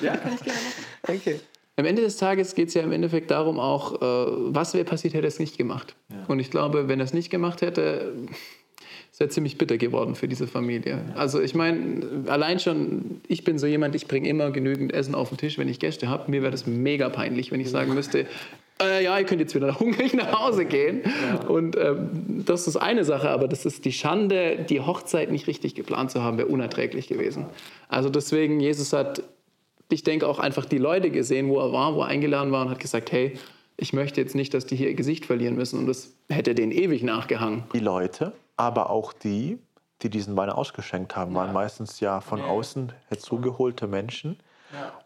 Ja, 0.00 0.16
kann 0.16 0.32
ich 0.34 0.40
gerne 0.42 0.58
machen. 0.58 1.16
okay. 1.16 1.40
Am 1.78 1.84
Ende 1.84 2.00
des 2.00 2.16
Tages 2.16 2.54
geht 2.54 2.68
es 2.68 2.74
ja 2.74 2.82
im 2.82 2.92
Endeffekt 2.92 3.30
darum 3.30 3.60
auch, 3.60 4.00
äh, 4.00 4.26
was 4.54 4.72
wäre 4.72 4.84
passiert, 4.84 5.12
hätte 5.12 5.26
er 5.26 5.28
es 5.28 5.38
nicht 5.38 5.58
gemacht. 5.58 5.94
Und 6.26 6.40
ich 6.40 6.50
glaube, 6.50 6.88
wenn 6.88 7.00
er 7.00 7.04
es 7.04 7.12
nicht 7.12 7.28
gemacht 7.28 7.60
hätte, 7.60 8.14
es 9.12 9.20
wäre 9.20 9.28
ziemlich 9.30 9.58
bitter 9.58 9.76
geworden 9.76 10.14
für 10.14 10.26
diese 10.26 10.46
Familie. 10.46 11.00
Also 11.14 11.40
ich 11.40 11.54
meine, 11.54 12.24
allein 12.28 12.60
schon, 12.60 13.20
ich 13.28 13.44
bin 13.44 13.58
so 13.58 13.66
jemand, 13.66 13.94
ich 13.94 14.08
bringe 14.08 14.28
immer 14.28 14.50
genügend 14.50 14.92
Essen 14.92 15.14
auf 15.14 15.28
den 15.30 15.38
Tisch, 15.38 15.58
wenn 15.58 15.68
ich 15.68 15.78
Gäste 15.78 16.08
habe. 16.08 16.30
Mir 16.30 16.42
wäre 16.42 16.50
das 16.50 16.66
mega 16.66 17.08
peinlich, 17.08 17.52
wenn 17.52 17.60
ich 17.60 17.70
sagen 17.70 17.94
müsste, 17.94 18.26
äh, 18.80 19.04
ja, 19.04 19.18
ihr 19.18 19.24
könnt 19.24 19.40
jetzt 19.40 19.54
wieder 19.54 19.78
hungrig 19.80 20.14
nach 20.14 20.38
Hause 20.38 20.64
gehen. 20.64 21.02
Und 21.48 21.76
ähm, 21.76 22.42
das 22.44 22.66
ist 22.66 22.76
eine 22.76 23.04
Sache, 23.04 23.30
aber 23.30 23.48
das 23.48 23.64
ist 23.64 23.84
die 23.84 23.92
Schande, 23.92 24.66
die 24.68 24.80
Hochzeit 24.80 25.30
nicht 25.30 25.46
richtig 25.46 25.74
geplant 25.74 26.10
zu 26.10 26.22
haben, 26.22 26.38
wäre 26.38 26.48
unerträglich 26.48 27.08
gewesen. 27.08 27.46
Also 27.88 28.10
deswegen, 28.10 28.60
Jesus 28.60 28.92
hat 28.92 29.22
ich 29.88 30.02
denke 30.02 30.26
auch 30.26 30.38
einfach 30.38 30.64
die 30.64 30.78
Leute 30.78 31.10
gesehen, 31.10 31.48
wo 31.48 31.58
er 31.60 31.72
war, 31.72 31.94
wo 31.94 32.02
er 32.02 32.08
eingeladen 32.08 32.52
war 32.52 32.62
und 32.62 32.70
hat 32.70 32.80
gesagt, 32.80 33.12
hey, 33.12 33.38
ich 33.76 33.92
möchte 33.92 34.20
jetzt 34.20 34.34
nicht, 34.34 34.54
dass 34.54 34.66
die 34.66 34.76
hier 34.76 34.88
ihr 34.88 34.94
Gesicht 34.94 35.26
verlieren 35.26 35.54
müssen. 35.54 35.78
Und 35.78 35.86
das 35.86 36.14
hätte 36.28 36.54
denen 36.54 36.72
ewig 36.72 37.02
nachgehangen. 37.02 37.64
Die 37.72 37.78
Leute, 37.78 38.32
aber 38.56 38.90
auch 38.90 39.12
die, 39.12 39.58
die 40.02 40.10
diesen 40.10 40.36
Wein 40.36 40.50
ausgeschenkt 40.50 41.14
haben, 41.14 41.34
waren 41.34 41.52
meistens 41.52 42.00
ja 42.00 42.20
von 42.20 42.40
außen 42.40 42.92
herzugeholte 43.08 43.86
Menschen. 43.86 44.38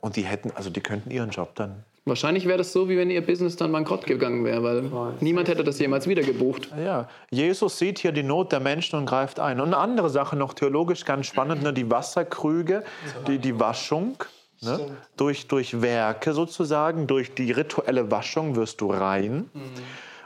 Und 0.00 0.16
die 0.16 0.22
hätten, 0.22 0.50
also 0.52 0.70
die 0.70 0.80
könnten 0.80 1.10
ihren 1.10 1.30
Job 1.30 1.54
dann. 1.54 1.84
Wahrscheinlich 2.06 2.46
wäre 2.46 2.58
das 2.58 2.72
so, 2.72 2.88
wie 2.88 2.96
wenn 2.96 3.10
ihr 3.10 3.24
Business 3.24 3.56
dann 3.56 3.72
bankrott 3.72 4.06
gegangen 4.06 4.44
wäre, 4.44 4.62
weil 4.62 5.12
niemand 5.20 5.48
hätte 5.48 5.64
das 5.64 5.78
jemals 5.78 6.08
wieder 6.08 6.22
gebucht. 6.22 6.70
Ja, 6.82 7.08
Jesus 7.30 7.78
sieht 7.78 7.98
hier 7.98 8.12
die 8.12 8.22
Not 8.22 8.52
der 8.52 8.60
Menschen 8.60 8.98
und 8.98 9.06
greift 9.06 9.38
ein. 9.38 9.60
Und 9.60 9.68
eine 9.68 9.76
andere 9.76 10.08
Sache 10.10 10.34
noch 10.36 10.54
theologisch 10.54 11.04
ganz 11.04 11.26
spannend, 11.26 11.62
ne, 11.62 11.72
die 11.72 11.90
Wasserkrüge, 11.90 12.84
die, 13.26 13.38
die 13.38 13.58
Waschung. 13.60 14.16
Ne? 14.62 14.78
Durch, 15.16 15.46
durch 15.46 15.80
Werke 15.80 16.34
sozusagen, 16.34 17.06
durch 17.06 17.34
die 17.34 17.50
rituelle 17.50 18.10
Waschung 18.10 18.56
wirst 18.56 18.80
du 18.82 18.90
rein. 18.90 19.48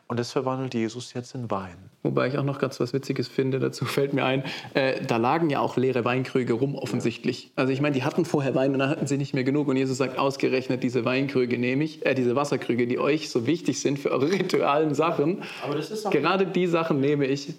Und 0.06 0.18
das 0.18 0.32
verwandelt 0.32 0.74
Jesus 0.74 1.14
jetzt 1.14 1.34
in 1.34 1.50
Wein. 1.50 1.90
Wobei 2.02 2.28
ich 2.28 2.36
auch 2.36 2.44
noch 2.44 2.58
ganz 2.58 2.78
was 2.78 2.92
Witziges 2.92 3.26
finde, 3.26 3.58
dazu 3.58 3.86
fällt 3.86 4.12
mir 4.12 4.24
ein, 4.26 4.44
äh, 4.74 5.02
da 5.02 5.16
lagen 5.16 5.48
ja 5.48 5.60
auch 5.60 5.78
leere 5.78 6.04
Weinkrüge 6.04 6.52
rum 6.52 6.74
offensichtlich. 6.74 7.52
Also 7.56 7.72
ich 7.72 7.80
meine, 7.80 7.94
die 7.94 8.04
hatten 8.04 8.26
vorher 8.26 8.54
Wein 8.54 8.72
und 8.72 8.80
dann 8.80 8.90
hatten 8.90 9.06
sie 9.06 9.16
nicht 9.16 9.32
mehr 9.32 9.44
genug 9.44 9.68
und 9.68 9.76
Jesus 9.76 9.96
sagt, 9.96 10.18
ausgerechnet 10.18 10.82
diese 10.82 11.06
Weinkrüge 11.06 11.58
nehme 11.58 11.84
ich, 11.84 12.04
äh, 12.04 12.14
diese 12.14 12.36
Wasserkrüge, 12.36 12.86
die 12.86 12.98
euch 12.98 13.30
so 13.30 13.46
wichtig 13.46 13.80
sind 13.80 13.98
für 13.98 14.10
eure 14.10 14.30
ritualen 14.32 14.94
Sachen, 14.94 15.42
gerade 16.10 16.46
die 16.46 16.66
Sachen 16.66 17.00
nehme 17.00 17.24
ich. 17.24 17.54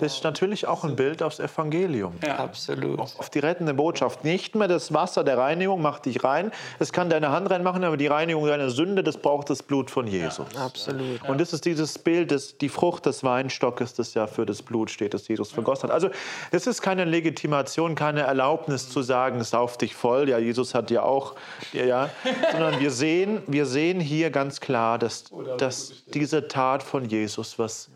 Das 0.00 0.14
ist 0.14 0.24
natürlich 0.24 0.66
auch 0.66 0.84
ein 0.84 0.96
Bild 0.96 1.22
aufs 1.22 1.38
Evangelium. 1.40 2.14
Absolut. 2.36 3.00
Auf 3.00 3.30
die 3.30 3.38
rettende 3.38 3.74
Botschaft. 3.74 4.24
Nicht 4.24 4.54
mehr 4.54 4.68
das 4.68 4.92
Wasser 4.92 5.24
der 5.24 5.38
Reinigung 5.38 5.82
macht 5.82 6.06
dich 6.06 6.22
rein. 6.24 6.50
Es 6.78 6.92
kann 6.92 7.10
deine 7.10 7.30
Hand 7.30 7.50
reinmachen, 7.50 7.84
aber 7.84 7.96
die 7.96 8.06
Reinigung 8.06 8.46
deiner 8.46 8.70
Sünde, 8.70 9.02
das 9.02 9.16
braucht 9.16 9.50
das 9.50 9.62
Blut 9.62 9.90
von 9.90 10.06
Jesus. 10.06 10.46
Absolut. 10.56 11.28
Und 11.28 11.40
das 11.40 11.52
ist 11.52 11.64
dieses 11.64 11.98
Bild, 11.98 12.30
das, 12.30 12.58
die 12.58 12.68
Frucht 12.68 13.06
des 13.06 13.24
Weinstockes, 13.24 13.94
das 13.94 14.14
ja 14.14 14.26
für 14.26 14.46
das 14.46 14.62
Blut 14.62 14.90
steht, 14.90 15.14
das 15.14 15.28
Jesus 15.28 15.52
vergossen 15.52 15.88
hat. 15.88 15.94
Also 15.94 16.10
es 16.50 16.66
ist 16.66 16.82
keine 16.82 17.04
Legitimation, 17.04 17.94
keine 17.94 18.22
Erlaubnis 18.22 18.88
zu 18.88 19.02
sagen, 19.02 19.42
sauf 19.42 19.78
dich 19.78 19.94
voll. 19.94 20.28
Ja, 20.28 20.38
Jesus 20.38 20.74
hat 20.74 20.90
ja 20.90 21.02
auch, 21.02 21.34
ja, 21.72 22.10
sondern 22.52 22.80
wir 22.80 22.90
sehen, 22.90 23.42
wir 23.46 23.66
sehen 23.66 24.00
hier 24.00 24.30
ganz 24.30 24.60
klar, 24.60 24.98
dass, 24.98 25.24
dass 25.58 26.04
diese 26.12 26.48
Tat 26.48 26.82
von 26.82 27.04
Jesus 27.04 27.58
was 27.58 27.88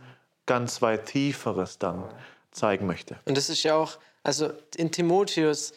ganz 0.50 0.82
weit 0.82 1.06
Tieferes 1.06 1.78
dann 1.78 2.02
zeigen 2.50 2.84
möchte. 2.84 3.16
Und 3.24 3.36
das 3.36 3.48
ist 3.50 3.62
ja 3.62 3.76
auch, 3.76 3.98
also 4.24 4.50
in 4.76 4.90
Timotheus 4.90 5.74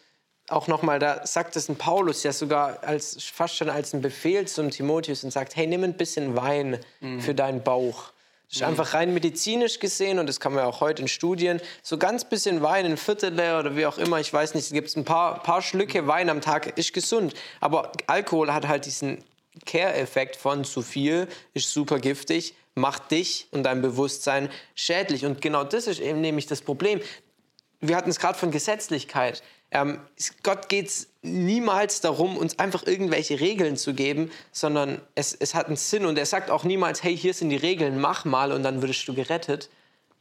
auch 0.49 0.67
nochmal, 0.67 0.97
da 0.97 1.27
sagt 1.27 1.55
es 1.55 1.69
ein 1.69 1.75
Paulus 1.75 2.23
ja 2.23 2.33
sogar 2.33 2.79
als, 2.81 3.23
fast 3.23 3.55
schon 3.55 3.69
als 3.69 3.93
ein 3.93 4.01
Befehl 4.01 4.47
zum 4.47 4.71
Timotheus 4.71 5.23
und 5.23 5.29
sagt, 5.29 5.55
hey, 5.55 5.67
nimm 5.67 5.83
ein 5.83 5.93
bisschen 5.93 6.35
Wein 6.35 6.79
für 7.19 7.35
deinen 7.35 7.61
Bauch. 7.61 8.13
Das 8.49 8.57
ist 8.57 8.63
einfach 8.63 8.95
rein 8.95 9.13
medizinisch 9.13 9.79
gesehen 9.79 10.17
und 10.17 10.27
das 10.27 10.39
kann 10.39 10.53
man 10.53 10.63
ja 10.63 10.69
auch 10.69 10.81
heute 10.81 11.03
in 11.03 11.07
Studien. 11.07 11.61
So 11.83 11.99
ganz 11.99 12.25
bisschen 12.25 12.63
Wein, 12.63 12.85
ein 12.87 12.97
Viertel 12.97 13.33
oder 13.33 13.75
wie 13.75 13.85
auch 13.85 13.99
immer, 13.99 14.19
ich 14.19 14.33
weiß 14.33 14.55
nicht, 14.55 14.65
es 14.65 14.71
gibt 14.71 14.97
ein 14.97 15.05
paar, 15.05 15.43
paar 15.43 15.61
Schlücke 15.61 16.07
Wein 16.07 16.29
am 16.31 16.41
Tag, 16.41 16.79
ist 16.79 16.93
gesund. 16.93 17.35
Aber 17.61 17.91
Alkohol 18.07 18.51
hat 18.51 18.67
halt 18.67 18.87
diesen 18.87 19.23
Care-Effekt 19.65 20.35
von 20.35 20.63
zu 20.63 20.81
viel, 20.81 21.27
ist 21.53 21.71
super 21.71 21.99
giftig, 21.99 22.55
macht 22.75 23.11
dich 23.11 23.47
und 23.51 23.63
dein 23.63 23.81
Bewusstsein 23.81 24.49
schädlich. 24.75 25.25
Und 25.25 25.41
genau 25.41 25.63
das 25.63 25.87
ist 25.87 25.99
eben 25.99 26.21
nämlich 26.21 26.47
das 26.47 26.61
Problem. 26.61 27.01
Wir 27.79 27.95
hatten 27.95 28.09
es 28.09 28.19
gerade 28.19 28.37
von 28.37 28.51
Gesetzlichkeit. 28.51 29.43
Ähm, 29.71 29.99
Gott 30.43 30.69
geht 30.69 30.87
es 30.87 31.07
niemals 31.21 31.99
darum, 31.99 32.37
uns 32.37 32.59
einfach 32.59 32.85
irgendwelche 32.85 33.39
Regeln 33.39 33.75
zu 33.75 33.93
geben, 33.93 34.31
sondern 34.51 35.01
es, 35.15 35.33
es 35.33 35.55
hat 35.55 35.67
einen 35.67 35.75
Sinn. 35.75 36.05
Und 36.05 36.17
er 36.17 36.25
sagt 36.25 36.49
auch 36.49 36.63
niemals, 36.63 37.03
hey, 37.03 37.17
hier 37.17 37.33
sind 37.33 37.49
die 37.49 37.57
Regeln, 37.57 37.99
mach 37.99 38.23
mal 38.25 38.51
und 38.51 38.63
dann 38.63 38.81
würdest 38.81 39.07
du 39.07 39.13
gerettet. 39.13 39.69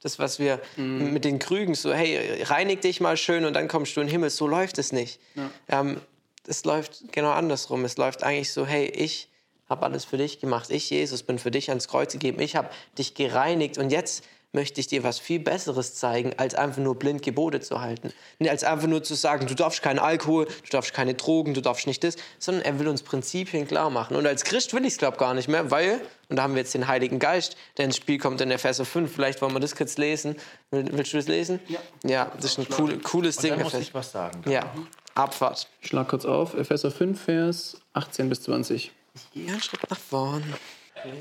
Das, 0.03 0.19
was 0.19 0.41
wir 0.41 0.61
mit 0.77 1.25
den 1.25 1.39
Krügen 1.39 1.75
so, 1.75 1.93
hey, 1.95 2.43
reinig 2.43 2.81
dich 2.81 3.01
mal 3.01 3.17
schön 3.17 3.45
und 3.45 3.55
dann 3.55 3.69
kommst 3.69 3.97
du 3.97 4.01
in 4.01 4.09
den 4.09 4.11
Himmel. 4.11 4.31
So 4.31 4.49
läuft 4.49 4.79
es 4.79 4.91
nicht. 4.91 5.21
Ähm, 5.69 6.01
es 6.47 6.65
läuft 6.65 7.13
genau 7.13 7.31
andersrum. 7.31 7.85
Es 7.85 7.97
läuft 7.97 8.23
eigentlich 8.23 8.53
so, 8.53 8.67
hey, 8.67 8.87
ich 8.87 9.29
habe 9.69 9.85
alles 9.85 10.05
für 10.05 10.19
dich 10.19 10.41
gemacht. 10.41 10.71
Ich, 10.71 10.91
Jesus, 10.91 11.23
bin 11.23 11.39
für 11.39 11.51
dich 11.51 11.71
ans 11.71 11.89
Kreuz 11.89 12.13
gegeben. 12.13 12.41
Ich 12.41 12.57
habe 12.57 12.69
dich 12.99 13.15
gereinigt 13.15 13.79
und 13.79 13.91
jetzt 13.91 14.25
möchte 14.53 14.81
ich 14.81 14.87
dir 14.87 15.03
was 15.03 15.19
viel 15.19 15.39
Besseres 15.39 15.95
zeigen, 15.95 16.33
als 16.37 16.55
einfach 16.55 16.83
nur 16.83 16.99
blind 16.99 17.23
Gebote 17.23 17.61
zu 17.61 17.81
halten. 17.81 18.13
Als 18.47 18.65
einfach 18.65 18.87
nur 18.87 19.03
zu 19.03 19.15
sagen, 19.15 19.47
du 19.47 19.55
darfst 19.55 19.81
keinen 19.81 19.99
Alkohol, 19.99 20.45
du 20.45 20.71
darfst 20.71 20.93
keine 20.93 21.15
Drogen, 21.15 21.55
du 21.55 21.63
darfst 21.63 21.87
nicht 21.87 22.05
das, 22.05 22.17
sondern 22.39 22.63
er 22.65 22.79
will 22.79 22.89
uns 22.89 23.03
Prinzipien 23.03 23.67
klar 23.67 23.89
machen. 23.89 24.15
Und 24.15 24.27
als 24.27 24.45
Christ 24.45 24.75
will 24.75 24.85
ich 24.85 24.93
es, 24.93 24.99
glaube 24.99 25.17
gar 25.17 25.33
nicht 25.33 25.49
mehr, 25.49 25.71
weil, 25.71 26.03
und 26.29 26.37
da 26.37 26.43
haben 26.43 26.55
wir 26.55 26.61
jetzt 26.61 26.75
den 26.75 26.87
Heiligen 26.87 27.19
Geist, 27.19 27.57
der 27.79 27.87
ins 27.87 27.97
Spiel 27.97 28.19
kommt 28.19 28.43
in 28.43 28.51
Epheser 28.51 28.85
5, 28.85 29.11
vielleicht 29.11 29.41
wollen 29.41 29.55
wir 29.55 29.61
das 29.61 29.75
kurz 29.75 29.97
lesen. 29.97 30.37
Willst 30.71 31.15
du 31.15 31.17
das 31.17 31.29
lesen? 31.29 31.59
Ja. 31.69 31.81
Ja, 32.05 32.33
das 32.37 32.45
ist 32.45 32.59
ein 32.59 32.67
cool, 32.79 32.99
cooles 32.99 33.37
Ding. 33.39 33.55
Dann 33.55 33.63
muss 33.63 33.75
ich 33.75 33.95
was 33.95 34.13
sagen. 34.13 34.43
Ja, 34.51 34.71
Abfahrt. 35.15 35.69
Schlag 35.81 36.09
kurz 36.09 36.25
auf, 36.25 36.55
Epheser 36.55 36.91
5, 36.91 37.21
Vers 37.21 37.81
18 37.93 38.29
bis 38.29 38.43
20. 38.43 38.93
Ja, 39.35 39.61
Schritt 39.61 39.89
nach 39.91 39.99
vorn. 39.99 40.43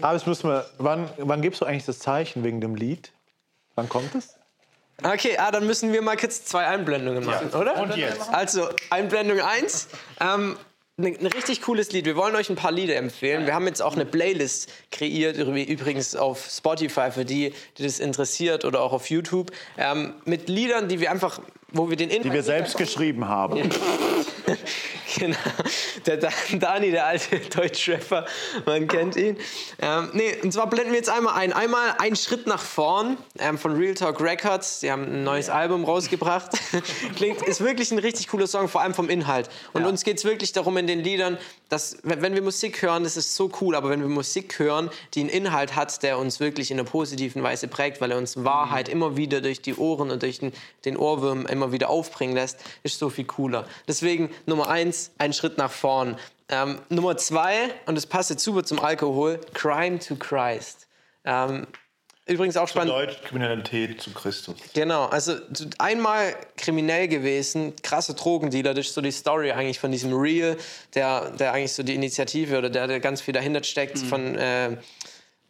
Aber 0.01 0.15
es 0.15 0.25
muss 0.25 0.43
man, 0.43 0.63
wann, 0.77 1.09
wann 1.17 1.41
gibst 1.41 1.61
du 1.61 1.65
eigentlich 1.65 1.85
das 1.85 1.99
Zeichen 1.99 2.43
wegen 2.43 2.61
dem 2.61 2.75
Lied? 2.75 3.11
Wann 3.75 3.89
kommt 3.89 4.13
es? 4.15 4.35
Okay, 5.03 5.37
ah, 5.37 5.51
dann 5.51 5.65
müssen 5.65 5.91
wir 5.91 6.01
mal 6.01 6.15
kurz 6.15 6.45
zwei 6.45 6.67
Einblendungen 6.67 7.25
machen, 7.25 7.49
oder? 7.49 7.81
Und 7.81 7.95
jetzt? 7.95 8.29
Also, 8.29 8.69
Einblendung 8.91 9.39
1. 9.39 9.87
Ähm, 10.19 10.57
ein, 11.05 11.17
ein 11.19 11.25
richtig 11.27 11.61
cooles 11.61 11.91
Lied. 11.91 12.05
Wir 12.05 12.15
wollen 12.15 12.35
euch 12.35 12.49
ein 12.49 12.55
paar 12.55 12.71
Lieder 12.71 12.95
empfehlen. 12.95 13.45
Wir 13.45 13.53
haben 13.53 13.67
jetzt 13.67 13.81
auch 13.81 13.95
eine 13.95 14.05
Playlist 14.05 14.71
kreiert, 14.91 15.37
übrigens 15.37 16.15
auf 16.15 16.47
Spotify 16.49 17.11
für 17.11 17.25
die, 17.25 17.53
die 17.77 17.83
das 17.83 17.99
interessiert 17.99 18.65
oder 18.65 18.81
auch 18.81 18.93
auf 18.93 19.09
YouTube, 19.09 19.51
ähm, 19.77 20.13
mit 20.25 20.49
Liedern, 20.49 20.87
die 20.87 20.99
wir 20.99 21.11
einfach, 21.11 21.41
wo 21.71 21.89
wir 21.89 21.97
den 21.97 22.09
Inhalt 22.09 22.25
Die 22.25 22.33
wir 22.33 22.43
selbst 22.43 22.77
geschrieben 22.77 23.27
haben. 23.27 23.69
genau. 25.17 25.37
Der 26.05 26.17
Dan- 26.17 26.59
Dani, 26.59 26.91
der 26.91 27.05
alte 27.05 27.39
Deutschrapper, 27.55 28.25
man 28.65 28.87
kennt 28.87 29.15
ihn. 29.15 29.37
Ähm, 29.79 30.09
nee, 30.13 30.35
und 30.41 30.51
zwar 30.51 30.69
blenden 30.69 30.91
wir 30.91 30.97
jetzt 30.97 31.09
einmal 31.09 31.35
ein. 31.35 31.53
Einmal 31.53 31.95
einen 31.99 32.15
Schritt 32.15 32.47
nach 32.47 32.61
vorn 32.61 33.17
ähm, 33.39 33.57
von 33.57 33.75
Real 33.75 33.93
Talk 33.93 34.21
Records. 34.21 34.79
Die 34.79 34.91
haben 34.91 35.03
ein 35.03 35.23
neues 35.23 35.49
Album 35.49 35.85
rausgebracht. 35.85 36.51
Klingt, 37.15 37.41
ist 37.41 37.61
wirklich 37.61 37.91
ein 37.91 37.99
richtig 37.99 38.27
cooler 38.27 38.47
Song, 38.47 38.67
vor 38.67 38.81
allem 38.81 38.93
vom 38.93 39.09
Inhalt. 39.09 39.49
Und 39.73 39.85
uns 39.85 40.03
geht 40.03 40.17
es 40.17 40.25
wirklich 40.25 40.51
darum 40.53 40.77
in 40.77 40.87
den 40.87 40.99
Liedern, 40.99 41.37
dass, 41.69 41.97
wenn 42.03 42.33
wir 42.33 42.41
Musik 42.41 42.81
hören, 42.81 43.03
das 43.03 43.15
ist 43.15 43.35
so 43.35 43.49
cool, 43.61 43.75
aber 43.75 43.89
wenn 43.89 44.01
wir 44.01 44.09
Musik 44.09 44.59
hören, 44.59 44.89
die 45.13 45.21
einen 45.21 45.29
Inhalt 45.29 45.75
hat, 45.75 46.03
der 46.03 46.17
uns 46.17 46.39
wirklich 46.39 46.69
in 46.69 46.79
einer 46.79 46.87
positiven 46.87 47.43
Weise 47.43 47.67
prägt, 47.67 48.01
weil 48.01 48.11
er 48.11 48.17
uns 48.17 48.43
Wahrheit 48.43 48.89
immer 48.89 49.15
wieder 49.15 49.39
durch 49.41 49.61
die 49.61 49.75
Ohren 49.75 50.11
und 50.11 50.21
durch 50.21 50.39
den, 50.39 50.51
den 50.83 50.97
Ohrwurm 50.97 51.45
immer 51.45 51.71
wieder 51.71 51.89
aufbringen 51.89 52.35
lässt, 52.35 52.59
ist 52.83 52.99
so 52.99 53.09
viel 53.09 53.25
cooler. 53.25 53.65
Deswegen 53.87 54.29
Nummer 54.45 54.69
eins, 54.69 55.11
ein 55.17 55.33
Schritt 55.33 55.57
nach 55.57 55.71
vorn. 55.71 56.17
Ähm, 56.49 56.79
Nummer 56.89 57.15
zwei, 57.17 57.69
und 57.85 57.95
das 57.95 58.05
passt 58.05 58.29
jetzt 58.29 58.43
super 58.43 58.63
zum 58.63 58.79
Alkohol, 58.79 59.39
Crime 59.53 59.99
to 59.99 60.15
Christ. 60.15 60.87
Ähm, 61.23 61.65
übrigens 62.25 62.57
auch 62.57 62.67
spannend. 62.67 62.91
Deutsch 62.91 63.21
Kriminalität 63.23 64.01
zu 64.01 64.11
Christus. 64.13 64.57
Genau, 64.73 65.05
also 65.05 65.35
einmal 65.77 66.35
kriminell 66.57 67.07
gewesen, 67.07 67.73
krasse 67.83 68.13
Drogendealer, 68.15 68.73
das 68.73 68.87
ist 68.87 68.95
so 68.95 69.01
die 69.01 69.11
Story 69.11 69.51
eigentlich 69.51 69.79
von 69.79 69.91
diesem 69.91 70.13
Real, 70.13 70.57
der, 70.93 71.31
der 71.31 71.53
eigentlich 71.53 71.73
so 71.73 71.83
die 71.83 71.95
Initiative 71.95 72.57
oder 72.57 72.69
der, 72.69 72.87
der 72.87 72.99
ganz 72.99 73.21
viel 73.21 73.33
dahinter 73.33 73.63
steckt 73.63 73.99
von, 73.99 74.35
äh, 74.35 74.77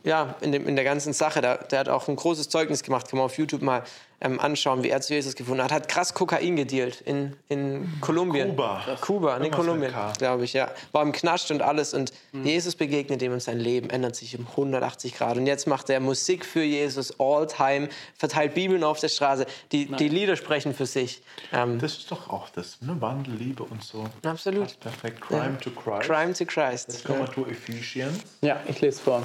ja, 0.04 0.36
in, 0.42 0.52
dem, 0.52 0.68
in 0.68 0.76
der 0.76 0.86
ganzen 0.86 1.14
Sache. 1.14 1.42
Der, 1.42 1.58
der 1.64 1.80
hat 1.80 1.90
auch 1.90 2.08
ein 2.08 2.16
großes 2.16 2.50
Zeugnis 2.50 2.84
gemacht, 2.84 3.10
kann 3.10 3.18
man 3.18 3.26
auf 3.26 3.38
YouTube 3.38 3.62
mal 3.62 3.84
ähm, 4.22 4.40
anschauen, 4.40 4.84
wie 4.84 4.90
er 4.90 5.02
zu 5.02 5.14
Jesus 5.14 5.36
gefunden 5.36 5.64
hat. 5.64 5.72
Hat 5.72 5.88
krass 5.88 6.14
Kokain 6.14 6.56
gedealt 6.56 7.02
in, 7.02 7.36
in 7.50 7.90
Kolumbien. 8.02 8.50
Kuba. 8.50 8.98
Kuba, 9.02 9.38
ne, 9.38 9.46
mit 9.46 9.52
Kolumbien, 9.54 9.94
glaube 10.18 10.44
ich, 10.44 10.54
ja. 10.54 10.70
War 10.92 11.02
im 11.02 11.12
Knast 11.12 11.52
und 11.52 11.62
alles 11.62 11.94
und 11.94 12.14
Jesus 12.32 12.76
begegnet 12.76 13.22
ihm 13.22 13.34
und 13.34 13.42
sein 13.42 13.60
Leben 13.60 13.90
ändert 13.90 14.16
sich 14.16 14.38
um 14.38 14.48
180 14.48 15.16
Grad. 15.16 15.38
Und 15.38 15.48
jetzt 15.48 15.68
macht 15.68 15.90
er 15.90 16.00
Musik 16.00 16.46
für 16.46 16.64
Jesus 16.64 17.20
all 17.20 17.48
time, 17.48 17.90
verteilt 18.18 18.54
Bibeln 18.54 18.84
auf 18.84 19.00
der 19.00 19.10
Straße. 19.10 19.46
Die, 19.72 19.88
die 19.88 20.10
Lieder 20.10 20.36
sprechen 20.36 20.74
für 20.74 20.86
sich. 20.86 21.22
Ähm, 21.52 21.80
Das 21.80 21.98
ist 21.98 22.12
doch 22.12 22.30
auch 22.30 22.50
das, 22.50 22.82
ne? 22.82 22.96
Wandel, 23.00 23.34
Liebe 23.36 23.64
und 23.64 23.84
so. 23.84 24.06
Absolut. 24.24 24.64
Passt 24.64 24.80
perfekt. 24.80 25.22
Crime 25.22 25.58
to 25.60 25.72
Christ. 25.72 26.10
Crime 26.10 26.34
to 26.34 26.46
Christ. 26.46 27.06
Kommen 27.06 27.20
wir 27.20 27.34
zu 27.34 27.46
Ephesians. 27.48 28.20
Ja, 28.42 28.62
ich 28.68 28.80
lese 28.82 29.02
vor. 29.02 29.24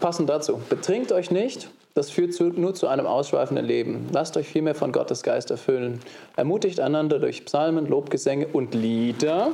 Passend 0.00 0.28
dazu. 0.30 0.62
Betrinkt 0.68 1.10
euch 1.10 1.30
nicht, 1.30 1.68
das 1.98 2.10
führt 2.10 2.32
zu, 2.32 2.44
nur 2.44 2.76
zu 2.76 2.86
einem 2.86 3.06
ausschweifenden 3.06 3.66
Leben. 3.66 4.08
Lasst 4.12 4.36
euch 4.36 4.46
vielmehr 4.48 4.76
von 4.76 4.92
Gottes 4.92 5.24
Geist 5.24 5.50
erfüllen. 5.50 5.98
Ermutigt 6.36 6.78
einander 6.78 7.18
durch 7.18 7.44
Psalmen, 7.44 7.86
Lobgesänge 7.86 8.46
und 8.46 8.72
Lieder, 8.72 9.50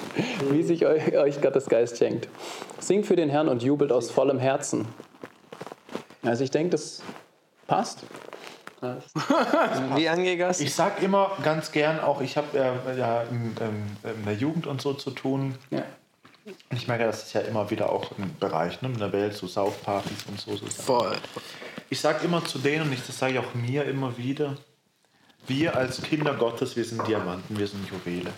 wie 0.50 0.64
sich 0.64 0.86
euch, 0.86 1.16
euch 1.16 1.40
Gottes 1.40 1.66
Geist 1.66 1.98
schenkt. 1.98 2.28
Singt 2.80 3.06
für 3.06 3.14
den 3.14 3.30
Herrn 3.30 3.46
und 3.46 3.62
jubelt 3.62 3.92
aus 3.92 4.10
vollem 4.10 4.40
Herzen. 4.40 4.86
Also 6.22 6.42
ich 6.42 6.50
denke, 6.50 6.70
das 6.70 7.00
passt. 7.68 8.00
Wie 9.94 10.08
angegossen? 10.08 10.66
Ich 10.66 10.74
sag 10.74 11.02
immer 11.02 11.30
ganz 11.42 11.72
gern, 11.72 12.00
auch 12.00 12.20
ich 12.20 12.36
habe 12.36 12.58
äh, 12.58 12.98
ja 12.98 13.22
in, 13.22 13.56
ähm, 13.60 14.14
in 14.18 14.24
der 14.26 14.34
Jugend 14.34 14.66
und 14.66 14.82
so 14.82 14.92
zu 14.92 15.10
tun. 15.10 15.54
Ja. 15.70 15.84
Ich 16.70 16.86
merke, 16.86 17.04
das 17.04 17.22
ist 17.22 17.32
ja 17.32 17.40
immer 17.40 17.70
wieder 17.70 17.90
auch 17.90 18.10
im 18.18 18.36
Bereich 18.38 18.82
ne, 18.82 18.88
in 18.88 18.98
der 18.98 19.12
Welt, 19.12 19.32
so 19.32 19.46
Saufpartys 19.46 20.26
und 20.28 20.38
so. 20.38 20.56
so. 20.56 20.66
Voll. 20.66 21.16
Ich 21.90 22.00
sage 22.00 22.24
immer 22.24 22.44
zu 22.44 22.58
denen, 22.58 22.82
und 22.82 22.92
ich, 22.92 23.06
das 23.06 23.18
sage 23.18 23.34
ich 23.34 23.38
auch 23.38 23.54
mir 23.54 23.84
immer 23.84 24.16
wieder, 24.18 24.56
wir 25.46 25.76
als 25.76 26.00
Kinder 26.02 26.34
Gottes, 26.34 26.74
wir 26.76 26.84
sind 26.84 27.06
Diamanten, 27.06 27.58
wir 27.58 27.66
sind 27.66 27.86
Juwele. 27.90 28.32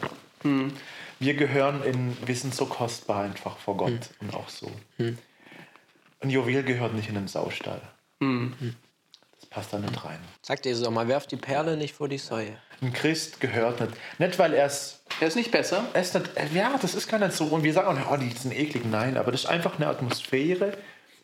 Wir 1.18 1.35
gehören 1.35 1.82
in, 1.85 2.16
wir 2.26 2.37
sind 2.37 2.54
so 2.54 2.66
kostbar 2.66 3.22
einfach 3.24 3.56
vor 3.59 3.76
Gott 3.76 4.11
und 4.20 4.35
auch 4.35 4.48
so. 4.48 4.70
Ein 4.98 6.30
Juwel 6.30 6.62
gehört 6.62 6.94
nicht 6.94 7.09
in 7.09 7.14
den 7.14 7.28
Saustall. 7.28 7.80
Das 8.20 9.46
passt 9.48 9.72
da 9.72 9.78
nicht 9.78 10.04
rein. 10.04 10.18
Sagt 10.42 10.66
Jesus 10.66 10.87
auch 10.87 10.90
mal, 10.90 11.09
werft 11.09 11.30
die 11.30 11.37
Perle 11.37 11.76
nicht 11.76 11.94
vor 11.94 12.09
die 12.09 12.18
Säue. 12.18 12.56
Ein 12.82 12.92
Christ 12.92 13.40
gehört 13.40 13.80
nicht. 13.80 13.92
Nicht, 14.18 14.38
weil 14.38 14.52
er 14.54 14.66
es. 14.66 15.02
Er 15.20 15.28
ist 15.28 15.37
nicht 15.37 15.50
besser. 15.50 15.85
er 15.94 16.02
ist 16.02 16.14
nicht 16.14 16.30
ja, 16.52 16.76
das 16.80 16.94
ist 16.94 17.09
gar 17.09 17.18
nicht 17.18 17.32
so. 17.32 17.46
Und 17.46 17.62
wir 17.62 17.72
sagen 17.72 17.98
auch, 18.02 18.11
oh, 18.12 18.16
die 18.16 18.30
sind 18.30 18.52
eklig. 18.52 18.85
Nein, 18.85 19.16
aber 19.16 19.32
das 19.32 19.42
ist 19.42 19.46
einfach 19.46 19.76
eine 19.76 19.87
Atmosphäre, 19.87 20.76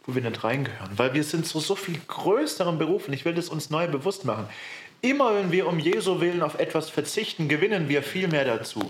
wo 0.05 0.15
wir 0.15 0.23
nicht 0.23 0.43
reingehören. 0.43 0.91
Weil 0.97 1.15
wir 1.15 1.25
sind 1.25 1.47
so, 1.47 1.61
so 1.61 1.75
viel 1.75 1.99
größeren 2.07 2.79
Berufen. 2.79 3.13
Ich 3.15 3.25
will 3.25 3.35
das 3.35 3.49
uns 3.49 3.71
neu 3.71 3.87
bewusst 3.89 4.25
machen. 4.25 4.47
Immer 5.01 5.35
wenn 5.35 5.51
wir 5.51 5.67
um 5.67 5.81
Jesu 5.81 6.21
Willen 6.21 6.43
auf 6.43 6.61
etwas 6.61 6.89
verzichten, 6.89 7.49
gewinnen 7.49 7.89
wir 7.89 8.03
viel 8.03 8.29
mehr 8.29 8.45
dazu. 8.45 8.81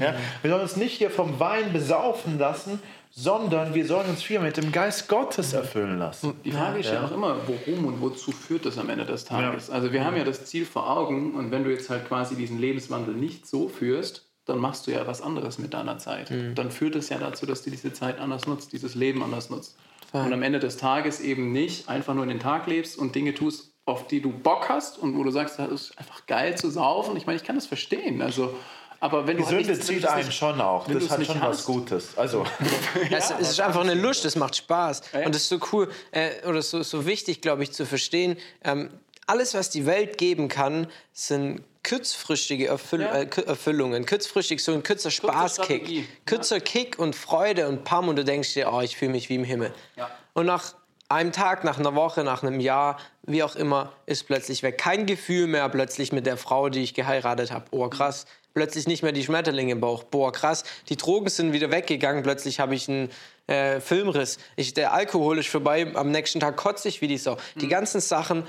Ja? 0.00 0.14
Wir 0.42 0.50
sollen 0.50 0.62
uns 0.62 0.76
nicht 0.76 0.98
hier 0.98 1.10
vom 1.10 1.40
Wein 1.40 1.72
besaufen 1.72 2.38
lassen, 2.38 2.78
sondern 3.10 3.74
wir 3.74 3.86
sollen 3.86 4.08
uns 4.08 4.22
viel 4.22 4.40
mit 4.40 4.56
dem 4.58 4.70
Geist 4.70 5.08
Gottes 5.08 5.52
erfüllen 5.52 5.98
lassen. 5.98 6.34
Die 6.44 6.52
Frage 6.52 6.80
ist 6.80 6.90
ja. 6.90 7.04
auch 7.04 7.12
immer, 7.12 7.36
worum 7.46 7.86
und 7.86 8.00
wozu 8.00 8.32
führt 8.32 8.66
das 8.66 8.78
am 8.78 8.88
Ende 8.90 9.04
des 9.04 9.24
Tages? 9.24 9.70
Also 9.70 9.92
wir 9.92 10.04
haben 10.04 10.16
ja 10.16 10.24
das 10.24 10.44
Ziel 10.46 10.66
vor 10.66 10.90
Augen 10.90 11.34
und 11.34 11.50
wenn 11.50 11.64
du 11.64 11.70
jetzt 11.70 11.88
halt 11.88 12.06
quasi 12.06 12.36
diesen 12.36 12.58
Lebenswandel 12.58 13.14
nicht 13.14 13.46
so 13.46 13.68
führst, 13.68 14.26
dann 14.44 14.58
machst 14.58 14.86
du 14.86 14.90
ja 14.90 15.06
was 15.06 15.22
anderes 15.22 15.58
mit 15.58 15.72
deiner 15.72 15.98
Zeit. 15.98 16.30
Dann 16.54 16.70
führt 16.70 16.96
es 16.96 17.10
ja 17.10 17.18
dazu, 17.18 17.46
dass 17.46 17.62
du 17.62 17.70
diese 17.70 17.92
Zeit 17.92 18.18
anders 18.18 18.46
nutzt, 18.46 18.72
dieses 18.72 18.94
Leben 18.94 19.22
anders 19.22 19.50
nutzt. 19.50 19.76
Und 20.12 20.32
am 20.32 20.42
Ende 20.42 20.58
des 20.58 20.76
Tages 20.76 21.20
eben 21.20 21.52
nicht 21.52 21.88
einfach 21.88 22.14
nur 22.14 22.24
in 22.24 22.28
den 22.30 22.40
Tag 22.40 22.66
lebst 22.66 22.98
und 22.98 23.14
Dinge 23.14 23.34
tust, 23.34 23.70
auf 23.86 24.06
die 24.06 24.20
du 24.20 24.30
Bock 24.30 24.68
hast 24.68 24.98
und 24.98 25.16
wo 25.16 25.24
du 25.24 25.30
sagst, 25.30 25.58
das 25.58 25.70
ist 25.70 25.98
einfach 25.98 26.26
geil 26.26 26.56
zu 26.56 26.70
saufen. 26.70 27.16
Ich 27.16 27.26
meine, 27.26 27.36
ich 27.36 27.44
kann 27.44 27.56
das 27.56 27.66
verstehen. 27.66 28.22
Also, 28.22 28.54
aber 29.00 29.26
wenn 29.26 29.36
Die 29.38 29.42
du 29.42 29.48
halt 29.48 29.56
Sünde 29.64 29.72
nichts- 29.72 29.88
wenn 29.88 29.96
zieht 29.98 30.06
einen 30.08 30.26
nicht- 30.26 30.36
schon 30.36 30.60
auch. 30.60 30.86
Das 30.86 31.10
hat 31.10 31.26
schon 31.26 31.34
was 31.40 31.58
hast. 31.58 31.64
Gutes. 31.66 32.16
Also, 32.16 32.44
Es, 33.10 33.30
es 33.40 33.50
ist 33.52 33.60
einfach 33.60 33.80
eine 33.80 33.94
Lust, 33.94 34.24
es 34.24 34.36
macht 34.36 34.54
Spaß. 34.54 35.02
Und 35.24 35.34
es 35.34 35.42
ist 35.42 35.48
so 35.48 35.58
cool 35.72 35.90
äh, 36.12 36.46
oder 36.46 36.62
so, 36.62 36.82
so 36.82 37.04
wichtig, 37.06 37.40
glaube 37.40 37.62
ich, 37.64 37.72
zu 37.72 37.84
verstehen. 37.86 38.36
Ähm, 38.62 38.90
alles, 39.26 39.54
was 39.54 39.70
die 39.70 39.86
Welt 39.86 40.18
geben 40.18 40.48
kann, 40.48 40.86
sind 41.12 41.62
kurzfristige 41.86 42.68
Erfüll 42.68 43.02
Ja. 43.02 43.14
äh, 43.14 43.26
Erfüllungen. 43.46 44.06
Kurzfristig 44.06 44.62
so 44.62 44.72
ein 44.72 44.82
kurzer 44.82 45.10
Spaßkick. 45.10 45.64
Strategie. 45.82 46.08
Kürzer 46.26 46.60
Kick 46.60 46.98
und 46.98 47.14
Freude 47.16 47.68
und 47.68 47.84
Pam 47.84 48.08
und 48.08 48.16
du 48.16 48.24
denkst 48.24 48.54
dir, 48.54 48.72
oh, 48.72 48.80
ich 48.80 48.96
fühle 48.96 49.12
mich 49.12 49.28
wie 49.28 49.34
im 49.36 49.44
Himmel. 49.44 49.72
Ja. 49.96 50.10
Und 50.32 50.46
nach 50.46 50.74
einem 51.08 51.32
Tag, 51.32 51.64
nach 51.64 51.78
einer 51.78 51.94
Woche, 51.94 52.24
nach 52.24 52.42
einem 52.42 52.60
Jahr, 52.60 52.98
wie 53.24 53.42
auch 53.42 53.56
immer, 53.56 53.92
ist 54.06 54.26
plötzlich 54.26 54.62
weg. 54.62 54.78
Kein 54.78 55.06
Gefühl 55.06 55.46
mehr 55.46 55.68
plötzlich 55.68 56.12
mit 56.12 56.24
der 56.26 56.36
Frau, 56.36 56.68
die 56.68 56.82
ich 56.82 56.94
geheiratet 56.94 57.50
habe. 57.50 57.66
Oh, 57.70 57.88
krass. 57.88 58.26
Plötzlich 58.54 58.86
nicht 58.86 59.02
mehr 59.02 59.12
die 59.12 59.24
Schmetterlinge 59.24 59.72
im 59.72 59.80
Bauch. 59.80 60.04
Boah, 60.04 60.30
krass. 60.32 60.64
Die 60.88 60.96
Drogen 60.96 61.28
sind 61.28 61.52
wieder 61.52 61.70
weggegangen. 61.70 62.22
Plötzlich 62.22 62.60
habe 62.60 62.74
ich 62.74 62.88
einen 62.88 63.10
äh, 63.46 63.80
Filmriss. 63.80 64.38
Ich, 64.56 64.74
der 64.74 64.92
Alkohol 64.92 65.38
ist 65.38 65.48
vorbei. 65.48 65.90
Am 65.94 66.10
nächsten 66.10 66.38
Tag 66.40 66.56
kotze 66.56 66.88
ich 66.88 67.00
wie 67.00 67.08
die 67.08 67.18
Sau. 67.18 67.36
Die 67.56 67.68
ganzen 67.68 68.00
Sachen, 68.00 68.44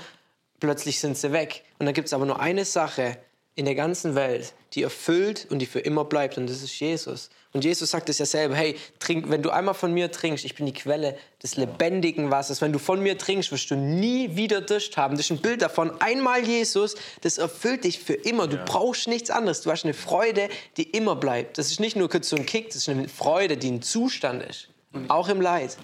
plötzlich 0.64 0.98
sind 0.98 1.16
sie 1.16 1.32
weg. 1.32 1.62
Und 1.78 1.86
dann 1.86 1.94
gibt 1.94 2.06
es 2.06 2.12
aber 2.12 2.26
nur 2.26 2.40
eine 2.40 2.64
Sache 2.64 3.18
in 3.54 3.66
der 3.66 3.74
ganzen 3.74 4.14
Welt, 4.16 4.54
die 4.72 4.82
erfüllt 4.82 5.46
und 5.50 5.60
die 5.60 5.66
für 5.66 5.78
immer 5.78 6.04
bleibt. 6.04 6.38
Und 6.38 6.48
das 6.48 6.62
ist 6.62 6.78
Jesus. 6.80 7.30
Und 7.52 7.64
Jesus 7.64 7.90
sagt 7.90 8.08
es 8.08 8.18
ja 8.18 8.26
selber, 8.26 8.56
hey, 8.56 8.74
trink, 8.98 9.30
wenn 9.30 9.42
du 9.42 9.50
einmal 9.50 9.74
von 9.74 9.92
mir 9.92 10.10
trinkst, 10.10 10.44
ich 10.44 10.56
bin 10.56 10.66
die 10.66 10.72
Quelle 10.72 11.16
des 11.40 11.54
lebendigen 11.56 12.32
Wassers. 12.32 12.60
Wenn 12.60 12.72
du 12.72 12.80
von 12.80 13.00
mir 13.00 13.16
trinkst, 13.16 13.52
wirst 13.52 13.70
du 13.70 13.76
nie 13.76 14.34
wieder 14.34 14.60
Durst 14.60 14.96
haben. 14.96 15.16
Das 15.16 15.26
ist 15.26 15.30
ein 15.30 15.42
Bild 15.42 15.62
davon. 15.62 15.92
Einmal 16.00 16.44
Jesus, 16.44 16.96
das 17.20 17.38
erfüllt 17.38 17.84
dich 17.84 18.00
für 18.00 18.14
immer. 18.14 18.48
Du 18.48 18.56
brauchst 18.56 19.06
nichts 19.06 19.30
anderes. 19.30 19.60
Du 19.60 19.70
hast 19.70 19.84
eine 19.84 19.94
Freude, 19.94 20.48
die 20.76 20.90
immer 20.90 21.14
bleibt. 21.14 21.58
Das 21.58 21.70
ist 21.70 21.78
nicht 21.78 21.94
nur 21.94 22.08
kurz 22.08 22.30
so 22.30 22.36
ein 22.36 22.46
Kick, 22.46 22.68
das 22.68 22.76
ist 22.76 22.88
eine 22.88 23.08
Freude, 23.08 23.56
die 23.56 23.70
ein 23.70 23.82
Zustand 23.82 24.42
ist. 24.42 24.68
Auch 25.08 25.28
im 25.28 25.40
Leid. 25.40 25.76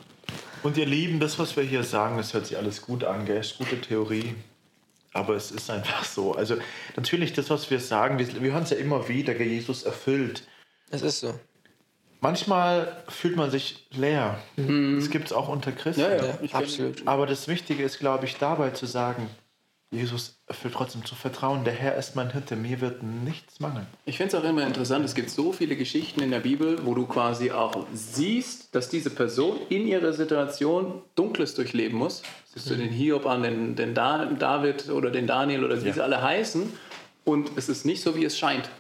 und 0.65 0.77
ihr 0.77 0.87
Lieben, 0.87 1.21
das, 1.21 1.39
was 1.39 1.57
wir 1.57 1.63
hier 1.63 1.85
sagen, 1.85 2.17
das 2.17 2.35
hört 2.35 2.47
sich 2.47 2.57
alles 2.57 2.83
gut 2.83 3.05
an, 3.05 3.27
gell? 3.27 3.39
Ist 3.39 3.59
gute 3.59 3.81
Theorie. 3.81 4.35
Aber 5.13 5.35
es 5.35 5.51
ist 5.51 5.69
einfach 5.71 6.05
so. 6.05 6.35
Also 6.35 6.57
natürlich, 6.97 7.33
das, 7.33 7.51
was 7.51 7.71
wir 7.71 7.81
sagen, 7.81 8.19
wir, 8.19 8.43
wir 8.43 8.53
hören 8.53 8.63
es 8.63 8.71
ja 8.71 8.77
immer 8.77 9.09
wieder? 9.09 9.37
Jesus 9.41 9.83
erfüllt. 9.83 10.45
Das 10.91 11.03
ist 11.03 11.21
so. 11.21 11.35
Manchmal 12.21 13.03
fühlt 13.09 13.37
man 13.37 13.51
sich 13.51 13.87
leer. 13.93 14.39
Das 14.57 15.11
gibt 15.11 15.27
es 15.27 15.33
auch 15.33 15.49
unter 15.49 15.73
Christen. 15.73 16.03
Ja, 16.03 16.17
ja. 16.17 16.39
Absolut. 16.53 17.09
Aber 17.09 17.27
das 17.27 17.49
Wichtige 17.49 17.83
ist, 17.83 17.99
glaube 17.99 18.27
ich, 18.27 18.37
dabei 18.37 18.71
zu 18.71 18.85
sagen, 18.85 19.31
Jesus 19.93 20.41
erfüllt 20.47 20.75
trotzdem 20.75 21.05
zu 21.05 21.17
vertrauen. 21.17 21.65
Der 21.65 21.73
Herr 21.73 21.97
ist 21.97 22.15
mein 22.15 22.31
Hirte, 22.31 22.55
mir 22.55 22.81
wird 22.81 23.03
nichts 23.03 23.59
mangeln. 23.59 23.87
Ich 24.07 24.19
finde 24.19 24.37
es 24.37 24.41
auch 24.41 24.49
immer 24.49 24.65
interessant, 24.65 25.05
es 25.05 25.17
gibt 25.17 25.31
so 25.31 25.53
viele 25.53 25.75
Geschichten 25.75 26.23
in 26.23 26.31
der 26.31 26.39
Bibel, 26.39 26.87
wo 26.87 26.95
du 26.95 27.07
quasi 27.07 27.51
auch 27.51 27.87
siehst, 27.93 28.73
dass 28.77 28.89
diese 28.89 29.11
Person 29.11 29.59
in 29.69 29.89
ihrer 29.89 30.13
Situation 30.13 31.03
Dunkles 31.17 31.55
durchleben 31.55 31.99
muss. 31.99 32.23
Siehst 32.55 32.71
du 32.71 32.77
den 32.77 32.91
Hiob 32.91 33.27
an, 33.27 33.43
den, 33.43 33.75
den 33.75 33.95
da 33.95 34.27
David 34.27 34.91
oder 34.91 35.11
den 35.11 35.27
Daniel 35.27 35.65
oder 35.65 35.85
wie 35.85 35.91
sie 35.91 36.01
alle 36.01 36.23
heißen. 36.23 36.73
Und 37.25 37.51
es 37.57 37.69
ist 37.69 37.85
nicht 37.85 38.01
so, 38.01 38.15
wie 38.15 38.25
es 38.25 38.39
scheint. 38.39 38.71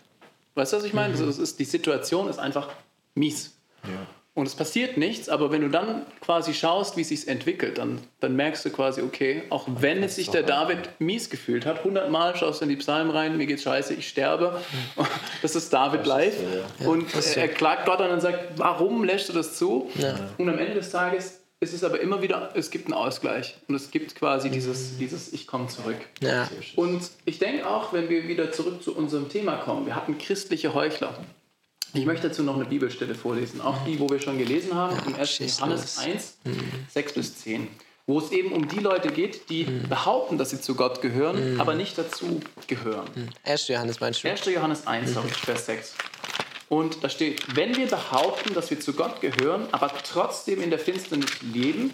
Weißt 0.55 0.73
du, 0.73 0.77
was 0.77 0.85
ich 0.85 0.95
meine? 0.95 1.13
Also 1.13 1.27
es 1.27 1.39
ist, 1.39 1.59
die 1.59 1.65
Situation 1.65 2.29
ist 2.29 2.39
einfach 2.39 2.69
mies. 3.15 3.57
Ja. 3.83 4.07
Und 4.33 4.47
es 4.47 4.55
passiert 4.55 4.97
nichts, 4.97 5.29
aber 5.29 5.51
wenn 5.51 5.61
du 5.61 5.69
dann 5.69 6.07
quasi 6.21 6.55
schaust, 6.55 6.97
wie 6.97 7.01
es 7.01 7.09
sich 7.09 7.27
entwickelt, 7.27 7.79
dann, 7.79 7.99
dann 8.21 8.37
merkst 8.37 8.65
du 8.65 8.71
quasi, 8.71 9.03
okay, 9.03 9.43
auch 9.51 9.67
wenn 9.69 10.05
es 10.05 10.15
sich 10.15 10.31
der 10.31 10.45
David 10.45 10.79
mies 11.01 11.31
gefühlt 11.31 11.67
hat, 11.67 11.83
hundertmal 11.83 12.37
schaust 12.37 12.61
du 12.61 12.65
in 12.65 12.69
die 12.69 12.77
Psalmen 12.77 13.11
rein, 13.11 13.37
mir 13.37 13.47
geht's 13.47 13.65
scheiße, 13.65 13.95
ich 13.95 14.09
sterbe. 14.09 14.61
Das 15.43 15.57
ist 15.57 15.73
David 15.73 16.07
live. 16.07 16.35
Und 16.85 17.15
er, 17.15 17.37
er 17.37 17.49
klagt 17.49 17.87
Gott 17.87 18.01
an 18.01 18.11
und 18.11 18.21
sagt, 18.21 18.59
warum 18.59 19.05
lässt 19.05 19.29
du 19.31 19.33
das 19.33 19.57
zu? 19.57 19.91
Und 20.39 20.49
am 20.49 20.59
Ende 20.59 20.75
des 20.75 20.91
Tages 20.91 21.41
ist 21.61 21.75
es 21.75 21.83
aber 21.83 22.01
immer 22.01 22.23
wieder, 22.23 22.51
es 22.55 22.71
gibt 22.71 22.87
einen 22.87 22.95
Ausgleich. 22.95 23.57
Und 23.69 23.75
es 23.75 23.91
gibt 23.91 24.15
quasi 24.15 24.51
dieses, 24.51 24.99
dieses 24.99 25.33
Ich 25.33 25.47
komme 25.47 25.69
zurück. 25.69 25.99
Ja. 26.21 26.49
Und 26.77 27.11
ich 27.25 27.39
denke 27.39 27.69
auch, 27.69 27.93
wenn 27.93 28.09
wir 28.09 28.29
wieder 28.29 28.53
zurück 28.53 28.83
zu 28.83 28.95
unserem 28.97 29.29
Thema 29.29 29.57
kommen, 29.57 29.87
wir 29.87 29.97
hatten 29.97 30.19
christliche 30.19 30.73
Heuchler. 30.73 31.15
Ich 31.93 32.07
möchte 32.07 32.29
dazu 32.29 32.43
noch 32.43 32.55
eine 32.55 32.65
Bibelstelle 32.65 33.15
vorlesen, 33.15 33.61
auch 33.61 33.85
die, 33.85 33.99
wo 33.99 34.09
wir 34.09 34.21
schon 34.21 34.39
gelesen 34.39 34.75
haben, 34.75 34.97
im 35.07 35.15
1. 35.15 35.31
schieß 35.31 35.59
Johannes 35.59 35.97
los. 35.97 36.07
1, 36.07 36.39
6 36.91 37.13
bis 37.15 37.37
10, 37.39 37.69
wo 38.07 38.19
es 38.19 38.31
eben 38.31 38.53
um 38.53 38.69
die 38.69 38.79
Leute 38.79 39.11
geht, 39.11 39.51
die 39.51 39.65
behaupten, 39.65 40.39
dass 40.39 40.51
sie 40.51 40.61
zu 40.61 40.75
Gott 40.75 41.03
gehören, 41.03 41.61
aber 41.61 41.75
nicht 41.75 41.99
dazu 41.99 42.41
gehören. 42.69 43.09
1. 43.45 43.69
Johannes 43.69 44.01
meinst 44.01 44.23
du? 44.23 44.29
1. 44.29 44.45
Johannes 44.47 44.87
1, 44.87 45.15
sorry, 45.15 45.29
Vers 45.29 45.67
6. 45.67 45.95
Und 46.69 47.03
da 47.03 47.09
steht, 47.09 47.57
wenn 47.57 47.77
wir 47.77 47.89
behaupten, 47.89 48.55
dass 48.55 48.71
wir 48.71 48.79
zu 48.79 48.93
Gott 48.93 49.21
gehören, 49.21 49.67
aber 49.73 49.91
trotzdem 50.09 50.63
in 50.63 50.71
der 50.71 50.79
Finsternis 50.79 51.43
leben, 51.43 51.91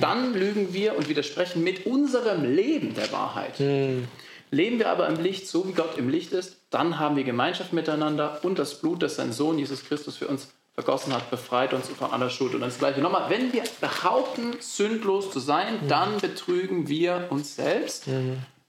dann 0.00 0.34
lügen 0.34 0.72
wir 0.72 0.96
und 0.96 1.08
widersprechen 1.08 1.64
mit 1.64 1.86
unserem 1.86 2.44
Leben 2.44 2.94
der 2.94 3.10
Wahrheit. 3.10 3.58
Leben 3.58 4.78
wir 4.78 4.90
aber 4.90 5.08
im 5.08 5.20
Licht, 5.20 5.48
so 5.48 5.66
wie 5.66 5.72
Gott 5.72 5.98
im 5.98 6.08
Licht 6.08 6.32
ist, 6.32 6.58
dann 6.72 6.98
haben 6.98 7.16
wir 7.16 7.24
Gemeinschaft 7.24 7.72
miteinander 7.72 8.40
und 8.42 8.58
das 8.58 8.80
Blut, 8.80 9.02
das 9.02 9.16
sein 9.16 9.32
Sohn 9.32 9.58
Jesus 9.58 9.84
Christus 9.84 10.16
für 10.16 10.26
uns 10.26 10.48
vergossen 10.74 11.12
hat, 11.12 11.30
befreit 11.30 11.74
uns 11.74 11.88
von 11.88 12.10
aller 12.12 12.30
Schuld. 12.30 12.54
Und 12.54 12.62
das 12.62 12.78
Gleiche 12.78 13.00
nochmal, 13.00 13.28
wenn 13.28 13.52
wir 13.52 13.62
behaupten, 13.80 14.54
sündlos 14.60 15.30
zu 15.30 15.38
sein, 15.38 15.86
dann 15.88 16.18
betrügen 16.18 16.88
wir 16.88 17.26
uns 17.30 17.56
selbst 17.56 18.08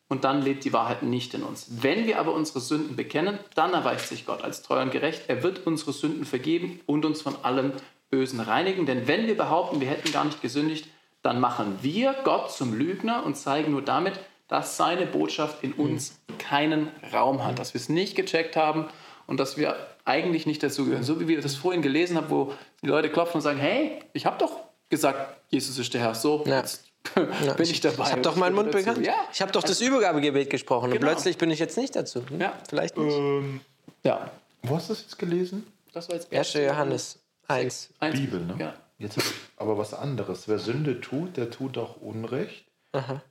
und 0.10 0.26
dann 0.26 0.42
lebt 0.42 0.66
die 0.66 0.74
Wahrheit 0.74 1.04
nicht 1.04 1.34
in 1.34 1.44
uns. 1.44 1.68
Wenn 1.82 2.06
wir 2.06 2.20
aber 2.20 2.34
unsere 2.34 2.60
Sünden 2.60 2.96
bekennen, 2.96 3.40
dann 3.56 3.74
erweist 3.74 4.10
sich 4.10 4.26
Gott 4.26 4.44
als 4.44 4.62
treu 4.62 4.82
und 4.82 4.92
gerecht. 4.92 5.24
Er 5.28 5.44
wird 5.44 5.66
unsere 5.66 5.94
Sünden 5.94 6.26
vergeben 6.26 6.82
und 6.86 7.06
uns 7.06 7.22
von 7.22 7.36
allem 7.44 7.72
Bösen 8.10 8.42
reinigen. 8.42 8.86
Denn 8.86 9.08
wenn 9.08 9.26
wir 9.26 9.38
behaupten, 9.38 9.80
wir 9.80 9.88
hätten 9.88 10.12
gar 10.12 10.26
nicht 10.26 10.42
gesündigt, 10.42 10.88
dann 11.24 11.40
machen 11.40 11.80
wir 11.82 12.14
Gott 12.26 12.52
zum 12.52 12.78
Lügner 12.78 13.26
und 13.26 13.38
zeigen 13.38 13.72
nur 13.72 13.82
damit, 13.82 14.20
dass 14.54 14.78
seine 14.78 15.08
Botschaft 15.08 15.64
in 15.64 15.74
uns 15.74 16.20
keinen 16.38 16.90
Raum 17.12 17.44
hat, 17.44 17.58
dass 17.58 17.74
wir 17.74 17.82
es 17.82 17.90
nicht 17.90 18.16
gecheckt 18.16 18.56
haben 18.56 18.86
und 19.26 19.40
dass 19.40 19.58
wir 19.58 19.76
eigentlich 20.06 20.46
nicht 20.46 20.62
dazugehören. 20.62 21.02
So 21.02 21.20
wie 21.20 21.28
wir 21.28 21.42
das 21.42 21.56
vorhin 21.56 21.82
gelesen 21.82 22.18
haben, 22.18 22.30
wo 22.30 22.54
die 22.84 22.88
Leute 22.88 23.10
klopfen 23.10 23.38
und 23.38 23.42
sagen, 23.42 23.58
hey, 23.58 24.00
ich 24.14 24.28
habe 24.28 24.38
doch 24.38 24.60
gesagt, 24.90 25.38
Jesus 25.50 25.80
ist 25.80 25.92
der 25.96 26.02
Herr. 26.02 26.14
So, 26.14 26.44
Ja. 26.46 26.60
jetzt 26.60 26.86
bin 27.16 27.32
ich 27.68 27.82
dabei. 27.82 28.04
Ich 28.04 28.12
habe 28.12 28.22
doch 28.22 28.36
meinen 28.36 28.54
Mund 28.54 28.68
dazu. 28.72 28.78
bekannt. 28.86 29.04
Ja, 29.04 29.16
Ich 29.34 29.42
habe 29.42 29.52
doch 29.52 29.64
das 29.64 29.82
Übergabegebet 29.82 30.52
gesprochen 30.52 30.92
Genau. 30.92 31.02
und 31.02 31.02
plötzlich 31.14 31.40
bin 31.40 31.50
ich 31.50 31.58
jetzt 31.58 31.76
nicht 31.76 31.96
dazu. 31.96 32.22
Hm? 32.30 32.40
Ja. 32.40 32.54
Vielleicht 32.70 32.96
nicht. 32.96 33.18
Ähm, 33.18 33.62
ja. 34.04 34.30
wo 34.62 34.76
hast 34.76 34.90
du 34.90 34.94
das 34.94 35.02
jetzt 35.02 35.18
gelesen? 35.18 35.66
Das 35.94 36.10
war 36.10 36.16
jetzt 36.16 36.32
1. 36.32 36.54
Johannes 36.54 37.18
1. 37.48 37.90
Eins. 38.00 38.20
Bibel, 38.20 38.40
ne? 38.40 38.56
Ja. 38.60 38.74
Jetzt 39.00 39.18
aber 39.58 39.80
was 39.80 39.96
anderes. 39.96 40.48
Wer 40.48 40.60
Sünde 40.60 41.02
tut, 41.02 41.38
der 41.38 41.50
tut 41.50 41.80
auch 41.80 41.98
Unrecht. 42.00 42.66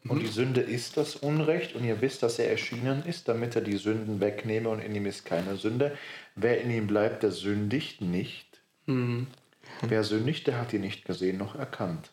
Und 0.08 0.20
die 0.20 0.26
Sünde 0.26 0.60
ist 0.60 0.96
das 0.96 1.16
Unrecht. 1.16 1.74
Und 1.74 1.84
ihr 1.84 2.00
wisst, 2.00 2.22
dass 2.22 2.38
er 2.38 2.50
erschienen 2.50 3.04
ist, 3.06 3.28
damit 3.28 3.54
er 3.54 3.62
die 3.62 3.76
Sünden 3.76 4.20
wegnehme. 4.20 4.68
Und 4.68 4.80
in 4.80 4.94
ihm 4.94 5.06
ist 5.06 5.24
keine 5.24 5.56
Sünde. 5.56 5.96
Wer 6.34 6.60
in 6.60 6.70
ihm 6.70 6.86
bleibt, 6.86 7.22
der 7.22 7.30
sündigt 7.30 8.00
nicht. 8.00 8.60
Wer 8.86 10.04
sündigt, 10.04 10.46
der 10.48 10.58
hat 10.58 10.72
ihn 10.72 10.80
nicht 10.80 11.04
gesehen 11.04 11.38
noch 11.38 11.54
erkannt. 11.54 12.10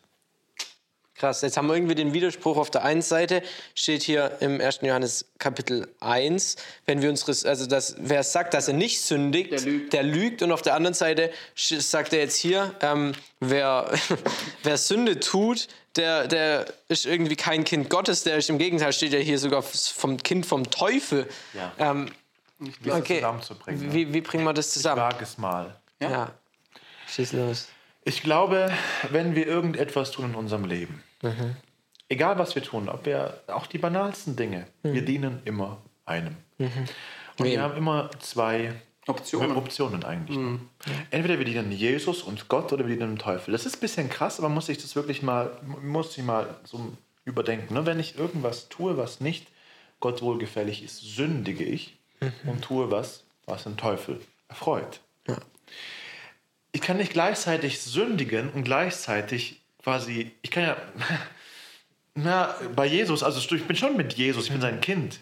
Krass, 1.20 1.42
jetzt 1.42 1.58
haben 1.58 1.66
wir 1.66 1.74
irgendwie 1.74 1.94
den 1.96 2.14
Widerspruch 2.14 2.56
auf 2.56 2.70
der 2.70 2.82
einen 2.82 3.02
Seite, 3.02 3.42
steht 3.74 4.02
hier 4.02 4.38
im 4.40 4.58
1. 4.58 4.78
Johannes 4.80 5.26
Kapitel 5.38 5.86
1, 6.00 6.56
wenn 6.86 7.02
wir 7.02 7.10
unseres, 7.10 7.44
also 7.44 7.66
das, 7.66 7.94
wer 7.98 8.22
sagt, 8.22 8.54
dass 8.54 8.68
er 8.68 8.74
nicht 8.74 9.02
sündigt, 9.02 9.52
Der 9.52 9.60
lügt. 9.60 9.92
lügt. 10.02 10.42
Und 10.42 10.50
auf 10.50 10.62
der 10.62 10.74
anderen 10.74 10.94
Seite 10.94 11.30
sagt 11.54 12.14
er 12.14 12.20
jetzt 12.20 12.36
hier, 12.36 12.74
ähm, 12.80 13.12
wer, 13.38 13.92
wer 14.62 14.78
Sünde 14.78 15.20
tut, 15.20 15.68
der, 15.96 16.28
der 16.28 16.66
ist 16.88 17.06
irgendwie 17.06 17.36
kein 17.36 17.64
Kind 17.64 17.90
Gottes, 17.90 18.22
der 18.22 18.36
ist 18.36 18.48
im 18.50 18.58
Gegenteil, 18.58 18.92
steht 18.92 19.12
ja 19.12 19.18
hier 19.18 19.38
sogar 19.38 19.62
vom 19.62 20.16
Kind 20.18 20.46
vom 20.46 20.70
Teufel. 20.70 21.28
Ja. 21.54 21.72
Ähm, 21.78 22.10
das 22.84 22.94
okay, 23.00 23.16
zusammenzubringen? 23.16 23.92
wie, 23.92 24.12
wie 24.12 24.20
bringen 24.20 24.44
wir 24.44 24.52
das 24.52 24.70
zusammen? 24.70 25.00
Wag 25.00 25.20
es 25.22 25.38
mal. 25.38 25.74
Ja. 26.00 26.30
Schieß 27.08 27.32
los. 27.32 27.68
Ich 28.04 28.22
glaube, 28.22 28.70
wenn 29.10 29.34
wir 29.34 29.46
irgendetwas 29.46 30.10
tun 30.10 30.26
in 30.30 30.34
unserem 30.34 30.64
Leben, 30.64 31.02
Mhm. 31.22 31.56
egal 32.08 32.38
was 32.38 32.54
wir 32.54 32.62
tun, 32.62 32.88
ob 32.88 33.04
wir 33.04 33.40
auch 33.48 33.66
die 33.66 33.78
banalsten 33.78 34.36
Dinge, 34.36 34.66
wir 34.82 35.02
dienen 35.04 35.42
immer 35.44 35.82
einem. 36.06 36.36
Und 36.58 36.66
Mhm. 36.66 36.84
Wem? 37.38 37.46
wir 37.46 37.62
haben 37.62 37.76
immer 37.76 38.10
zwei 38.20 38.72
Optionen. 39.10 39.56
Optionen 39.56 40.04
eigentlich. 40.04 40.36
ne? 40.38 40.60
Entweder 41.10 41.38
wir 41.38 41.44
dienen 41.44 41.72
Jesus 41.72 42.22
und 42.22 42.48
Gott 42.48 42.72
oder 42.72 42.86
wir 42.86 42.94
dienen 42.96 43.16
dem 43.16 43.18
Teufel. 43.18 43.52
Das 43.52 43.66
ist 43.66 43.76
ein 43.76 43.80
bisschen 43.80 44.08
krass, 44.08 44.38
aber 44.38 44.48
muss 44.48 44.68
ich 44.68 44.78
das 44.78 44.96
wirklich 44.96 45.22
mal, 45.22 45.50
muss 45.82 46.16
ich 46.16 46.24
mal 46.24 46.56
so 46.64 46.92
überdenken. 47.24 47.74
Ne? 47.74 47.86
Wenn 47.86 48.00
ich 48.00 48.18
irgendwas 48.18 48.68
tue, 48.68 48.96
was 48.96 49.20
nicht 49.20 49.46
Gott 50.00 50.22
wohlgefällig 50.22 50.82
ist, 50.82 51.00
sündige 51.00 51.64
ich 51.64 51.98
und 52.46 52.62
tue 52.62 52.90
was, 52.90 53.24
was 53.46 53.64
den 53.64 53.76
Teufel 53.76 54.20
erfreut. 54.48 55.00
Ich 56.72 56.80
kann 56.80 56.96
nicht 56.98 57.12
gleichzeitig 57.12 57.80
sündigen 57.80 58.50
und 58.50 58.62
gleichzeitig 58.64 59.60
quasi, 59.82 60.30
ich 60.42 60.50
kann 60.50 60.62
ja, 60.64 60.76
na, 62.14 62.54
bei 62.76 62.86
Jesus, 62.86 63.22
also 63.22 63.54
ich 63.54 63.64
bin 63.64 63.76
schon 63.76 63.96
mit 63.96 64.14
Jesus, 64.14 64.44
ich 64.46 64.52
bin 64.52 64.60
sein 64.60 64.80
Kind. 64.80 65.20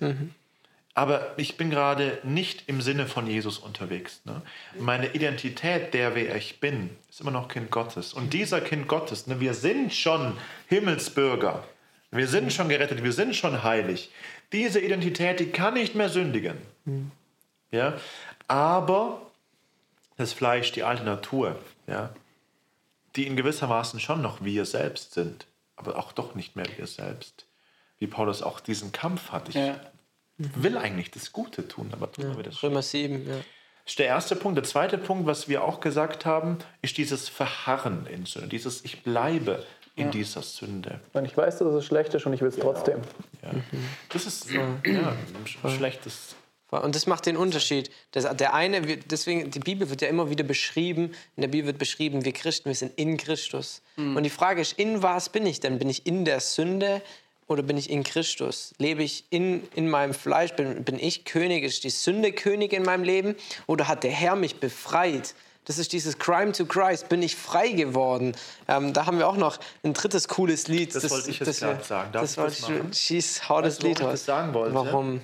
Aber 0.98 1.32
ich 1.36 1.56
bin 1.56 1.70
gerade 1.70 2.18
nicht 2.24 2.64
im 2.66 2.80
Sinne 2.80 3.06
von 3.06 3.28
Jesus 3.28 3.58
unterwegs. 3.58 4.20
Ne? 4.24 4.42
Meine 4.80 5.14
Identität, 5.14 5.94
der 5.94 6.16
wer 6.16 6.34
ich 6.34 6.58
bin, 6.58 6.90
ist 7.08 7.20
immer 7.20 7.30
noch 7.30 7.46
Kind 7.46 7.70
Gottes. 7.70 8.12
Und 8.12 8.32
dieser 8.32 8.60
Kind 8.60 8.88
Gottes, 8.88 9.28
ne, 9.28 9.38
wir 9.38 9.54
sind 9.54 9.94
schon 9.94 10.36
Himmelsbürger. 10.66 11.62
Wir 12.10 12.26
sind 12.26 12.52
schon 12.52 12.68
gerettet, 12.68 13.04
wir 13.04 13.12
sind 13.12 13.36
schon 13.36 13.62
heilig. 13.62 14.10
Diese 14.50 14.80
Identität, 14.80 15.38
die 15.38 15.50
kann 15.52 15.74
nicht 15.74 15.94
mehr 15.94 16.08
sündigen. 16.08 16.56
Ja? 17.70 17.96
Aber 18.48 19.22
das 20.16 20.32
Fleisch, 20.32 20.72
die 20.72 20.82
alte 20.82 21.04
Natur, 21.04 21.56
ja, 21.86 22.10
die 23.14 23.28
in 23.28 23.36
gewissermaßen 23.36 24.00
schon 24.00 24.20
noch 24.20 24.42
wir 24.42 24.64
selbst 24.64 25.14
sind, 25.14 25.46
aber 25.76 25.96
auch 25.96 26.10
doch 26.10 26.34
nicht 26.34 26.56
mehr 26.56 26.66
wir 26.76 26.88
selbst. 26.88 27.46
Wie 28.00 28.08
Paulus 28.08 28.42
auch 28.42 28.58
diesen 28.58 28.90
Kampf 28.90 29.30
hat. 29.30 29.48
Ich 29.48 29.54
Ja. 29.54 29.78
Will 30.38 30.76
eigentlich 30.78 31.10
das 31.10 31.32
Gute 31.32 31.66
tun, 31.68 31.88
aber 31.92 32.10
tun 32.12 32.36
wir 32.36 32.42
das 32.44 32.62
Römer 32.62 32.82
7, 32.82 33.26
ja. 33.28 33.34
Das 33.84 33.92
ist 33.92 33.98
der 34.00 34.06
erste 34.06 34.36
Punkt. 34.36 34.56
Der 34.58 34.64
zweite 34.64 34.98
Punkt, 34.98 35.26
was 35.26 35.48
wir 35.48 35.64
auch 35.64 35.80
gesagt 35.80 36.26
haben, 36.26 36.58
ist 36.82 36.98
dieses 36.98 37.28
Verharren 37.30 38.06
in 38.06 38.26
Sünde, 38.26 38.48
dieses 38.48 38.84
Ich 38.84 39.02
bleibe 39.02 39.64
in 39.96 40.10
dieser 40.10 40.42
Sünde. 40.42 41.00
Und 41.14 41.24
ich 41.24 41.34
weiß, 41.36 41.58
dass 41.58 41.72
es 41.74 41.86
schlecht 41.86 42.12
ist 42.14 42.24
und 42.26 42.32
ich 42.34 42.40
will 42.42 42.48
es 42.50 42.56
trotzdem. 42.56 43.00
Ja. 43.42 43.50
Das 44.10 44.26
ist 44.26 44.50
ja, 44.50 44.60
ein 44.84 45.16
sch- 45.46 45.76
schlechtes. 45.76 46.36
Und 46.70 46.94
das 46.94 47.06
macht 47.06 47.24
den 47.24 47.38
Unterschied. 47.38 47.90
Das, 48.12 48.24
der 48.36 48.52
eine, 48.52 48.86
wir- 48.86 48.98
deswegen, 48.98 49.50
die 49.50 49.58
Bibel 49.58 49.88
wird 49.88 50.02
ja 50.02 50.08
immer 50.08 50.28
wieder 50.28 50.44
beschrieben, 50.44 51.12
in 51.36 51.40
der 51.40 51.48
Bibel 51.48 51.68
wird 51.68 51.78
beschrieben, 51.78 52.26
wir 52.26 52.32
Christen, 52.32 52.66
wir 52.68 52.74
sind 52.76 52.92
in 52.98 53.16
Christus. 53.16 53.80
Und 53.96 54.22
die 54.22 54.28
Frage 54.30 54.60
ist, 54.60 54.78
in 54.78 55.02
was 55.02 55.30
bin 55.30 55.46
ich 55.46 55.60
denn? 55.60 55.78
Bin 55.78 55.88
ich 55.88 56.06
in 56.06 56.26
der 56.26 56.40
Sünde 56.40 57.00
oder 57.48 57.62
bin 57.62 57.76
ich 57.76 57.90
in 57.90 58.04
Christus? 58.04 58.72
Lebe 58.78 59.02
ich 59.02 59.24
in, 59.30 59.62
in 59.74 59.88
meinem 59.88 60.14
Fleisch? 60.14 60.52
Bin, 60.52 60.84
bin 60.84 60.98
ich 60.98 61.24
König? 61.24 61.64
Ist 61.64 61.82
die 61.84 61.90
Sünde 61.90 62.32
König 62.32 62.72
in 62.72 62.82
meinem 62.84 63.02
Leben? 63.04 63.34
Oder 63.66 63.88
hat 63.88 64.04
der 64.04 64.10
Herr 64.12 64.36
mich 64.36 64.56
befreit? 64.60 65.34
Das 65.64 65.76
ist 65.78 65.92
dieses 65.92 66.18
Crime 66.18 66.52
to 66.52 66.64
Christ. 66.64 67.08
Bin 67.10 67.22
ich 67.22 67.36
frei 67.36 67.68
geworden? 67.72 68.34
Ähm, 68.68 68.92
da 68.94 69.04
haben 69.06 69.18
wir 69.18 69.28
auch 69.28 69.36
noch 69.36 69.58
ein 69.82 69.92
drittes 69.92 70.26
cooles 70.28 70.66
Lied. 70.68 70.94
Das 70.94 71.10
wollte 71.10 71.30
ich 71.30 71.40
jetzt 71.40 71.60
gerade 71.60 71.84
sagen. 71.84 72.12
Darf 72.12 72.22
Das 72.22 72.34
das 72.36 72.62
wollte 72.68 72.88
ich? 72.90 72.98
Schieß, 72.98 73.48
hau 73.48 73.60
das 73.60 73.78
du, 73.78 73.88
Lied 73.88 74.00
raus. 74.00 74.12
das 74.12 74.24
sagen 74.24 74.54
wollte? 74.54 74.74
Warum? 74.74 75.20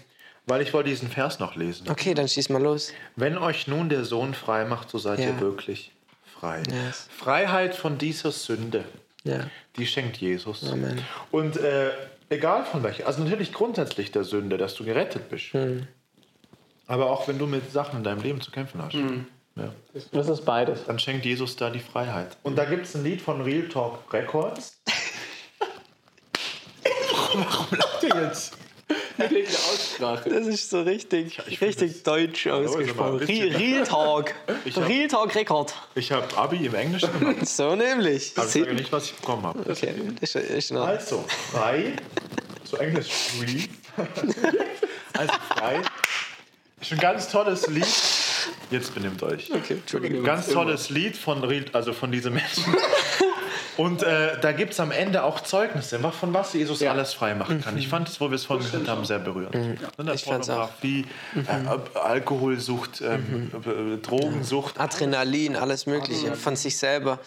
Weil 0.46 0.60
ich 0.60 0.74
wollte 0.74 0.90
diesen 0.90 1.08
Vers 1.08 1.38
noch 1.38 1.56
lesen. 1.56 1.88
Okay, 1.88 2.12
dann 2.12 2.28
schieß 2.28 2.50
mal 2.50 2.60
los. 2.62 2.92
Wenn 3.16 3.38
euch 3.38 3.66
nun 3.68 3.88
der 3.88 4.04
Sohn 4.04 4.34
frei 4.34 4.66
macht, 4.66 4.90
so 4.90 4.98
seid 4.98 5.18
Ja. 5.20 5.28
ihr 5.28 5.40
wirklich 5.40 5.92
frei. 6.38 6.62
Yes. 6.70 7.08
Freiheit 7.16 7.74
von 7.74 7.96
dieser 7.96 8.30
Sünde, 8.30 8.84
Ja. 9.22 9.48
die 9.78 9.86
schenkt 9.86 10.18
Jesus. 10.18 10.62
Amen. 10.70 11.00
Und 11.30 11.56
äh, 11.56 11.88
egal 12.28 12.64
von 12.64 12.82
welcher, 12.82 13.06
also 13.06 13.22
natürlich 13.22 13.52
grundsätzlich 13.52 14.12
der 14.12 14.24
Sünde, 14.24 14.58
dass 14.58 14.74
du 14.74 14.84
gerettet 14.84 15.28
bist. 15.28 15.52
Hm. 15.52 15.86
Aber 16.86 17.10
auch 17.10 17.28
wenn 17.28 17.38
du 17.38 17.46
mit 17.46 17.72
Sachen 17.72 17.98
in 17.98 18.04
deinem 18.04 18.22
Leben 18.22 18.40
zu 18.40 18.50
kämpfen 18.50 18.82
hast. 18.82 18.94
Hm. 18.94 19.26
Ja. 19.56 19.72
Das 20.12 20.28
ist 20.28 20.44
beides. 20.44 20.84
dann 20.86 20.98
schenkt 20.98 21.24
Jesus 21.24 21.56
da 21.56 21.70
die 21.70 21.78
Freiheit. 21.78 22.36
Und 22.42 22.56
da 22.56 22.64
gibt 22.64 22.86
es 22.86 22.96
ein 22.96 23.04
Lied 23.04 23.22
von 23.22 23.40
Real 23.40 23.68
Talk 23.68 24.12
Records. 24.12 24.80
Warum 27.34 27.78
lacht 27.78 28.02
ihr 28.02 28.22
jetzt? 28.22 28.58
Aussprache. 29.18 30.28
Das 30.30 30.46
ist 30.46 30.70
so 30.70 30.82
richtig, 30.82 31.38
ich 31.46 31.60
richtig 31.60 32.02
deutsch 32.02 32.46
ausgesprochen. 32.46 33.20
ein 33.20 33.26
bisschen- 33.26 33.54
Real, 33.54 33.84
Talk. 33.86 34.34
Hab- 34.76 34.88
Real 34.88 35.08
Talk 35.08 35.34
Rekord. 35.34 35.74
Ich 35.94 36.10
habe 36.12 36.36
Abi 36.36 36.66
im 36.66 36.74
Englischen 36.74 37.10
gemacht. 37.18 37.36
So 37.46 37.74
nämlich. 37.76 38.32
Aber 38.36 38.46
ich 38.46 38.52
sage 38.52 38.74
nicht, 38.74 38.90
was 38.92 39.06
ich 39.06 39.14
bekommen 39.14 39.44
habe. 39.44 39.60
Okay, 39.70 39.94
ist, 40.20 40.34
ist 40.36 40.72
noch. 40.72 40.86
Also, 40.86 41.24
frei, 41.52 41.92
so 42.64 42.76
Englisch 42.76 43.08
free. 43.10 43.62
Also 45.16 45.32
frei. 45.48 45.80
Ist 46.80 46.90
ein 46.92 46.98
ganz 46.98 47.28
tolles 47.30 47.68
Lied. 47.68 47.86
Jetzt 48.72 48.92
benimmt 48.94 49.22
euch. 49.22 49.48
Okay, 49.54 49.74
Entschuldigung. 49.74 50.24
Ganz 50.24 50.48
tolles 50.48 50.90
Lied 50.90 51.16
von, 51.16 51.44
Real- 51.44 51.66
also 51.72 51.92
von 51.92 52.10
diesem 52.10 52.34
Menschen. 52.34 52.64
Und 53.76 54.02
äh, 54.02 54.40
da 54.40 54.52
gibt 54.52 54.72
es 54.72 54.80
am 54.80 54.90
Ende 54.90 55.24
auch 55.24 55.40
Zeugnisse, 55.40 55.98
von 55.98 56.32
was 56.32 56.52
Jesus 56.52 56.82
alles 56.82 57.12
frei 57.12 57.34
machen 57.34 57.60
kann. 57.60 57.76
Ich 57.76 57.88
fand 57.88 58.08
es, 58.08 58.20
wo 58.20 58.30
wir 58.30 58.36
es 58.36 58.44
vorhin 58.44 58.70
gehört 58.70 58.88
haben, 58.88 59.04
sehr 59.04 59.18
berührend. 59.18 59.54
Ne, 59.54 60.14
Ich 60.14 60.24
fand's 60.24 60.48
auch. 60.48 60.70
Pornografie, 60.80 61.06
äh, 61.34 61.98
Alkoholsucht, 61.98 63.00
ähm, 63.00 63.50
äh, 63.54 63.96
Drogensucht. 63.98 64.78
Adrenalin, 64.78 65.56
alles 65.56 65.86
Mögliche 65.86 66.34
von 66.34 66.56
sich 66.56 66.76
selber. 66.76 67.18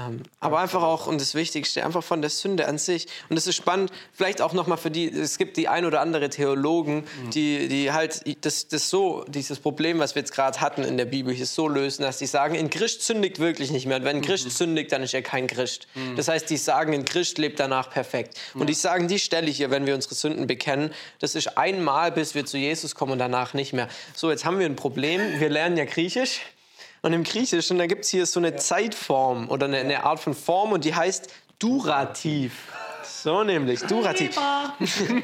Ähm, 0.00 0.22
aber 0.40 0.58
einfach 0.58 0.82
auch, 0.82 1.06
und 1.06 1.20
das 1.20 1.34
Wichtigste, 1.34 1.84
einfach 1.84 2.04
von 2.04 2.20
der 2.20 2.30
Sünde 2.30 2.68
an 2.68 2.78
sich. 2.78 3.06
Und 3.28 3.36
es 3.36 3.46
ist 3.46 3.56
spannend, 3.56 3.90
vielleicht 4.12 4.40
auch 4.42 4.52
nochmal 4.52 4.78
für 4.78 4.90
die, 4.90 5.08
es 5.08 5.38
gibt 5.38 5.56
die 5.56 5.68
ein 5.68 5.84
oder 5.84 6.00
andere 6.00 6.28
Theologen, 6.28 7.04
die, 7.32 7.68
die 7.68 7.92
halt 7.92 8.22
das, 8.44 8.68
das 8.68 8.90
so, 8.90 9.24
dieses 9.28 9.58
Problem, 9.58 9.98
was 9.98 10.14
wir 10.14 10.20
jetzt 10.20 10.32
gerade 10.32 10.60
hatten 10.60 10.82
in 10.82 10.96
der 10.96 11.04
Bibel, 11.04 11.32
hier 11.32 11.46
so 11.46 11.68
lösen, 11.68 12.02
dass 12.02 12.18
die 12.18 12.26
sagen, 12.26 12.54
in 12.54 12.70
Christ 12.70 13.02
sündigt 13.02 13.38
wirklich 13.38 13.70
nicht 13.70 13.86
mehr. 13.86 13.96
Und 13.98 14.04
wenn 14.04 14.16
ein 14.16 14.22
Christ 14.22 14.50
sündigt, 14.50 14.92
dann 14.92 15.02
ist 15.02 15.14
er 15.14 15.22
kein 15.22 15.46
Christ. 15.46 15.86
Das 16.16 16.28
heißt, 16.28 16.48
die 16.50 16.56
sagen, 16.56 16.94
ein 16.94 17.04
Christ 17.04 17.38
lebt 17.38 17.60
danach 17.60 17.90
perfekt. 17.90 18.38
Und 18.54 18.68
die 18.68 18.74
sagen, 18.74 19.08
die 19.08 19.18
Stelle 19.18 19.50
hier, 19.50 19.70
wenn 19.70 19.86
wir 19.86 19.94
unsere 19.94 20.14
Sünden 20.14 20.46
bekennen, 20.46 20.92
das 21.18 21.34
ist 21.34 21.56
einmal, 21.58 22.12
bis 22.12 22.34
wir 22.34 22.46
zu 22.46 22.58
Jesus 22.58 22.94
kommen 22.94 23.12
und 23.12 23.18
danach 23.18 23.54
nicht 23.54 23.72
mehr. 23.72 23.88
So, 24.14 24.30
jetzt 24.30 24.44
haben 24.44 24.58
wir 24.58 24.66
ein 24.66 24.76
Problem. 24.76 25.40
Wir 25.40 25.48
lernen 25.48 25.76
ja 25.76 25.84
Griechisch. 25.84 26.40
Und 27.06 27.12
im 27.12 27.22
Griechischen, 27.22 27.78
da 27.78 27.86
gibt 27.86 28.04
es 28.04 28.10
hier 28.10 28.26
so 28.26 28.40
eine 28.40 28.56
Zeitform 28.56 29.48
oder 29.48 29.66
eine, 29.66 29.76
eine 29.76 30.02
Art 30.02 30.18
von 30.18 30.34
Form 30.34 30.72
und 30.72 30.84
die 30.84 30.92
heißt 30.92 31.32
Durativ. 31.60 32.52
So 33.04 33.44
nämlich, 33.44 33.78
Durativ. 33.82 34.36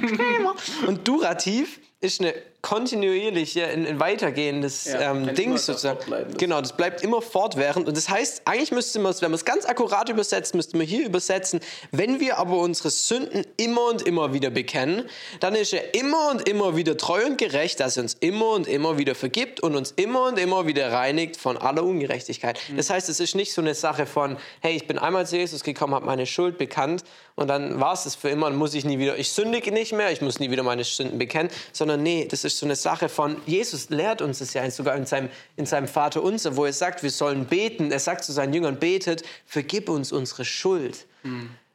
und 0.86 1.08
Durativ 1.08 1.80
ist 2.00 2.20
eine 2.20 2.34
kontinuierliche, 2.62 3.66
ein, 3.66 3.86
ein 3.86 3.98
weitergehendes 3.98 4.84
Ja, 4.84 5.10
ähm, 5.10 5.34
Ding 5.34 5.56
sozusagen. 5.58 5.98
Genau, 6.38 6.60
das 6.60 6.76
bleibt 6.76 7.02
immer 7.02 7.20
fortwährend. 7.20 7.88
Und 7.88 7.96
das 7.96 8.08
heißt, 8.08 8.42
eigentlich 8.44 8.70
müsste 8.70 9.00
man 9.00 9.10
es, 9.10 9.20
wenn 9.20 9.32
man 9.32 9.36
es 9.36 9.44
ganz 9.44 9.66
akkurat 9.66 10.08
übersetzt, 10.08 10.54
müsste 10.54 10.76
man 10.76 10.86
hier 10.86 11.04
übersetzen, 11.04 11.58
wenn 11.90 12.20
wir 12.20 12.38
aber 12.38 12.58
unsere 12.58 12.90
Sünden 12.90 13.44
immer 13.56 13.86
und 13.86 14.02
immer 14.02 14.32
wieder 14.32 14.50
bekennen, 14.50 15.08
dann 15.40 15.56
ist 15.56 15.72
er 15.72 15.94
immer 15.94 16.30
und 16.30 16.48
immer 16.48 16.76
wieder 16.76 16.96
treu 16.96 17.26
und 17.26 17.36
gerecht, 17.36 17.80
dass 17.80 17.96
er 17.96 18.04
uns 18.04 18.14
immer 18.20 18.50
und 18.50 18.68
immer 18.68 18.96
wieder 18.96 19.16
vergibt 19.16 19.58
und 19.60 19.74
uns 19.74 19.90
immer 19.96 20.26
und 20.26 20.38
immer 20.38 20.64
wieder 20.68 20.92
reinigt 20.92 21.36
von 21.36 21.56
aller 21.56 21.82
Ungerechtigkeit. 21.82 22.60
Das 22.76 22.90
heißt, 22.90 23.08
es 23.08 23.18
ist 23.18 23.34
nicht 23.34 23.52
so 23.52 23.60
eine 23.60 23.74
Sache 23.74 24.06
von, 24.06 24.36
hey, 24.60 24.76
ich 24.76 24.86
bin 24.86 24.98
einmal 24.98 25.26
zu 25.26 25.36
Jesus 25.36 25.64
gekommen, 25.64 25.96
habe 25.96 26.06
meine 26.06 26.26
Schuld 26.26 26.58
bekannt 26.58 27.02
und 27.34 27.48
dann 27.48 27.80
war 27.80 27.94
es 27.94 28.04
das 28.04 28.14
für 28.14 28.28
immer 28.28 28.46
und 28.46 28.56
muss 28.56 28.74
ich 28.74 28.84
nie 28.84 28.98
wieder, 28.98 29.18
ich 29.18 29.32
sündige 29.32 29.72
nicht 29.72 29.92
mehr, 29.92 30.12
ich 30.12 30.20
muss 30.20 30.38
nie 30.38 30.50
wieder 30.50 30.62
meine 30.62 30.84
Sünden 30.84 31.18
bekennen, 31.18 31.50
sondern 31.72 32.02
nee, 32.02 32.26
das 32.30 32.44
ist 32.44 32.51
so 32.56 32.66
eine 32.66 32.76
Sache 32.76 33.08
von, 33.08 33.36
Jesus 33.46 33.90
lehrt 33.90 34.22
uns 34.22 34.38
das 34.38 34.54
ja 34.54 34.68
sogar 34.70 34.96
in 34.96 35.06
seinem, 35.06 35.28
in 35.56 35.66
seinem 35.66 35.88
Vater 35.88 36.22
unser, 36.22 36.56
wo 36.56 36.64
er 36.64 36.72
sagt, 36.72 37.02
wir 37.02 37.10
sollen 37.10 37.46
beten. 37.46 37.90
Er 37.90 37.98
sagt 37.98 38.24
zu 38.24 38.32
seinen 38.32 38.52
Jüngern, 38.52 38.78
betet, 38.78 39.22
vergib 39.46 39.88
uns 39.88 40.12
unsere 40.12 40.44
Schuld. 40.44 41.06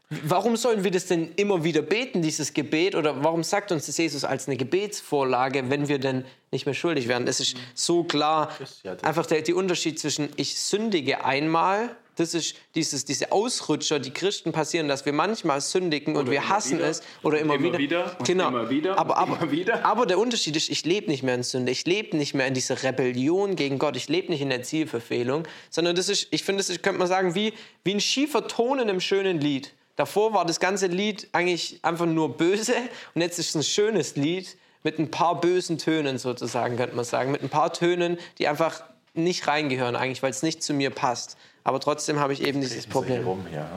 Warum 0.10 0.56
sollen 0.56 0.86
wir 0.86 0.92
das 0.92 1.08
denn 1.08 1.34
immer 1.36 1.66
wieder 1.66 1.82
beten, 1.82 2.22
dieses 2.22 2.54
Gebet? 2.54 2.96
Oder 2.96 3.24
warum 3.24 3.44
sagt 3.44 3.74
uns 3.74 3.88
das 3.88 3.98
Jesus 3.98 4.24
als 4.24 4.48
eine 4.48 4.56
Gebetsvorlage, 4.56 5.70
wenn 5.70 5.90
wir 5.90 6.00
denn 6.00 6.24
nicht 6.52 6.66
mehr 6.66 6.76
schuldig 6.76 7.10
werden? 7.10 7.26
Das 7.26 7.42
ist 7.42 7.58
so 7.74 8.06
klar. 8.06 8.52
ist. 8.62 9.04
Einfach 9.04 9.26
der, 9.26 9.42
der 9.42 9.56
Unterschied 9.56 10.00
zwischen 10.00 10.30
ich 10.38 10.58
sündige 10.60 11.26
einmal, 11.26 11.96
das 12.17 12.34
ist 12.34 12.56
dieses, 12.73 13.06
diese 13.06 13.32
Ausrutscher, 13.32 13.99
die 13.99 14.12
Christen 14.12 14.51
passieren, 14.51 14.88
dass 14.88 15.06
wir 15.06 15.13
manchmal 15.13 15.62
sündigen 15.62 16.15
und 16.17 16.30
wir 16.30 16.49
hassen 16.49 16.80
wieder 16.80 16.89
es. 16.89 17.01
Oder 17.21 17.39
immer, 17.39 17.56
immer 17.56 17.77
wieder. 17.77 17.80
wieder 17.80 18.17
genau. 18.25 18.47
immer 18.49 18.69
wieder 18.69 18.97
aber, 18.97 19.17
aber, 19.17 19.38
immer 19.38 19.51
wieder. 19.51 19.86
aber 19.86 20.06
der 20.08 20.17
Unterschied 20.17 20.56
ist, 20.56 20.69
ich 20.69 20.84
lebe 20.84 21.10
nicht 21.10 21.21
mehr 21.21 21.36
in 21.36 21.43
Sünde. 21.43 21.71
Ich 21.71 21.86
lebe 21.86 22.17
nicht 22.17 22.34
mehr 22.34 22.47
in 22.47 22.56
dieser 22.56 22.82
Rebellion 22.82 23.56
gegen 23.56 23.77
Gott. 23.77 23.95
Ich 23.95 24.10
lebe 24.10 24.32
nicht 24.32 24.41
in 24.41 24.49
der 24.49 24.63
Zielverfehlung. 24.63 25.47
Sondern 25.69 25.95
das 25.95 26.10
ist, 26.10 26.27
ich 26.32 26.43
finde, 26.43 26.60
das 26.60 26.69
ist, 26.69 26.82
könnte 26.82 26.99
man 26.99 27.08
sagen, 27.08 27.36
wie, 27.36 27.53
wie 27.84 27.93
ein 27.93 28.01
schiefer 28.01 28.47
Ton 28.47 28.80
in 28.80 28.89
einem 28.89 28.99
schönen 28.99 29.39
Lied. 29.39 29.73
Davor 29.96 30.33
war 30.33 30.46
das 30.46 30.60
ganze 30.60 30.87
Lied 30.87 31.27
eigentlich 31.33 31.79
einfach 31.83 32.06
nur 32.08 32.35
böse 32.37 32.73
und 33.15 33.21
jetzt 33.21 33.39
ist 33.39 33.50
es 33.50 33.56
ein 33.56 33.63
schönes 33.63 34.15
Lied 34.15 34.58
mit 34.83 35.00
ein 35.00 35.12
paar 35.12 35.42
bösen 35.42 35.77
Tönen 35.77 36.17
sozusagen, 36.17 36.77
könnte 36.77 36.96
man 36.96 37.06
sagen. 37.06 37.31
Mit 37.31 37.44
ein 37.44 37.50
paar 37.50 37.73
Tönen, 37.73 38.17
die 38.37 38.48
einfach 38.48 38.83
nicht 39.13 39.48
reingehören 39.48 39.96
eigentlich, 39.96 40.23
weil 40.23 40.29
es 40.29 40.44
nicht 40.44 40.63
zu 40.63 40.73
mir 40.73 40.92
passt. 40.92 41.37
Aber 41.68 41.82
trotzdem 41.82 42.18
habe 42.18 42.32
ich 42.32 42.42
eben 42.44 42.62
dieses 42.62 42.86
Hier 42.86 42.94
Problem. 42.94 43.26
rum, 43.26 43.46
ja. 43.54 43.68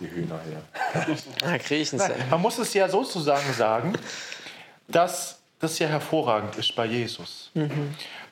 Die 0.00 0.10
Hühner 0.10 0.40
hier. 0.44 1.16
Ah, 1.44 1.58
Griechen. 1.58 2.02
Man 2.28 2.40
muss 2.40 2.58
es 2.58 2.74
ja 2.74 2.88
sozusagen 2.88 3.52
sagen, 3.52 3.92
dass 4.88 5.38
das 5.60 5.78
ja 5.78 5.86
hervorragend 5.86 6.56
ist 6.56 6.74
bei 6.74 6.86
Jesus. 6.86 7.52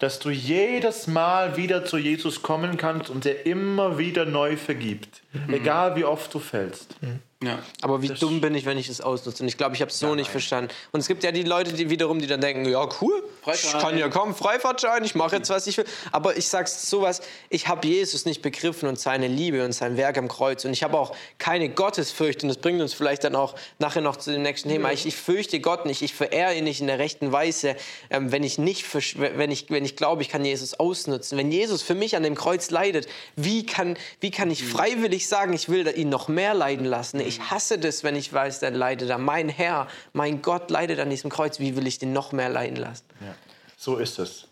Dass 0.00 0.18
du 0.18 0.30
jedes 0.30 1.06
Mal 1.06 1.56
wieder 1.56 1.84
zu 1.84 1.96
Jesus 1.96 2.42
kommen 2.42 2.76
kannst 2.76 3.08
und 3.08 3.24
er 3.24 3.46
immer 3.46 3.98
wieder 3.98 4.24
neu 4.24 4.56
vergibt. 4.56 5.22
Egal 5.46 5.94
wie 5.94 6.04
oft 6.04 6.34
du 6.34 6.40
fällst. 6.40 6.96
Ja. 7.40 7.60
Aber 7.82 8.02
wie 8.02 8.08
dumm 8.08 8.40
bin 8.40 8.56
ich, 8.56 8.66
wenn 8.66 8.78
ich 8.78 8.88
das 8.88 9.00
ausnutze? 9.00 9.44
Und 9.44 9.48
ich 9.48 9.56
glaube, 9.56 9.76
ich 9.76 9.80
habe 9.80 9.92
es 9.92 9.98
so 10.00 10.16
nicht 10.16 10.28
verstanden. 10.28 10.72
Und 10.90 10.98
es 10.98 11.06
gibt 11.06 11.22
ja 11.22 11.30
die 11.30 11.44
Leute, 11.44 11.72
die 11.72 11.88
wiederum, 11.88 12.18
die 12.18 12.26
dann 12.26 12.40
denken, 12.40 12.68
ja 12.68 12.88
cool, 13.00 13.22
ich 13.54 13.72
kann 13.74 13.96
ja 13.96 14.08
kommen, 14.08 14.34
Freifahrtschein, 14.34 15.04
ich 15.04 15.14
mache 15.14 15.36
jetzt, 15.36 15.48
was 15.48 15.68
ich 15.68 15.78
will. 15.78 15.84
Aber 16.10 16.36
ich 16.36 16.48
sag's 16.48 16.90
sowas, 16.90 17.22
ich 17.48 17.68
habe 17.68 17.86
Jesus 17.86 18.24
nicht 18.24 18.42
begriffen 18.42 18.88
und 18.88 18.98
seine 18.98 19.28
Liebe 19.28 19.64
und 19.64 19.70
sein 19.70 19.96
Werk 19.96 20.18
am 20.18 20.26
Kreuz. 20.26 20.64
Und 20.64 20.72
ich 20.72 20.82
habe 20.82 20.98
auch 20.98 21.14
keine 21.38 21.68
Gottesfurcht. 21.68 22.42
Und 22.42 22.48
das 22.48 22.56
bringt 22.56 22.80
uns 22.80 22.92
vielleicht 22.92 23.22
dann 23.22 23.36
auch 23.36 23.54
nachher 23.78 24.00
noch 24.00 24.16
zu 24.16 24.32
dem 24.32 24.42
nächsten 24.42 24.68
Thema. 24.68 24.90
Ich, 24.90 25.06
ich 25.06 25.14
fürchte 25.14 25.60
Gott 25.60 25.86
nicht, 25.86 26.02
ich 26.02 26.14
verehre 26.14 26.56
ihn 26.56 26.64
nicht 26.64 26.80
in 26.80 26.88
der 26.88 26.98
rechten 26.98 27.30
Weise, 27.30 27.76
ähm, 28.10 28.32
wenn 28.32 28.42
ich 28.42 28.58
nicht, 28.58 28.84
wenn 29.20 29.52
ich, 29.52 29.70
wenn 29.70 29.84
ich 29.84 29.94
glaube, 29.94 30.22
ich 30.22 30.28
kann 30.28 30.44
Jesus 30.44 30.74
ausnutzen. 30.74 31.38
Wenn 31.38 31.52
Jesus 31.52 31.82
für 31.82 31.94
mich 31.94 32.16
an 32.16 32.24
dem 32.24 32.34
Kreuz 32.34 32.70
leidet, 32.70 33.06
wie 33.36 33.64
kann, 33.64 33.96
wie 34.18 34.32
kann 34.32 34.50
ich 34.50 34.64
freiwillig 34.64 35.28
sagen, 35.28 35.52
ich 35.52 35.68
will 35.68 35.86
ihn 35.96 36.08
noch 36.08 36.26
mehr 36.26 36.52
leiden 36.52 36.84
lassen? 36.84 37.27
Ich 37.28 37.50
hasse 37.50 37.78
das, 37.78 38.02
wenn 38.04 38.16
ich 38.16 38.32
weiß, 38.32 38.60
der 38.60 38.70
leidet 38.70 39.10
da. 39.10 39.18
Mein 39.18 39.48
Herr, 39.48 39.86
mein 40.12 40.42
Gott 40.42 40.70
leidet 40.70 40.98
an 40.98 41.10
diesem 41.10 41.30
Kreuz. 41.30 41.60
Wie 41.60 41.76
will 41.76 41.86
ich 41.86 41.98
den 41.98 42.12
noch 42.12 42.32
mehr 42.32 42.48
leiden 42.48 42.76
lassen? 42.76 43.04
Ja. 43.20 43.34
So 43.76 43.96
ist 43.96 44.18
es. 44.18 44.46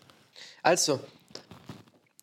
Also, 0.63 0.99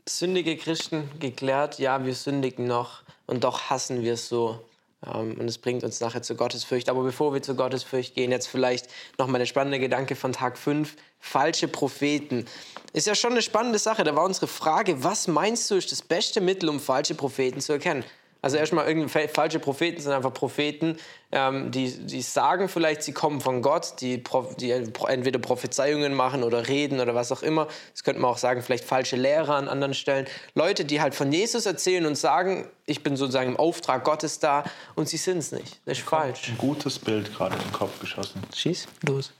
sündige 0.09 0.57
Christen 0.57 1.11
geklärt, 1.19 1.79
ja, 1.79 2.05
wir 2.05 2.15
sündigen 2.15 2.67
noch 2.67 3.03
und 3.27 3.45
doch 3.45 3.71
hassen 3.71 4.03
wir 4.03 4.15
es 4.15 4.29
so. 4.29 4.65
Ähm, 5.07 5.37
und 5.39 5.49
es 5.49 5.59
bringt 5.59 5.85
uns 5.85 6.01
nachher 6.01 6.23
zu 6.23 6.35
Gottesfurcht. 6.35 6.89
Aber 6.89 7.03
bevor 7.03 7.35
wir 7.35 7.43
zu 7.43 7.55
Gottesfurcht 7.55 8.15
gehen, 8.15 8.31
jetzt 8.31 8.47
vielleicht 8.47 8.89
nochmal 9.19 9.39
der 9.39 9.47
spannende 9.47 9.79
Gedanke 9.79 10.17
von 10.17 10.33
Tag 10.33 10.59
5. 10.59 10.97
Falsche 11.21 11.69
Propheten. 11.69 12.47
Ist 12.93 13.07
ja 13.07 13.15
schon 13.15 13.33
eine 13.33 13.43
spannende 13.43 13.79
Sache. 13.79 14.05
Da 14.05 14.15
war 14.15 14.25
unsere 14.25 14.47
Frage, 14.47 15.03
was 15.03 15.27
meinst 15.27 15.71
du 15.71 15.75
ist 15.75 15.91
das 15.91 16.03
beste 16.03 16.41
Mittel, 16.41 16.69
um 16.69 16.81
falsche 16.81 17.15
Propheten 17.15 17.61
zu 17.61 17.73
erkennen? 17.73 18.05
Also 18.45 18.59
erstmal, 18.59 18.87
irgendwie 18.87 19.09
fa- 19.09 19.27
falsche 19.33 19.59
Propheten 19.59 20.03
sind 20.03 20.13
einfach 20.13 20.35
Propheten, 20.35 20.99
ähm, 21.33 21.71
die, 21.71 21.91
die 22.07 22.21
sagen 22.21 22.69
vielleicht, 22.69 23.03
sie 23.03 23.13
kommen 23.13 23.41
von 23.41 23.63
Gott, 23.63 23.95
die, 24.03 24.23
die 24.61 24.71
entweder 24.71 25.39
Prophezeiungen 25.39 26.13
machen 26.13 26.43
oder 26.43 26.69
reden 26.69 27.01
oder 27.01 27.15
was 27.15 27.33
auch 27.33 27.43
immer. 27.43 27.69
Das 27.93 28.05
könnte 28.05 28.21
man 28.21 28.31
auch 28.31 28.37
sagen, 28.37 28.61
vielleicht 28.63 28.85
falsche 28.85 29.17
Lehrer 29.17 29.55
an 29.55 29.67
anderen 29.69 29.95
Stellen. 29.95 30.27
Leute, 30.55 30.85
die 30.85 31.01
halt 31.01 31.15
von 31.15 31.33
Jesus 31.33 31.65
erzählen 31.65 32.05
und 32.05 32.17
sagen, 32.17 32.69
ich 32.85 33.03
bin 33.03 33.17
sozusagen 33.17 33.49
im 33.53 33.57
Auftrag 33.57 34.05
Gottes 34.05 34.41
da 34.41 34.65
und 34.95 35.09
sie 35.09 35.17
sind 35.17 35.39
es 35.39 35.51
nicht. 35.51 35.81
Das 35.87 35.97
ist 35.97 36.07
falsch. 36.07 36.51
Ein 36.51 36.59
gutes 36.59 36.99
Bild 36.99 37.35
gerade 37.35 37.57
in 37.57 37.63
den 37.63 37.73
Kopf 37.73 37.99
geschossen. 37.99 38.43
Schieß 38.55 38.89
los. 39.09 39.33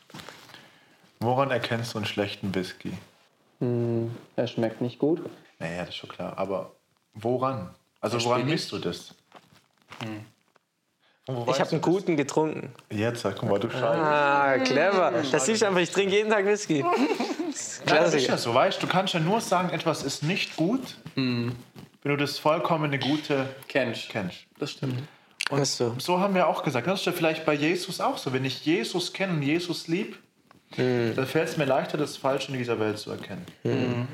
Woran 1.21 1.51
erkennst 1.51 1.93
du 1.93 1.99
einen 1.99 2.07
schlechten 2.07 2.55
Whisky? 2.55 2.93
Er 4.37 4.47
schmeckt 4.47 4.81
nicht 4.81 4.99
gut. 4.99 5.21
Naja, 5.59 5.81
das 5.81 5.91
ist 5.91 5.97
schon 5.97 6.09
klar. 6.09 6.39
Aber 6.39 6.73
woran? 7.13 7.75
Also 8.05 8.23
woran 8.25 8.45
misst 8.45 8.71
du 8.71 8.79
das? 8.79 9.15
Und 11.27 11.37
wo 11.47 11.51
Ich 11.51 11.59
habe 11.59 11.71
einen 11.71 11.81
guten 11.81 12.19
getrunken. 12.19 12.75
Jetzt, 12.91 13.23
guck 13.23 13.45
mal, 13.45 13.59
du 13.59 13.71
Scheiße. 13.71 13.87
Ah, 13.87 14.59
clever. 14.59 15.11
Das 15.33 15.47
siehst 15.47 15.63
du 15.63 15.67
einfach, 15.67 15.81
ich 15.81 15.91
trinke 15.91 16.15
jeden 16.15 16.31
Tag 16.31 16.45
Whisky. 16.45 16.85
Das 17.87 18.13
ist 18.15 18.27
ja 18.27 18.37
so, 18.37 18.53
weißt 18.53 18.83
du, 18.83 18.87
du 18.87 18.93
kannst 18.93 19.15
ja 19.15 19.21
nur 19.21 19.41
sagen, 19.41 19.71
etwas 19.71 20.03
ist 20.03 20.25
nicht 20.25 20.57
gut, 20.57 20.97
wenn 21.15 21.55
du 22.03 22.17
das 22.17 22.37
vollkommene 22.37 22.99
Gute 22.99 23.47
Kennst. 23.69 24.09
kennst. 24.09 24.39
Das 24.59 24.73
stimmt. 24.73 25.05
Ist 25.53 25.77
so. 25.77 25.95
So 25.99 26.19
haben 26.19 26.35
wir 26.35 26.49
auch 26.49 26.65
gesagt. 26.65 26.89
Das 26.89 26.99
ist 26.99 27.07
ja 27.07 27.13
vielleicht 27.13 27.47
bei 27.47 27.55
Jesus 27.55 28.01
auch 28.01 28.19
so. 28.19 28.33
Wenn 28.33 28.45
ich 28.45 28.65
Jesus 28.67 29.13
kenne 29.13 29.35
und 29.35 29.43
Jesus 29.43 29.87
lieb, 29.87 30.19
dann 30.77 31.27
fällt 31.27 31.49
es 31.49 31.57
mir 31.57 31.65
leichter, 31.67 31.97
das 31.99 32.17
Falsche 32.17 32.53
in 32.53 32.59
dieser 32.59 32.79
Welt 32.81 32.99
zu 32.99 33.11
erkennen. 33.11 33.45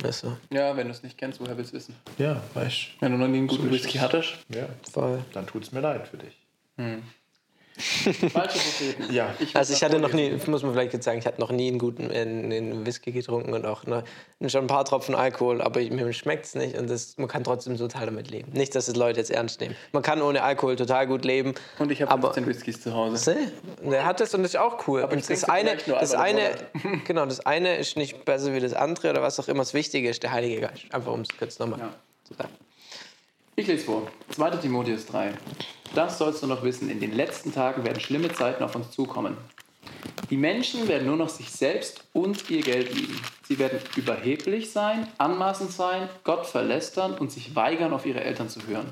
Ist 0.04 0.20
so. 0.20 0.36
Ja, 0.52 0.76
wenn 0.76 0.86
du 0.88 0.92
es 0.92 1.02
nicht 1.02 1.16
kennst, 1.18 1.40
woher 1.40 1.56
willst 1.56 1.72
du 1.72 1.76
wissen? 1.76 1.94
Ja, 2.18 2.42
weißt 2.54 2.88
Wenn 3.00 3.12
du 3.12 3.18
noch 3.18 3.28
nie 3.28 3.38
einen 3.38 3.46
guten 3.48 3.70
Whisky 3.70 3.98
hattest. 3.98 4.34
du. 4.48 4.58
Ja, 4.58 4.66
Voll. 4.92 5.22
dann 5.32 5.46
tut 5.46 5.62
es 5.64 5.72
mir 5.72 5.80
leid 5.80 6.06
für 6.08 6.16
dich. 6.18 6.36
Falsche 8.33 8.59
Propheten. 8.59 9.12
Ja. 9.12 9.35
Also 9.55 9.72
ich 9.72 9.83
hatte 9.83 9.99
noch 9.99 10.12
nie, 10.12 10.31
muss 10.47 10.62
man 10.62 10.72
vielleicht 10.72 10.93
jetzt 10.93 11.05
sagen, 11.05 11.18
ich 11.18 11.26
hatte 11.26 11.41
noch 11.41 11.51
nie 11.51 11.68
einen 11.68 11.78
guten 11.78 12.11
einen, 12.11 12.53
einen 12.53 12.87
Whisky 12.87 13.12
getrunken 13.12 13.53
und 13.55 13.64
auch 13.66 13.85
ne, 13.85 14.05
schon 14.49 14.62
ein 14.64 14.66
paar 14.66 14.85
Tropfen 14.85 15.14
Alkohol, 15.14 15.61
aber 15.62 15.81
ich, 15.81 15.91
mir 15.91 16.12
schmeckt 16.12 16.47
es 16.47 16.55
nicht 16.55 16.76
und 16.76 16.89
das, 16.91 17.16
man 17.18 17.28
kann 17.28 17.45
trotzdem 17.45 17.76
total 17.76 18.07
damit 18.07 18.31
leben. 18.31 18.53
Nicht, 18.53 18.74
dass 18.74 18.89
es 18.89 18.97
Leute 18.97 19.20
jetzt 19.20 19.31
ernst 19.31 19.61
nehmen. 19.61 19.74
Man 19.93 20.03
kann 20.03 20.22
ohne 20.22 20.43
Alkohol 20.43 20.76
total 20.76 21.07
gut 21.07 21.24
leben. 21.24 21.55
Und 21.78 21.91
ich 21.91 22.03
habe 22.03 22.11
aber 22.11 22.33
15 22.35 22.47
Whiskys 22.47 22.81
zu 22.83 22.95
Hause. 22.95 23.16
Seh, 23.16 23.89
der 23.91 24.05
hat 24.05 24.20
das 24.20 24.35
und 24.35 24.43
das 24.43 24.53
ist 24.55 24.61
auch 24.61 24.87
cool. 24.87 25.03
Aber 25.03 25.12
ich 25.12 25.18
und 25.22 25.31
das 25.31 25.45
eine, 25.45 25.76
das 25.87 26.14
eine, 26.14 26.51
genau, 27.07 27.26
das 27.26 27.41
eine 27.41 27.76
ist 27.76 27.97
nicht 27.97 28.24
besser 28.24 28.53
wie 28.55 28.61
das 28.61 28.74
andere 28.74 29.11
oder 29.11 29.22
was 29.22 29.39
auch 29.41 29.49
immer. 29.49 29.61
Das 29.61 29.74
Wichtige 29.74 30.09
ist 30.09 30.22
der 30.22 30.33
Heilige 30.33 30.61
Geist. 30.61 30.85
Einfach 30.93 31.12
um 31.12 31.20
es 31.20 31.28
kurz 31.39 31.59
nochmal 31.59 31.81
Ja. 31.81 31.95
zu 32.24 32.35
sagen. 32.35 32.51
Ich 33.61 33.66
lese 33.66 33.84
vor. 33.84 34.11
2. 34.30 34.52
Timotheus 34.52 35.04
3. 35.04 35.34
Das 35.94 36.16
sollst 36.16 36.42
du 36.42 36.46
noch 36.46 36.62
wissen. 36.62 36.88
In 36.88 36.98
den 36.98 37.12
letzten 37.12 37.52
Tagen 37.52 37.84
werden 37.84 38.00
schlimme 38.00 38.32
Zeiten 38.32 38.64
auf 38.64 38.74
uns 38.74 38.90
zukommen. 38.90 39.36
Die 40.30 40.38
Menschen 40.38 40.88
werden 40.88 41.06
nur 41.06 41.18
noch 41.18 41.28
sich 41.28 41.50
selbst 41.50 42.08
und 42.14 42.48
ihr 42.48 42.62
Geld 42.62 42.94
lieben. 42.94 43.20
Sie 43.46 43.58
werden 43.58 43.78
überheblich 43.96 44.72
sein, 44.72 45.06
anmaßend 45.18 45.72
sein, 45.72 46.08
Gott 46.24 46.46
verlästern 46.46 47.12
und 47.12 47.30
sich 47.30 47.54
weigern, 47.54 47.92
auf 47.92 48.06
ihre 48.06 48.24
Eltern 48.24 48.48
zu 48.48 48.66
hören. 48.66 48.90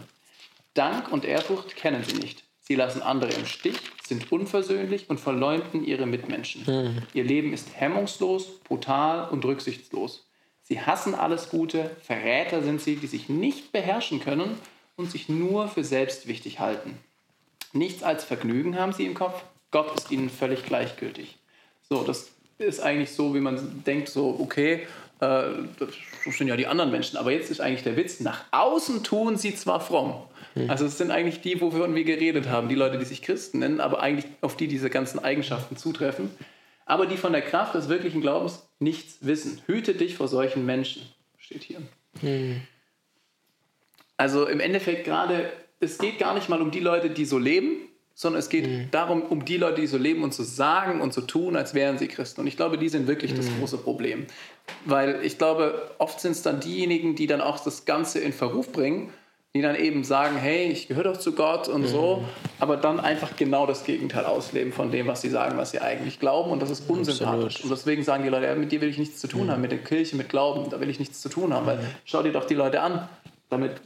Dank 0.74 1.10
und 1.10 1.24
Ehrfurcht 1.24 1.74
kennen 1.74 2.04
sie 2.04 2.16
nicht. 2.16 2.44
Sie 2.60 2.74
lassen 2.74 3.00
andere 3.00 3.32
im 3.32 3.46
Stich, 3.46 3.78
sind 4.06 4.30
unversöhnlich 4.30 5.08
und 5.08 5.18
verleumden 5.18 5.82
ihre 5.82 6.04
Mitmenschen. 6.04 7.06
Ihr 7.14 7.24
Leben 7.24 7.54
ist 7.54 7.68
hemmungslos, 7.72 8.60
brutal 8.64 9.30
und 9.30 9.46
rücksichtslos. 9.46 10.28
Sie 10.68 10.82
hassen 10.82 11.14
alles 11.14 11.48
Gute, 11.48 11.90
Verräter 12.02 12.62
sind 12.62 12.82
sie, 12.82 12.96
die 12.96 13.06
sich 13.06 13.30
nicht 13.30 13.72
beherrschen 13.72 14.20
können 14.20 14.58
und 14.96 15.10
sich 15.10 15.30
nur 15.30 15.68
für 15.68 15.82
selbst 15.82 16.28
wichtig 16.28 16.60
halten. 16.60 16.98
Nichts 17.72 18.02
als 18.02 18.22
Vergnügen 18.22 18.78
haben 18.78 18.92
sie 18.92 19.06
im 19.06 19.14
Kopf, 19.14 19.42
Gott 19.70 19.96
ist 19.96 20.10
ihnen 20.10 20.28
völlig 20.28 20.64
gleichgültig. 20.64 21.38
So, 21.88 22.02
das 22.02 22.30
ist 22.58 22.80
eigentlich 22.80 23.12
so, 23.12 23.34
wie 23.34 23.40
man 23.40 23.82
denkt, 23.84 24.10
so, 24.10 24.36
okay, 24.40 24.86
äh, 25.20 25.42
das 25.78 25.88
sind 26.36 26.48
ja 26.48 26.56
die 26.56 26.66
anderen 26.66 26.90
Menschen, 26.90 27.16
aber 27.16 27.32
jetzt 27.32 27.50
ist 27.50 27.62
eigentlich 27.62 27.84
der 27.84 27.96
Witz, 27.96 28.20
nach 28.20 28.44
außen 28.50 29.02
tun 29.04 29.38
sie 29.38 29.54
zwar 29.54 29.80
fromm. 29.80 30.14
Also 30.66 30.86
es 30.86 30.98
sind 30.98 31.12
eigentlich 31.12 31.40
die, 31.40 31.60
wovon 31.60 31.94
wir 31.94 32.02
geredet 32.02 32.48
haben, 32.48 32.68
die 32.68 32.74
Leute, 32.74 32.98
die 32.98 33.04
sich 33.04 33.22
Christen 33.22 33.60
nennen, 33.60 33.80
aber 33.80 34.00
eigentlich 34.00 34.26
auf 34.40 34.56
die 34.56 34.66
diese 34.66 34.90
ganzen 34.90 35.20
Eigenschaften 35.20 35.76
zutreffen, 35.76 36.30
aber 36.89 37.07
die 37.07 37.18
von 37.18 37.32
der 37.32 37.43
Kraft 37.43 37.74
des 37.74 37.89
wirklichen 37.89 38.22
Glaubens 38.22 38.66
nichts 38.78 39.18
wissen. 39.20 39.61
Hüte 39.66 39.95
dich 39.95 40.16
vor 40.16 40.26
solchen 40.26 40.64
Menschen, 40.64 41.03
steht 41.36 41.62
hier. 41.62 41.82
Also 44.16 44.47
im 44.47 44.59
Endeffekt 44.59 45.05
gerade, 45.05 45.53
es 45.80 45.99
geht 45.99 46.18
gar 46.18 46.34
nicht 46.34 46.49
mal 46.49 46.62
um 46.62 46.70
die 46.70 46.80
Leute, 46.80 47.11
die 47.11 47.26
so 47.26 47.39
leben, 47.39 47.76
sondern 48.14 48.41
es 48.41 48.49
geht 48.49 48.93
darum, 48.93 49.22
um 49.22 49.45
die 49.45 49.59
Leute, 49.59 49.82
die 49.82 49.86
so 49.86 49.99
leben 49.99 50.24
und 50.24 50.32
so 50.32 50.43
sagen 50.43 51.03
und 51.03 51.12
so 51.12 51.20
tun, 51.20 51.57
als 51.57 51.74
wären 51.74 51.99
sie 51.99 52.09
Christen. 52.09 52.41
Und 52.41 52.47
ich 52.47 52.57
glaube, 52.57 52.78
die 52.78 52.89
sind 52.89 53.07
wirklich 53.07 53.34
das 53.34 53.47
große 53.59 53.78
Problem. 53.78 54.26
Weil 54.86 55.20
ich 55.22 55.36
glaube, 55.36 55.91
oft 55.99 56.18
sind 56.20 56.32
es 56.32 56.43
dann 56.43 56.59
diejenigen, 56.59 57.14
die 57.14 57.26
dann 57.26 57.43
auch 57.43 57.62
das 57.62 57.84
Ganze 57.84 58.18
in 58.18 58.32
Verruf 58.32 58.72
bringen, 58.72 59.12
die 59.55 59.62
dann 59.62 59.76
eben 59.76 60.05
sagen, 60.05 60.36
hey, 60.36 60.70
ich 60.70 60.88
gehöre 60.88 61.05
doch 61.05 61.16
zu 61.16 61.34
Gott 61.34 61.68
und 61.68 61.86
so, 61.86 62.24
aber 62.59 62.76
dann 62.76 63.01
einfach 63.01 63.34
genau 63.36 63.66
das 63.66 63.84
Gegenteil 63.84 64.26
ausleben 64.26 64.72
von 64.72 64.90
dem, 64.90 65.07
was 65.07 65.22
sie 65.22 65.30
sagen, 65.30 65.57
was 65.57 65.70
sie 65.70 65.80
eigentlich 65.80 66.20
glauben. 66.20 66.51
Und 66.51 66.61
das 66.61 66.70
ist 66.70 66.88
unsympathisch. 66.88 67.64
Und 67.64 67.70
deswegen 67.70 68.05
sagen 68.05 68.22
die 68.22 68.28
Leute, 68.28 68.46
ja, 68.46 68.55
mit 68.55 68.70
dir 68.72 68.80
will 68.82 68.90
ich 68.90 68.99
nichts 68.99 69.20
zu 69.20 69.26
tun 69.26 69.51
haben, 69.51 69.62
mit 69.62 69.72
der 69.72 69.82
Kirche, 69.82 70.16
mit 70.16 70.28
Glauben, 70.28 70.68
da 70.68 70.80
will 70.80 70.90
ich 70.90 70.99
nichts 70.99 71.20
zu 71.20 71.30
tun 71.30 71.55
haben. 71.55 71.66
Weil 71.66 71.80
schau 72.05 72.22
dir 72.22 72.32
doch 72.32 72.44
die 72.44 72.55
Leute 72.55 72.80
an. 72.82 73.09
Damit 73.49 73.80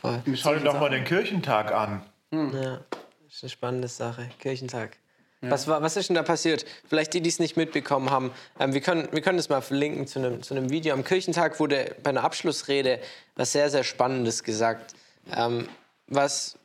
Voll. 0.00 0.20
mit 0.24 0.38
Schau 0.38 0.54
dir 0.54 0.60
doch 0.60 0.80
mal 0.80 0.90
den 0.90 1.04
Kirchentag 1.04 1.72
an. 1.72 2.02
Ja, 2.32 2.80
das 3.24 3.34
ist 3.34 3.44
eine 3.44 3.50
spannende 3.50 3.88
Sache. 3.88 4.28
Kirchentag. 4.40 4.98
Was, 5.50 5.66
war, 5.66 5.82
was 5.82 5.96
ist 5.96 6.08
denn 6.08 6.14
da 6.14 6.22
passiert? 6.22 6.64
Vielleicht 6.88 7.14
die, 7.14 7.20
die 7.20 7.28
es 7.28 7.40
nicht 7.40 7.56
mitbekommen 7.56 8.10
haben. 8.10 8.30
Ähm, 8.60 8.74
wir, 8.74 8.80
können, 8.80 9.08
wir 9.10 9.20
können 9.22 9.38
das 9.38 9.48
mal 9.48 9.60
verlinken 9.60 10.06
zu 10.06 10.20
einem, 10.20 10.42
zu 10.42 10.54
einem 10.54 10.70
Video. 10.70 10.94
Am 10.94 11.04
Kirchentag 11.04 11.58
wurde 11.58 11.96
bei 12.02 12.10
einer 12.10 12.22
Abschlussrede 12.22 13.00
was 13.34 13.52
sehr, 13.52 13.68
sehr 13.68 13.82
Spannendes 13.82 14.44
gesagt. 14.44 14.94
Ähm, 15.34 15.68
was 16.06 16.58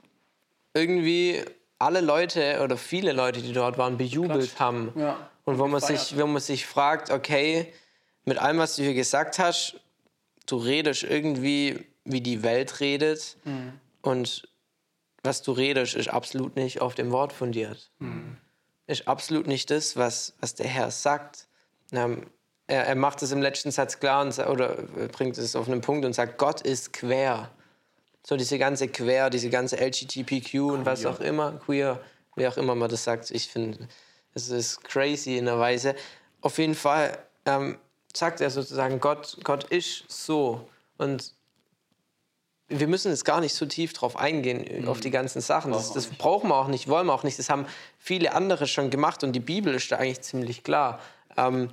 irgendwie 0.74 1.44
alle 1.80 2.02
Leute 2.02 2.62
oder 2.64 2.78
viele 2.78 3.14
Leute, 3.14 3.42
die 3.42 3.54
dort 3.54 3.78
waren, 3.78 3.98
bejubelt 3.98 4.60
haben. 4.60 4.94
Ja. 4.96 5.30
Und 5.46 5.60
wo 5.60 5.68
man, 5.68 5.82
sich, 5.82 6.18
wo 6.18 6.28
man 6.28 6.42
sich 6.42 6.66
fragt, 6.66 7.10
okay, 7.10 7.74
mit 8.26 8.38
allem, 8.38 8.58
was 8.58 8.76
du 8.76 8.84
hier 8.84 8.94
gesagt 8.94 9.40
hast, 9.40 9.80
du 10.46 10.58
redest 10.58 11.04
irgendwie, 11.04 11.86
wie 12.04 12.22
die 12.22 12.44
Welt 12.44 12.80
redet. 12.80 13.38
Und 14.02 14.48
was 15.24 15.42
du 15.42 15.52
redest, 15.52 15.96
ist 15.96 16.10
absolut 16.10 16.56
nicht 16.56 16.82
auf 16.82 16.96
dem 16.96 17.12
Wort 17.12 17.34
fundiert. 17.34 17.90
Ist 18.88 19.08
absolut 19.08 19.48
nicht 19.48 19.70
das, 19.70 19.98
was, 19.98 20.34
was 20.40 20.56
der 20.56 20.68
Herr 20.68 20.92
sagt. 20.92 21.48
Ähm, 21.92 22.28
er, 22.68 22.86
er 22.86 22.96
macht 22.96 23.22
es 23.22 23.32
im 23.32 23.42
letzten 23.42 23.72
Satz 23.72 24.00
klar 24.00 24.22
und, 24.22 24.38
oder 24.40 24.76
bringt 25.12 25.38
es 25.38 25.56
auf 25.56 25.68
einen 25.68 25.82
Punkt 25.82 26.06
und 26.06 26.14
sagt, 26.14 26.38
Gott 26.38 26.62
ist 26.62 26.94
quer. 26.94 27.52
So 28.26 28.36
diese 28.36 28.58
ganze 28.58 28.90
Quer, 28.90 29.30
diese 29.30 29.50
ganze 29.50 29.78
LGBTQ 29.78 30.56
und 30.56 30.86
was 30.86 31.06
auch 31.06 31.22
immer, 31.22 31.54
queer, 31.66 32.02
wie 32.36 32.48
auch 32.48 32.58
immer 32.58 32.76
man 32.76 32.90
das 32.90 33.06
sagt. 33.06 33.32
Ich 33.32 33.48
finde, 33.48 33.88
Es 34.34 34.50
ist 34.50 34.84
crazy 34.84 35.38
in 35.38 35.46
der 35.46 35.60
Weise. 35.60 35.96
Auf 36.42 36.58
jeden 36.58 36.76
Fall 36.76 37.18
ähm, 37.46 37.78
sagt 38.14 38.42
er 38.42 38.50
sozusagen, 38.50 39.00
Gott, 39.00 39.38
Gott 39.44 39.64
ist 39.66 40.04
so. 40.10 40.68
Und 40.98 41.34
wir 42.70 42.88
müssen 42.88 43.12
jetzt 43.12 43.24
gar 43.24 43.40
nicht 43.40 43.54
so 43.54 43.66
tief 43.66 43.94
drauf 43.94 44.18
eingehen, 44.18 44.82
mhm. 44.82 44.90
auf 44.90 45.00
die 45.00 45.12
ganzen 45.12 45.42
Sachen. 45.42 45.72
Das, 45.72 45.94
das 45.94 46.08
brauchen 46.08 46.50
wir 46.50 46.56
auch 46.56 46.68
nicht, 46.68 46.88
wollen 46.88 47.08
wir 47.08 47.14
auch 47.14 47.24
nicht. 47.24 47.40
Das 47.40 47.50
haben 47.50 47.66
viele 47.98 48.34
andere 48.34 48.68
schon 48.68 48.90
gemacht 48.90 49.24
und 49.24 49.34
die 49.34 49.40
Bibel 49.40 49.74
ist 49.74 49.92
da 49.92 49.98
eigentlich 49.98 50.22
ziemlich 50.22 50.64
klar. 50.64 51.00
Ähm, 51.38 51.70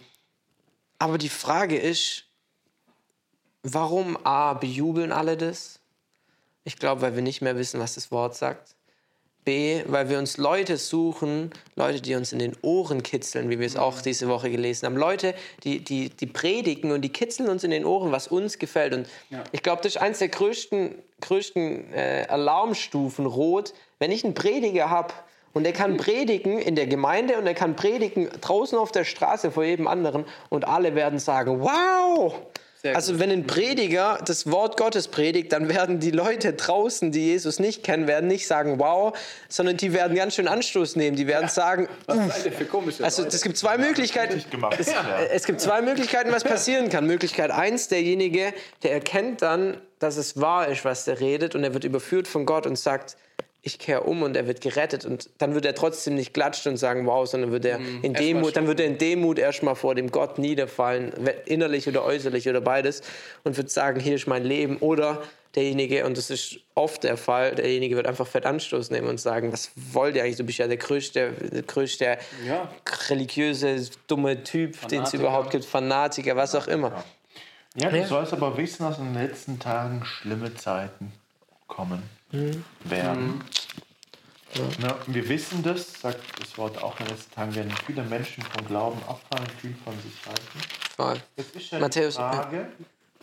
aber 0.98 1.18
die 1.18 1.28
Frage 1.28 1.76
ist, 1.76 2.24
warum 3.62 4.16
A, 4.24 4.54
bejubeln 4.54 5.10
alle 5.10 5.36
das? 5.36 5.80
Ich 6.62 6.78
glaube, 6.78 7.02
weil 7.02 7.14
wir 7.14 7.22
nicht 7.22 7.42
mehr 7.42 7.56
wissen, 7.56 7.80
was 7.80 7.94
das 7.94 8.10
Wort 8.10 8.36
sagt. 8.36 8.74
B, 9.44 9.82
weil 9.86 10.08
wir 10.08 10.18
uns 10.18 10.36
Leute 10.36 10.76
suchen, 10.76 11.50
Leute, 11.76 12.00
die 12.00 12.14
uns 12.14 12.32
in 12.32 12.38
den 12.38 12.56
Ohren 12.62 13.02
kitzeln, 13.02 13.50
wie 13.50 13.58
wir 13.58 13.66
es 13.66 13.76
auch 13.76 14.00
diese 14.00 14.28
Woche 14.28 14.50
gelesen 14.50 14.86
haben. 14.86 14.96
Leute, 14.96 15.34
die, 15.64 15.84
die, 15.84 16.08
die 16.08 16.26
predigen 16.26 16.92
und 16.92 17.02
die 17.02 17.10
kitzeln 17.10 17.48
uns 17.48 17.64
in 17.64 17.70
den 17.70 17.84
Ohren, 17.84 18.12
was 18.12 18.28
uns 18.28 18.58
gefällt. 18.58 18.94
Und 18.94 19.08
ja. 19.30 19.44
ich 19.52 19.62
glaube, 19.62 19.82
das 19.82 19.96
ist 19.96 20.00
eines 20.00 20.18
der 20.18 20.28
größten, 20.28 20.94
größten 21.20 21.92
äh, 21.92 22.26
Alarmstufen 22.28 23.26
rot, 23.26 23.74
wenn 23.98 24.10
ich 24.10 24.24
einen 24.24 24.34
Prediger 24.34 24.90
habe 24.90 25.12
und 25.54 25.64
er 25.64 25.72
kann 25.72 25.96
predigen 25.96 26.58
in 26.58 26.74
der 26.74 26.86
Gemeinde 26.86 27.38
und 27.38 27.46
er 27.46 27.54
kann 27.54 27.76
predigen 27.76 28.28
draußen 28.40 28.76
auf 28.76 28.92
der 28.92 29.04
Straße 29.04 29.52
vor 29.52 29.64
jedem 29.64 29.86
anderen 29.86 30.24
und 30.50 30.66
alle 30.66 30.94
werden 30.94 31.18
sagen, 31.18 31.60
wow, 31.60 32.34
sehr 32.84 32.94
also 32.94 33.18
wenn 33.18 33.30
ein 33.30 33.46
Prediger 33.46 34.18
das 34.26 34.50
Wort 34.50 34.76
Gottes 34.76 35.08
predigt, 35.08 35.52
dann 35.52 35.70
werden 35.70 36.00
die 36.00 36.10
Leute 36.10 36.52
draußen, 36.52 37.12
die 37.12 37.28
Jesus 37.28 37.58
nicht 37.58 37.82
kennen, 37.82 38.06
werden 38.06 38.26
nicht 38.26 38.46
sagen 38.46 38.78
wow, 38.78 39.16
sondern 39.48 39.78
die 39.78 39.94
werden 39.94 40.14
ganz 40.14 40.34
schön 40.34 40.46
Anstoß 40.46 40.96
nehmen. 40.96 41.16
Die 41.16 41.26
werden 41.26 41.44
ja, 41.44 41.48
sagen, 41.48 41.88
also 42.06 43.24
es 43.24 43.42
gibt 43.42 43.56
zwei 43.56 43.78
Möglichkeiten. 43.78 44.44
Es, 44.78 44.92
es 45.32 45.44
gibt 45.46 45.62
zwei 45.62 45.80
Möglichkeiten, 45.80 46.30
was 46.30 46.44
passieren 46.44 46.90
kann. 46.90 47.06
Möglichkeit 47.06 47.50
eins, 47.50 47.88
derjenige, 47.88 48.52
der 48.82 48.92
erkennt 48.92 49.40
dann, 49.40 49.80
dass 49.98 50.18
es 50.18 50.38
wahr 50.38 50.68
ist, 50.68 50.84
was 50.84 51.06
der 51.06 51.20
redet, 51.20 51.54
und 51.54 51.64
er 51.64 51.72
wird 51.72 51.84
überführt 51.84 52.28
von 52.28 52.44
Gott 52.44 52.66
und 52.66 52.78
sagt, 52.78 53.16
ich 53.64 53.78
kehre 53.78 54.02
um 54.02 54.22
und 54.22 54.36
er 54.36 54.46
wird 54.46 54.60
gerettet 54.60 55.06
und 55.06 55.30
dann 55.38 55.54
wird 55.54 55.64
er 55.64 55.74
trotzdem 55.74 56.14
nicht 56.14 56.34
klatschen 56.34 56.72
und 56.72 56.76
sagen, 56.76 57.06
wow, 57.06 57.26
sondern 57.26 57.50
wird 57.50 57.64
er 57.64 57.78
mhm. 57.78 58.04
in 58.04 58.12
Demut, 58.12 58.56
dann 58.56 58.66
wird 58.66 58.78
er 58.78 58.86
in 58.86 58.98
Demut 58.98 59.38
erstmal 59.38 59.74
vor 59.74 59.94
dem 59.94 60.10
Gott 60.10 60.38
niederfallen, 60.38 61.12
innerlich 61.46 61.88
oder 61.88 62.04
äußerlich 62.04 62.46
oder 62.46 62.60
beides 62.60 63.00
und 63.42 63.56
wird 63.56 63.70
sagen, 63.70 64.00
hier 64.00 64.16
ist 64.16 64.26
mein 64.26 64.44
Leben 64.44 64.76
oder 64.78 65.22
derjenige, 65.54 66.04
und 66.04 66.18
das 66.18 66.28
ist 66.28 66.58
oft 66.74 67.04
der 67.04 67.16
Fall, 67.16 67.54
derjenige 67.54 67.96
wird 67.96 68.06
einfach 68.06 68.26
fett 68.26 68.44
Anstoß 68.44 68.90
nehmen 68.90 69.08
und 69.08 69.18
sagen, 69.18 69.50
was 69.50 69.70
wollt 69.74 70.16
ihr 70.16 70.24
eigentlich, 70.24 70.36
du 70.36 70.44
bist 70.44 70.58
ja 70.58 70.66
der 70.66 70.76
größte, 70.76 71.32
der 71.32 71.62
größte 71.62 72.18
ja. 72.46 72.70
religiöse, 73.08 73.88
dumme 74.08 74.44
Typ, 74.44 74.88
den 74.88 75.04
es 75.04 75.14
überhaupt 75.14 75.50
gibt, 75.50 75.64
Fanatiker, 75.64 76.36
was 76.36 76.54
auch 76.54 76.66
immer. 76.66 77.02
Ja, 77.76 77.88
du 77.88 77.96
ja. 77.96 78.06
sollst 78.06 78.34
aber 78.34 78.56
wissen, 78.58 78.82
dass 78.84 78.98
in 78.98 79.14
den 79.14 79.14
letzten 79.14 79.58
Tagen 79.58 80.04
schlimme 80.04 80.54
Zeiten 80.54 81.12
kommen 81.66 82.02
mhm. 82.34 82.64
werden. 82.84 83.26
Mhm. 83.26 83.40
Ja. 84.54 84.62
Na, 84.80 84.96
wir 85.08 85.28
wissen 85.28 85.62
das, 85.64 86.00
sagt 86.00 86.20
das 86.40 86.56
Wort 86.58 86.80
auch 86.80 86.98
in 87.00 87.06
den 87.06 87.16
letzten 87.16 87.34
Tagen, 87.34 87.54
werden 87.56 87.74
viele 87.86 88.04
Menschen 88.04 88.44
vom 88.44 88.66
Glauben 88.66 89.00
abfallen, 89.08 89.48
viel 89.60 89.74
von 89.82 89.94
sich 89.94 90.26
halten. 90.26 90.58
Voll. 90.96 91.20
Jetzt 91.36 91.56
ist 91.56 91.70
ja 91.72 91.80
Matthäus, 91.80 92.14
die 92.14 92.20
Frage, 92.20 92.68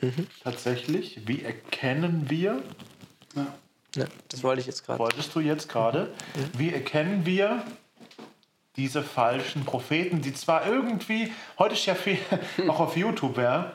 mhm. 0.02 0.28
tatsächlich, 0.44 1.22
wie 1.26 1.44
erkennen 1.44 2.26
wir, 2.30 2.62
ja. 3.36 3.48
ja 3.96 4.06
das 4.28 4.44
wollte 4.44 4.60
ich 4.60 4.68
jetzt 4.68 4.86
gerade. 4.86 5.00
Wolltest 5.00 5.34
du 5.34 5.40
jetzt 5.40 5.70
gerade, 5.70 6.14
mhm. 6.36 6.60
wie 6.60 6.74
erkennen 6.74 7.26
wir 7.26 7.64
diese 8.76 9.02
falschen 9.02 9.64
Propheten, 9.64 10.22
die 10.22 10.34
zwar 10.34 10.66
irgendwie, 10.66 11.32
heute 11.58 11.76
ist 11.76 11.86
ja 11.86 11.96
viel, 11.96 12.18
auch 12.68 12.82
auf 12.82 12.98
YouTube, 12.98 13.38
ja, 13.38 13.74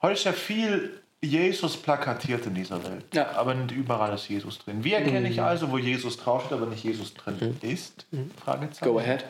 heute 0.00 0.14
ist 0.14 0.24
ja 0.24 0.32
viel 0.32 1.02
Jesus 1.24 1.76
plakatiert 1.76 2.46
in 2.46 2.54
dieser 2.54 2.82
Welt. 2.84 3.04
Ja. 3.14 3.32
Aber 3.32 3.54
nicht 3.54 3.72
überall 3.72 4.14
ist 4.14 4.28
Jesus 4.28 4.58
drin. 4.58 4.84
Wie 4.84 4.92
erkenne 4.92 5.28
ich 5.28 5.36
mhm. 5.36 5.44
also, 5.44 5.70
wo 5.70 5.78
Jesus 5.78 6.16
draufsteht, 6.16 6.52
aber 6.52 6.66
nicht 6.66 6.84
Jesus 6.84 7.14
drin 7.14 7.36
mhm. 7.40 7.68
ist? 7.68 8.06
Mhm. 8.10 8.30
Fragezeichen. 8.42 8.92
Go 8.92 8.98
ahead. 8.98 9.24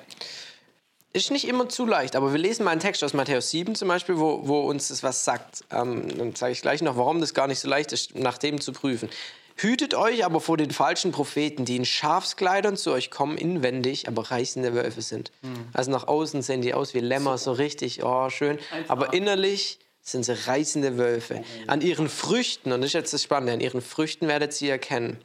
Ist 1.13 1.31
nicht 1.31 1.47
immer 1.47 1.69
zu 1.69 1.87
leicht, 1.87 2.17
aber 2.17 2.33
wir 2.33 2.41
lesen 2.41 2.65
mal 2.65 2.73
einen 2.73 2.81
Text 2.81 3.05
aus 3.05 3.13
Matthäus 3.13 3.51
7 3.51 3.77
zum 3.77 3.87
Beispiel, 3.87 4.19
wo, 4.19 4.49
wo 4.49 4.63
uns 4.63 4.89
das 4.89 5.05
was 5.05 5.25
sagt. 5.25 5.65
Ähm, 5.71 6.09
dann 6.19 6.35
zeige 6.35 6.53
ich 6.53 6.61
gleich 6.61 6.83
noch, 6.83 6.97
warum 6.97 7.21
das 7.21 7.35
gar 7.35 7.47
nicht 7.47 7.61
so 7.61 7.69
leicht 7.69 7.93
ist, 7.93 8.17
nach 8.17 8.37
dem 8.37 8.61
zu 8.61 8.73
prüfen. 8.73 9.09
Hütet 9.57 9.95
euch 9.95 10.25
aber 10.25 10.41
vor 10.41 10.57
den 10.57 10.73
falschen 10.73 11.13
Propheten, 11.13 11.65
die 11.65 11.77
in 11.77 11.85
Schafskleidern 11.85 12.77
zu 12.77 12.91
euch 12.91 13.13
kommen, 13.13 13.39
inwendig, 13.39 14.09
aber 14.09 14.33
reißende 14.33 14.75
Wölfe 14.75 15.03
sind. 15.03 15.31
Mhm. 15.43 15.69
Also 15.73 15.93
nach 15.93 16.09
außen 16.09 16.43
sehen 16.43 16.61
die 16.61 16.75
aus 16.75 16.95
wie 16.95 16.99
Lämmer, 16.99 17.39
so 17.39 17.53
richtig, 17.53 18.03
oh, 18.03 18.29
schön. 18.31 18.59
Aber 18.89 19.13
innerlich 19.15 19.79
sind 20.05 20.25
sie 20.25 20.47
reißende 20.47 20.99
Wölfe. 20.99 21.43
An 21.67 21.81
ihren 21.81 22.09
Früchten, 22.09 22.73
und 22.73 22.83
das 22.83 22.89
ist 22.89 22.95
jetzt 22.95 23.15
das 23.15 23.23
Spannende, 23.23 23.55
an 23.55 23.61
ihren 23.61 23.81
Früchten 23.81 24.29
werdet 24.29 24.53
sie 24.53 24.69
erkennen. 24.69 25.19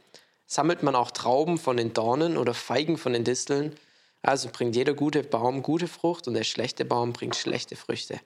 Sammelt 0.46 0.82
man 0.82 0.96
auch 0.96 1.12
Trauben 1.12 1.58
von 1.58 1.76
den 1.76 1.92
Dornen 1.92 2.36
oder 2.36 2.54
Feigen 2.54 2.96
von 2.96 3.12
den 3.12 3.22
Disteln? 3.22 3.76
Also 4.22 4.48
bringt 4.50 4.74
jeder 4.74 4.94
gute 4.94 5.22
Baum 5.22 5.62
gute 5.62 5.86
Frucht 5.86 6.26
und 6.26 6.34
der 6.34 6.44
schlechte 6.44 6.84
Baum 6.84 7.12
bringt 7.12 7.36
schlechte 7.36 7.76
Früchte. 7.76 8.18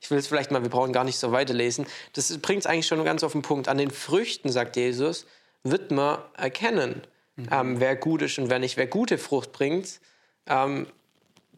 Ich 0.00 0.10
will 0.10 0.18
es 0.18 0.26
vielleicht 0.26 0.50
mal, 0.50 0.62
wir 0.62 0.70
brauchen 0.70 0.92
gar 0.92 1.04
nicht 1.04 1.18
so 1.18 1.30
weiterlesen. 1.32 1.86
Das 2.14 2.36
bringt 2.38 2.60
es 2.60 2.66
eigentlich 2.66 2.86
schon 2.86 3.04
ganz 3.04 3.22
auf 3.22 3.32
den 3.32 3.42
Punkt. 3.42 3.68
An 3.68 3.78
den 3.78 3.90
Früchten, 3.90 4.50
sagt 4.50 4.76
Jesus, 4.76 5.26
wird 5.62 5.90
man 5.90 6.18
erkennen, 6.36 7.02
mhm. 7.36 7.48
ähm, 7.50 7.80
wer 7.80 7.96
gut 7.96 8.22
ist 8.22 8.38
und 8.38 8.50
wer 8.50 8.58
nicht. 8.58 8.76
Wer 8.76 8.86
gute 8.86 9.18
Frucht 9.18 9.52
bringt, 9.52 10.00
ähm, 10.46 10.86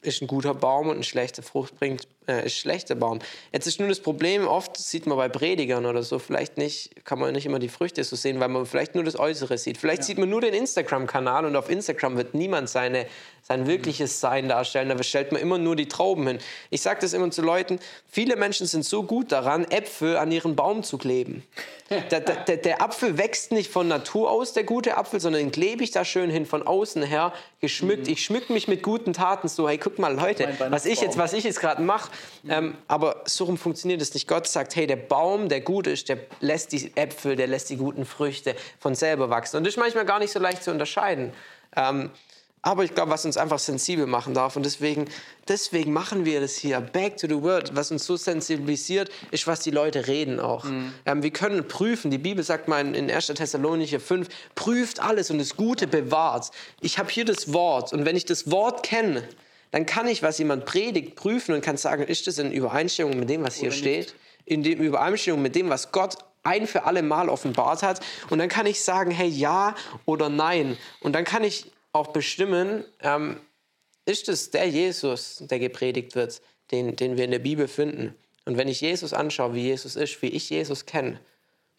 ist 0.03 0.20
ein 0.20 0.26
guter 0.26 0.55
Baum 0.55 0.88
und 0.88 0.96
eine 0.96 1.05
schlechte 1.05 1.42
Frucht 1.42 1.78
bringt, 1.78 2.09
äh, 2.27 2.47
ist 2.47 2.57
schlechter 2.57 2.95
Baum. 2.95 3.18
Jetzt 3.53 3.66
ist 3.66 3.81
nur 3.81 3.89
das 3.89 4.01
Problem, 4.01 4.47
oft 4.47 4.77
sieht 4.77 5.07
man 5.07 5.16
bei 5.16 5.29
Predigern 5.29 5.87
oder 5.87 6.03
so, 6.03 6.18
vielleicht 6.18 6.59
nicht, 6.59 7.05
kann 7.05 7.18
man 7.18 7.33
nicht 7.33 7.47
immer 7.47 7.59
die 7.59 7.68
Früchte 7.68 8.03
so 8.05 8.16
sehen, 8.16 8.41
weil 8.41 8.49
man 8.49 8.66
vielleicht 8.66 8.95
nur 8.95 9.05
das 9.05 9.18
Äußere 9.18 9.59
sieht. 9.59 9.79
Vielleicht 9.79 10.03
ja. 10.03 10.07
sieht 10.07 10.18
man 10.18 10.29
nur 10.29 10.41
den 10.41 10.55
Instagram-Kanal 10.55 11.45
und 11.45 11.57
auf 11.57 11.70
Instagram 11.70 12.16
wird 12.16 12.35
niemand 12.35 12.68
seine, 12.68 13.07
sein 13.43 13.66
wirkliches 13.66 14.20
Sein 14.20 14.49
darstellen, 14.49 14.89
da 14.89 15.03
stellt 15.03 15.33
man 15.33 15.41
immer 15.41 15.59
nur 15.59 15.77
die 15.77 15.89
Trauben 15.89 16.27
hin. 16.27 16.39
Ich 16.70 16.83
sage 16.83 17.01
das 17.01 17.12
immer 17.12 17.31
zu 17.31 17.43
Leuten, 17.43 17.81
viele 18.09 18.37
Menschen 18.37 18.66
sind 18.66 18.85
so 18.85 19.03
gut 19.03 19.33
daran, 19.33 19.64
Äpfel 19.70 20.16
an 20.16 20.31
ihren 20.31 20.55
Baum 20.55 20.83
zu 20.83 20.99
kleben. 20.99 21.43
Der, 22.11 22.20
der, 22.20 22.57
der, 22.57 22.81
Apfel 22.81 23.18
wächst 23.18 23.53
nicht 23.53 23.70
von 23.70 23.87
Natur 23.87 24.31
aus, 24.31 24.55
der 24.55 24.64
gute 24.64 24.97
Apfel, 24.97 25.20
sondern 25.20 25.43
den 25.43 25.53
klebe 25.53 25.85
ich 25.85 25.91
da 25.91 26.07
schön 26.07 26.31
hin, 26.31 26.47
von 26.47 26.62
außen 26.62 27.03
her, 27.03 27.35
geschmückt. 27.61 28.07
Mhm. 28.07 28.12
Ich 28.14 28.25
schmücke 28.25 28.51
mich 28.51 28.66
mit 28.66 28.83
guten 28.83 29.12
Taten 29.12 29.47
so, 29.47 29.68
hey, 29.68 29.77
guck 29.77 29.99
mal, 29.99 30.14
Leute, 30.14 30.49
was 30.70 30.87
ich 30.87 31.03
jetzt, 31.03 31.18
was 31.18 31.35
ich 31.35 31.45
jetzt 31.45 31.61
gerade 31.61 31.83
mache, 31.83 32.11
ähm, 32.49 32.77
aber 32.89 33.23
so 33.27 33.45
rum 33.45 33.57
funktioniert 33.57 34.03
es 34.03 34.15
nicht. 34.15 34.29
Gott 34.29 34.47
sagt, 34.47 34.77
hey, 34.77 34.87
der 34.87 34.97
Baum, 34.97 35.49
der 35.49 35.61
gut 35.61 35.87
ist, 35.87 36.09
der 36.09 36.19
lässt 36.41 36.73
die 36.73 36.93
Äpfel, 36.97 37.37
der 37.37 37.47
lässt 37.47 37.71
die 37.71 37.77
guten 37.77 38.05
Früchte 38.05 38.55
von 38.79 38.95
selber 38.95 39.31
wachsen. 39.31 39.59
Und 39.59 39.65
das 39.65 39.75
ist 39.75 39.79
manchmal 39.79 40.05
gar 40.05 40.19
nicht 40.19 40.33
so 40.33 40.39
leicht 40.39 40.63
zu 40.63 40.71
unterscheiden. 40.71 41.33
Ähm, 41.77 42.11
aber 42.65 42.85
ich 42.85 42.95
glaube, 42.95 43.11
was 43.11 43.25
uns 43.25 43.37
einfach 43.37 43.59
sensibel 43.59 44.07
machen 44.07 44.35
darf. 44.35 44.55
Und 44.55 44.65
deswegen, 44.65 45.07
deswegen 45.49 45.93
machen 45.93 46.25
wir 46.25 46.41
das 46.41 46.55
hier. 46.55 46.81
Back 46.81 47.17
to 47.17 47.27
the 47.27 47.43
Word. 47.43 47.75
Was 47.75 47.91
uns 47.91 48.07
so 48.07 48.17
sensibilisiert, 48.17 49.11
ist, 49.33 49.49
was 49.49 49.61
die 49.61 49.73
Leute 49.73 50.07
reden 50.07 50.39
auch. 50.39 50.63
Mhm. 50.65 50.95
Ähm, 51.05 51.23
wir 51.25 51.33
können 51.33 51.67
prüfen. 51.67 52.13
Die 52.13 52.19
Bibel 52.19 52.45
sagt 52.45 52.69
mal 52.69 52.95
in 52.95 53.11
1. 53.11 53.27
Thessalonicher 53.27 53.99
5, 53.99 54.29
prüft 54.55 55.01
alles 55.01 55.33
und 55.33 55.39
das 55.39 55.57
Gute 55.57 55.89
bewahrt. 55.89 56.53
Ich 56.81 56.99
habe 56.99 57.11
hier 57.11 57.25
das 57.25 57.53
Wort. 57.53 57.93
Und 57.93 58.05
wenn 58.05 58.15
ich 58.15 58.27
das 58.27 58.49
Wort 58.49 58.85
kenne, 58.85 59.29
dann 59.73 59.87
kann 59.87 60.07
ich, 60.07 60.23
was 60.23 60.39
jemand 60.39 60.66
predigt, 60.66 61.16
prüfen 61.16 61.55
und 61.55 61.62
kann 61.62 61.77
sagen, 61.77 62.05
ist 62.05 62.27
das 62.27 62.39
in 62.39 62.53
Übereinstimmung 62.53 63.18
mit 63.18 63.29
dem, 63.29 63.43
was 63.43 63.57
hier 63.57 63.68
Oder 63.68 63.77
steht? 63.77 64.14
In 64.45 64.62
dem 64.62 64.81
Übereinstimmung 64.81 65.41
mit 65.41 65.57
dem, 65.57 65.70
was 65.70 65.93
Gott 65.93 66.18
ein 66.43 66.66
für 66.66 66.85
alle 66.85 67.03
Mal 67.03 67.29
offenbart 67.29 67.83
hat. 67.83 68.01
Und 68.29 68.39
dann 68.39 68.51
kann 68.51 68.66
ich 68.66 68.85
sagen, 68.85 69.11
hey, 69.11 69.29
ja 69.29 69.75
oder 70.05 70.29
nein. 70.29 70.77
Und 71.01 71.14
dann 71.14 71.25
kann 71.25 71.43
ich 71.43 71.73
auch 71.93 72.09
bestimmen, 72.09 72.85
ähm, 73.01 73.41
ist 74.05 74.29
es 74.29 74.51
der 74.51 74.68
Jesus, 74.68 75.39
der 75.41 75.59
gepredigt 75.59 76.14
wird, 76.14 76.43
den, 76.70 76.95
den 76.97 77.16
wir 77.16 77.25
in 77.25 77.31
der 77.31 77.39
Bibel 77.39 77.66
finden. 77.66 78.14
Und 78.45 78.59
wenn 78.59 78.68
ich 78.68 78.83
Jesus 78.83 79.14
anschaue, 79.14 79.55
wie 79.55 79.62
Jesus 79.62 79.97
ist, 79.97 80.20
wie 80.20 80.29
ich 80.29 80.51
Jesus 80.51 80.85
kenne, 80.85 81.18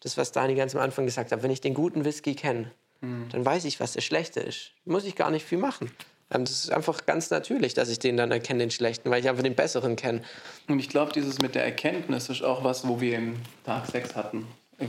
das, 0.00 0.16
was 0.16 0.32
Dani 0.32 0.56
ganz 0.56 0.74
am 0.74 0.80
Anfang 0.80 1.06
gesagt 1.06 1.30
hat, 1.30 1.44
wenn 1.44 1.50
ich 1.50 1.60
den 1.60 1.74
guten 1.74 2.04
Whisky 2.04 2.34
kenne, 2.34 2.72
mhm. 3.02 3.28
dann 3.30 3.44
weiß 3.44 3.66
ich, 3.66 3.78
was 3.78 3.92
der 3.92 4.00
schlechte 4.00 4.40
ist. 4.40 4.72
Muss 4.84 5.04
ich 5.04 5.14
gar 5.14 5.30
nicht 5.30 5.46
viel 5.46 5.58
machen. 5.58 5.92
Ähm, 6.34 6.44
das 6.44 6.64
ist 6.64 6.72
einfach 6.72 7.06
ganz 7.06 7.30
natürlich, 7.30 7.74
dass 7.74 7.88
ich 7.88 7.98
den 7.98 8.16
dann 8.16 8.30
erkenne, 8.30 8.60
den 8.60 8.70
schlechten, 8.70 9.10
weil 9.10 9.20
ich 9.20 9.28
einfach 9.28 9.42
den 9.42 9.54
besseren 9.54 9.96
kenne. 9.96 10.22
Und 10.68 10.78
ich 10.78 10.88
glaube, 10.88 11.12
dieses 11.12 11.38
mit 11.40 11.54
der 11.54 11.64
Erkenntnis 11.64 12.28
ist 12.28 12.42
auch 12.42 12.64
was, 12.64 12.86
wo 12.86 13.00
wir 13.00 13.16
im 13.16 13.36
Tag 13.64 13.86
6 13.86 14.16
hatten. 14.16 14.46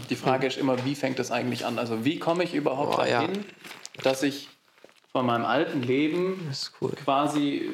Die 0.09 0.15
Frage 0.15 0.47
ist 0.47 0.57
immer, 0.57 0.83
wie 0.83 0.95
fängt 0.95 1.19
das 1.19 1.31
eigentlich 1.31 1.65
an? 1.65 1.77
Also 1.77 2.03
wie 2.03 2.17
komme 2.17 2.43
ich 2.43 2.55
überhaupt 2.55 2.95
oh, 2.95 2.97
dahin, 2.97 3.33
ja. 3.35 4.03
dass 4.03 4.23
ich 4.23 4.49
von 5.11 5.27
meinem 5.27 5.45
alten 5.45 5.83
Leben 5.83 6.51
cool. 6.81 6.91
quasi 6.91 7.69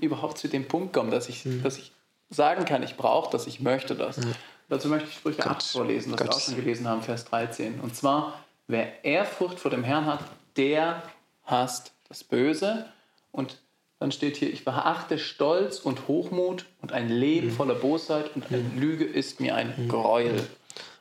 überhaupt 0.00 0.38
zu 0.38 0.48
dem 0.48 0.66
Punkt 0.66 0.92
komme, 0.92 1.10
dass 1.10 1.28
ich, 1.28 1.44
mhm. 1.44 1.62
dass 1.62 1.78
ich 1.78 1.92
sagen 2.28 2.64
kann, 2.64 2.82
ich 2.82 2.96
brauche 2.96 3.30
das, 3.30 3.46
ich 3.46 3.60
möchte 3.60 3.94
das. 3.94 4.16
Mhm. 4.18 4.34
Dazu 4.68 4.88
möchte 4.88 5.08
ich 5.08 5.14
Sprüche 5.14 5.42
Gott. 5.42 5.52
8 5.52 5.62
vorlesen, 5.62 6.10
das 6.10 6.18
Gott. 6.18 6.28
wir 6.28 6.34
auch 6.34 6.40
schon 6.40 6.56
gelesen 6.56 6.88
haben, 6.88 7.02
Vers 7.02 7.24
13. 7.26 7.80
Und 7.80 7.94
zwar, 7.94 8.44
wer 8.66 9.04
Ehrfurcht 9.04 9.60
vor 9.60 9.70
dem 9.70 9.84
Herrn 9.84 10.06
hat, 10.06 10.24
der 10.56 11.02
hasst 11.44 11.92
das 12.08 12.24
Böse 12.24 12.86
und 13.34 13.58
dann 13.98 14.12
steht 14.12 14.36
hier, 14.36 14.52
ich 14.52 14.62
verachte 14.62 15.18
Stolz 15.18 15.78
und 15.78 16.08
Hochmut 16.08 16.66
und 16.82 16.92
ein 16.92 17.08
Leben 17.08 17.50
voller 17.50 17.74
Bosheit 17.74 18.30
und 18.34 18.46
eine 18.46 18.62
Lüge 18.76 19.04
ist 19.04 19.40
mir 19.40 19.54
ein 19.54 19.88
Gräuel. 19.88 20.46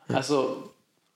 Also 0.08 0.70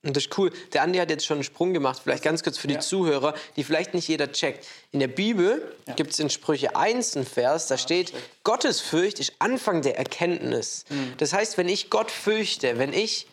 Und 0.03 0.15
das 0.15 0.25
ist 0.25 0.37
cool. 0.37 0.51
Der 0.73 0.83
Andi 0.83 0.99
hat 0.99 1.09
jetzt 1.09 1.25
schon 1.25 1.37
einen 1.37 1.43
Sprung 1.43 1.73
gemacht, 1.73 2.01
vielleicht 2.03 2.23
ganz 2.23 2.43
kurz 2.43 2.57
für 2.57 2.67
die 2.67 2.75
Ja. 2.75 2.79
Zuhörer, 2.81 3.33
die 3.55 3.63
vielleicht 3.63 3.93
nicht 3.93 4.07
jeder 4.07 4.31
checkt. 4.31 4.65
In 4.91 4.99
der 4.99 5.07
Bibel 5.07 5.75
gibt 5.95 6.11
es 6.11 6.19
in 6.19 6.29
Sprüche 6.29 6.75
1 6.75 7.15
einen 7.15 7.25
Vers, 7.25 7.67
da 7.67 7.77
steht, 7.77 8.13
Gottesfurcht 8.43 9.19
ist 9.19 9.33
Anfang 9.39 9.81
der 9.81 9.97
Erkenntnis. 9.97 10.85
Das 11.17 11.33
heißt, 11.33 11.57
wenn 11.57 11.67
ich 11.69 11.89
Gott 11.89 12.11
fürchte, 12.11 12.77
wenn 12.77 12.93
ich 12.93 13.27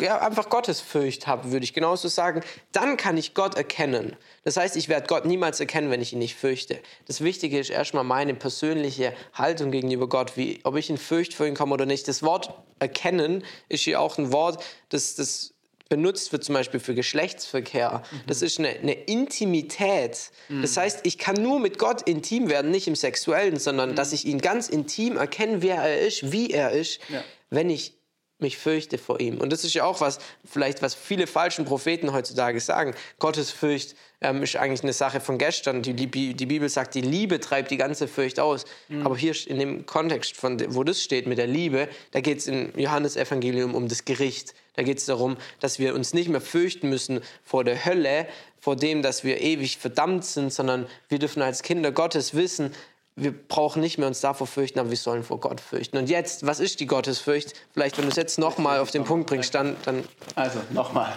ja, 0.00 0.20
einfach 0.20 0.48
Gottesfurcht 0.48 1.26
habe, 1.26 1.52
würde 1.52 1.64
ich 1.64 1.74
genauso 1.74 2.08
sagen, 2.08 2.42
dann 2.72 2.96
kann 2.96 3.16
ich 3.16 3.34
Gott 3.34 3.56
erkennen. 3.56 4.16
Das 4.42 4.56
heißt, 4.56 4.74
ich 4.76 4.88
werde 4.88 5.06
Gott 5.06 5.26
niemals 5.26 5.60
erkennen, 5.60 5.90
wenn 5.90 6.00
ich 6.00 6.12
ihn 6.14 6.18
nicht 6.18 6.34
fürchte. 6.34 6.78
Das 7.06 7.20
Wichtige 7.20 7.58
ist 7.58 7.68
erstmal 7.70 8.04
meine 8.04 8.34
persönliche 8.34 9.12
Haltung 9.34 9.70
gegenüber 9.70 10.08
Gott, 10.08 10.36
wie, 10.36 10.60
ob 10.64 10.76
ich 10.76 10.88
ihn 10.88 10.96
fürchte 10.98 11.36
für 11.36 11.46
ihn 11.46 11.54
komme 11.54 11.74
oder 11.74 11.84
nicht. 11.86 12.08
Das 12.08 12.22
Wort 12.22 12.54
erkennen 12.78 13.44
ist 13.68 13.82
hier 13.82 14.00
auch 14.00 14.16
ein 14.16 14.32
Wort, 14.32 14.64
das, 14.88 15.14
das 15.14 15.52
benutzt 15.90 16.32
wird 16.32 16.44
zum 16.44 16.54
Beispiel 16.54 16.80
für 16.80 16.94
Geschlechtsverkehr. 16.94 18.02
Das 18.26 18.42
ist 18.42 18.58
eine, 18.60 18.68
eine 18.68 18.92
Intimität. 18.92 20.30
Das 20.48 20.76
heißt, 20.76 21.00
ich 21.02 21.18
kann 21.18 21.34
nur 21.42 21.58
mit 21.58 21.78
Gott 21.78 22.02
intim 22.02 22.48
werden, 22.48 22.70
nicht 22.70 22.86
im 22.88 22.94
Sexuellen, 22.94 23.58
sondern 23.58 23.94
dass 23.96 24.12
ich 24.12 24.24
ihn 24.24 24.38
ganz 24.40 24.68
intim 24.68 25.16
erkenne, 25.16 25.62
wer 25.62 25.76
er 25.82 26.00
ist, 26.00 26.32
wie 26.32 26.50
er 26.50 26.70
ist, 26.70 27.00
Ja. 27.08 27.22
wenn 27.50 27.68
ich 27.70 27.94
mich 28.42 28.58
fürchte 28.58 28.98
vor 28.98 29.20
ihm. 29.20 29.38
Und 29.38 29.52
das 29.52 29.64
ist 29.64 29.74
ja 29.74 29.84
auch 29.84 30.00
was, 30.00 30.18
vielleicht 30.44 30.82
was 30.82 30.94
viele 30.94 31.26
falschen 31.26 31.64
Propheten 31.64 32.12
heutzutage 32.12 32.60
sagen. 32.60 32.94
Gottesfurcht 33.18 33.94
ähm, 34.20 34.42
ist 34.42 34.56
eigentlich 34.56 34.82
eine 34.82 34.92
Sache 34.92 35.20
von 35.20 35.38
gestern. 35.38 35.82
Die, 35.82 35.94
die, 35.94 36.34
die 36.34 36.46
Bibel 36.46 36.68
sagt, 36.68 36.94
die 36.94 37.00
Liebe 37.00 37.40
treibt 37.40 37.70
die 37.70 37.76
ganze 37.76 38.08
Furcht 38.08 38.40
aus. 38.40 38.64
Aber 39.04 39.16
hier 39.16 39.34
in 39.46 39.58
dem 39.58 39.86
Kontext, 39.86 40.36
von, 40.36 40.60
wo 40.74 40.84
das 40.84 41.02
steht 41.02 41.26
mit 41.26 41.38
der 41.38 41.46
Liebe, 41.46 41.88
da 42.12 42.20
geht 42.20 42.38
es 42.38 42.46
im 42.46 42.72
Johannesevangelium 42.76 43.74
um 43.74 43.88
das 43.88 44.04
Gericht. 44.04 44.54
Da 44.76 44.82
geht 44.82 44.98
es 44.98 45.06
darum, 45.06 45.36
dass 45.60 45.78
wir 45.78 45.94
uns 45.94 46.14
nicht 46.14 46.28
mehr 46.28 46.40
fürchten 46.40 46.88
müssen 46.88 47.20
vor 47.44 47.64
der 47.64 47.84
Hölle, 47.84 48.26
vor 48.60 48.76
dem, 48.76 49.02
dass 49.02 49.24
wir 49.24 49.40
ewig 49.40 49.78
verdammt 49.78 50.24
sind, 50.24 50.52
sondern 50.52 50.86
wir 51.08 51.18
dürfen 51.18 51.42
als 51.42 51.62
Kinder 51.62 51.92
Gottes 51.92 52.34
wissen, 52.34 52.72
wir 53.16 53.32
brauchen 53.32 53.80
nicht 53.80 53.98
mehr 53.98 54.06
uns 54.08 54.20
davor 54.20 54.46
fürchten, 54.46 54.78
aber 54.78 54.90
wir 54.90 54.96
sollen 54.96 55.22
vor 55.24 55.40
Gott 55.40 55.60
fürchten. 55.60 55.96
Und 55.98 56.08
jetzt, 56.08 56.46
was 56.46 56.60
ist 56.60 56.80
die 56.80 56.86
Gottesfurcht? 56.86 57.52
Vielleicht, 57.72 57.98
wenn 57.98 58.04
du 58.04 58.10
es 58.10 58.16
jetzt 58.16 58.38
nochmal 58.38 58.78
auf 58.80 58.90
den 58.90 59.04
Punkt 59.04 59.28
bringst, 59.28 59.54
dann, 59.54 59.76
dann 59.84 60.04
Also, 60.36 60.60
nochmal. 60.70 61.12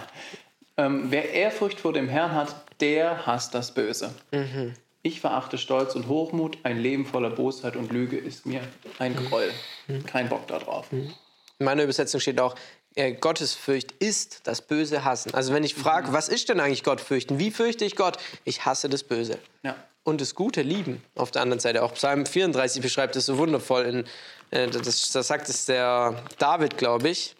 Ähm, 0.76 1.06
wer 1.10 1.30
Ehrfurcht 1.32 1.80
vor 1.80 1.92
dem 1.92 2.08
Herrn 2.08 2.32
hat, 2.32 2.54
der 2.80 3.26
hasst 3.26 3.54
das 3.54 3.72
Böse. 3.72 4.12
Ich 5.02 5.20
verachte 5.20 5.56
Stolz 5.56 5.94
und 5.94 6.08
Hochmut. 6.08 6.58
Ein 6.64 6.78
Leben 6.78 7.06
voller 7.06 7.30
Bosheit 7.30 7.76
und 7.76 7.92
Lüge 7.92 8.16
ist 8.18 8.44
mir 8.44 8.60
ein 8.98 9.14
Gräuel. 9.14 9.52
Kein 10.06 10.28
Bock 10.28 10.46
darauf. 10.48 10.86
in 10.92 11.12
meiner 11.60 11.84
Übersetzung 11.84 12.20
steht 12.20 12.40
auch, 12.40 12.56
äh, 12.96 13.12
Gottesfurcht 13.12 13.92
ist 13.92 14.40
das 14.44 14.62
Böse 14.62 15.04
hassen. 15.04 15.32
Also 15.34 15.52
wenn 15.54 15.62
ich 15.64 15.74
frage, 15.74 16.12
was 16.12 16.28
ist 16.28 16.48
denn 16.48 16.58
eigentlich 16.60 16.82
Gott 16.84 17.00
fürchten? 17.00 17.38
Wie 17.38 17.50
fürchte 17.50 17.84
ich 17.84 17.96
Gott? 17.96 18.18
Ich 18.44 18.64
hasse 18.64 18.88
das 18.88 19.04
Böse. 19.04 19.38
Ja. 19.62 19.76
Und 20.04 20.20
das 20.20 20.34
Gute 20.34 20.60
lieben 20.60 21.02
auf 21.14 21.30
der 21.30 21.42
anderen 21.42 21.60
Seite. 21.60 21.82
Auch 21.82 21.94
Psalm 21.94 22.26
34 22.26 22.82
beschreibt 22.82 23.16
es 23.16 23.26
so 23.26 23.38
wundervoll. 23.38 23.84
In, 23.84 24.04
äh, 24.50 24.68
das, 24.68 25.10
das 25.10 25.26
sagt 25.26 25.48
es 25.48 25.64
der 25.64 26.22
David, 26.38 26.76
glaube 26.76 27.08
ich. 27.08 27.34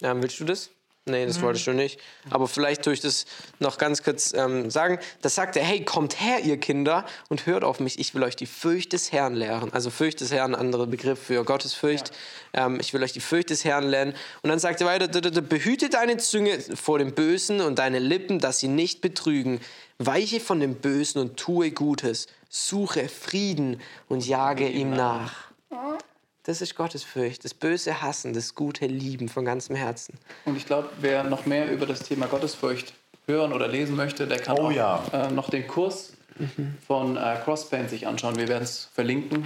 Ja, 0.00 0.20
willst 0.20 0.38
du 0.38 0.44
das? 0.44 0.70
Nee, 1.04 1.26
das 1.26 1.42
wolltest 1.42 1.66
du 1.66 1.72
nicht. 1.72 1.98
Aber 2.30 2.46
vielleicht 2.46 2.82
tue 2.82 2.92
ich 2.92 3.00
das 3.00 3.24
noch 3.58 3.76
ganz 3.76 4.04
kurz 4.04 4.32
ähm, 4.34 4.70
sagen. 4.70 5.00
Das 5.20 5.34
sagt 5.34 5.56
er, 5.56 5.64
hey, 5.64 5.84
kommt 5.84 6.20
her, 6.20 6.44
ihr 6.44 6.58
Kinder, 6.58 7.04
und 7.28 7.46
hört 7.46 7.64
auf 7.64 7.80
mich. 7.80 7.98
Ich 7.98 8.14
will 8.14 8.22
euch 8.22 8.36
die 8.36 8.46
Furcht 8.46 8.92
des 8.92 9.10
Herrn 9.10 9.34
lehren. 9.34 9.72
Also 9.72 9.90
Furcht 9.90 10.20
des 10.20 10.30
Herrn, 10.30 10.54
ein 10.54 10.60
anderer 10.60 10.86
Begriff 10.86 11.20
für 11.20 11.42
Gottesfurcht. 11.44 12.12
Ähm, 12.52 12.78
ich 12.80 12.94
will 12.94 13.02
euch 13.02 13.12
die 13.12 13.20
Furcht 13.20 13.50
des 13.50 13.64
Herrn 13.64 13.82
lernen. 13.82 14.14
Und 14.42 14.50
dann 14.50 14.60
sagt 14.60 14.80
er 14.80 14.86
weiter, 14.86 15.08
behüte 15.08 15.88
deine 15.88 16.18
Zunge 16.18 16.60
vor 16.60 17.00
dem 17.00 17.14
Bösen 17.14 17.60
und 17.62 17.80
deine 17.80 17.98
Lippen, 17.98 18.38
dass 18.38 18.60
sie 18.60 18.68
nicht 18.68 19.00
betrügen. 19.00 19.60
Weiche 19.98 20.38
von 20.38 20.60
dem 20.60 20.76
Bösen 20.76 21.20
und 21.20 21.36
tue 21.36 21.72
Gutes. 21.72 22.28
Suche 22.48 23.08
Frieden 23.08 23.80
und 24.08 24.24
jage 24.24 24.68
ihm 24.68 24.90
nach. 24.90 25.50
Das 26.44 26.60
ist 26.60 26.74
Gottesfurcht. 26.74 27.44
Das 27.44 27.54
Böse 27.54 28.02
hassen, 28.02 28.32
das 28.32 28.54
Gute 28.54 28.86
lieben 28.86 29.28
von 29.28 29.44
ganzem 29.44 29.76
Herzen. 29.76 30.14
Und 30.44 30.56
ich 30.56 30.66
glaube, 30.66 30.90
wer 31.00 31.22
noch 31.22 31.46
mehr 31.46 31.70
über 31.70 31.86
das 31.86 32.00
Thema 32.00 32.26
Gottesfurcht 32.26 32.94
hören 33.26 33.52
oder 33.52 33.68
lesen 33.68 33.94
möchte, 33.94 34.26
der 34.26 34.40
kann 34.40 34.58
Oh 34.58 34.62
auch 34.66 34.72
ja. 34.72 35.04
äh, 35.12 35.30
noch 35.30 35.50
den 35.50 35.68
Kurs 35.68 36.14
von 36.86 37.16
äh, 37.16 37.36
Crossband 37.44 37.90
sich 37.90 38.06
anschauen. 38.06 38.36
Wir 38.36 38.48
werden 38.48 38.64
es 38.64 38.88
verlinken. 38.94 39.44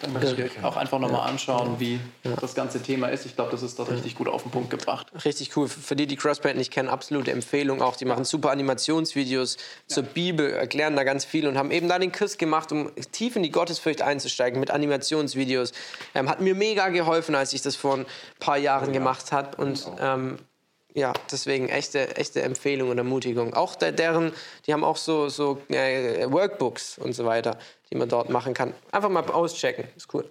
Dann 0.00 0.20
könnt 0.20 0.38
ihr 0.38 0.50
auch 0.62 0.76
einfach 0.76 0.98
nochmal 0.98 1.28
anschauen, 1.28 1.76
wie 1.78 2.00
das 2.40 2.54
ganze 2.54 2.82
Thema 2.82 3.08
ist. 3.08 3.26
Ich 3.26 3.34
glaube, 3.34 3.50
das 3.50 3.62
ist 3.62 3.78
dort 3.78 3.90
richtig 3.90 4.14
gut 4.14 4.28
auf 4.28 4.42
den 4.42 4.50
Punkt 4.50 4.70
gebracht. 4.70 5.08
Richtig 5.24 5.56
cool. 5.56 5.68
Für 5.68 5.96
die, 5.96 6.06
die 6.06 6.16
Crossband 6.16 6.56
nicht 6.56 6.72
kennen, 6.72 6.88
absolute 6.88 7.32
Empfehlung 7.32 7.82
auch. 7.82 7.96
Die 7.96 8.04
machen 8.04 8.24
super 8.24 8.50
Animationsvideos 8.50 9.56
zur 9.86 10.02
Bibel, 10.02 10.50
erklären 10.52 10.96
da 10.96 11.04
ganz 11.04 11.24
viel 11.24 11.46
und 11.46 11.56
haben 11.56 11.70
eben 11.70 11.88
da 11.88 11.98
den 11.98 12.12
Kurs 12.12 12.38
gemacht, 12.38 12.72
um 12.72 12.90
tief 13.12 13.36
in 13.36 13.42
die 13.42 13.50
Gottesfurcht 13.50 14.02
einzusteigen 14.02 14.60
mit 14.60 14.70
Animationsvideos. 14.70 15.72
Ähm, 16.14 16.28
hat 16.28 16.40
mir 16.40 16.54
mega 16.54 16.88
geholfen, 16.88 17.34
als 17.34 17.52
ich 17.52 17.62
das 17.62 17.76
vor 17.76 17.96
ein 17.96 18.06
paar 18.40 18.58
Jahren 18.58 18.92
gemacht 18.92 19.32
habe. 19.32 19.56
Und 19.56 19.86
ähm, 20.00 20.38
ja, 20.94 21.12
deswegen 21.30 21.68
echte, 21.68 22.16
echte 22.16 22.42
Empfehlung 22.42 22.90
und 22.90 22.98
Ermutigung. 22.98 23.54
Auch 23.54 23.74
der, 23.74 23.92
deren, 23.92 24.32
die 24.66 24.72
haben 24.72 24.84
auch 24.84 24.96
so, 24.96 25.28
so 25.28 25.60
äh, 25.68 26.30
Workbooks 26.30 26.98
und 26.98 27.12
so 27.12 27.24
weiter, 27.24 27.58
die 27.90 27.96
man 27.96 28.08
dort 28.08 28.30
machen 28.30 28.54
kann. 28.54 28.74
Einfach 28.90 29.10
mal 29.10 29.24
auschecken, 29.30 29.84
ist 29.96 30.12
cool. 30.14 30.28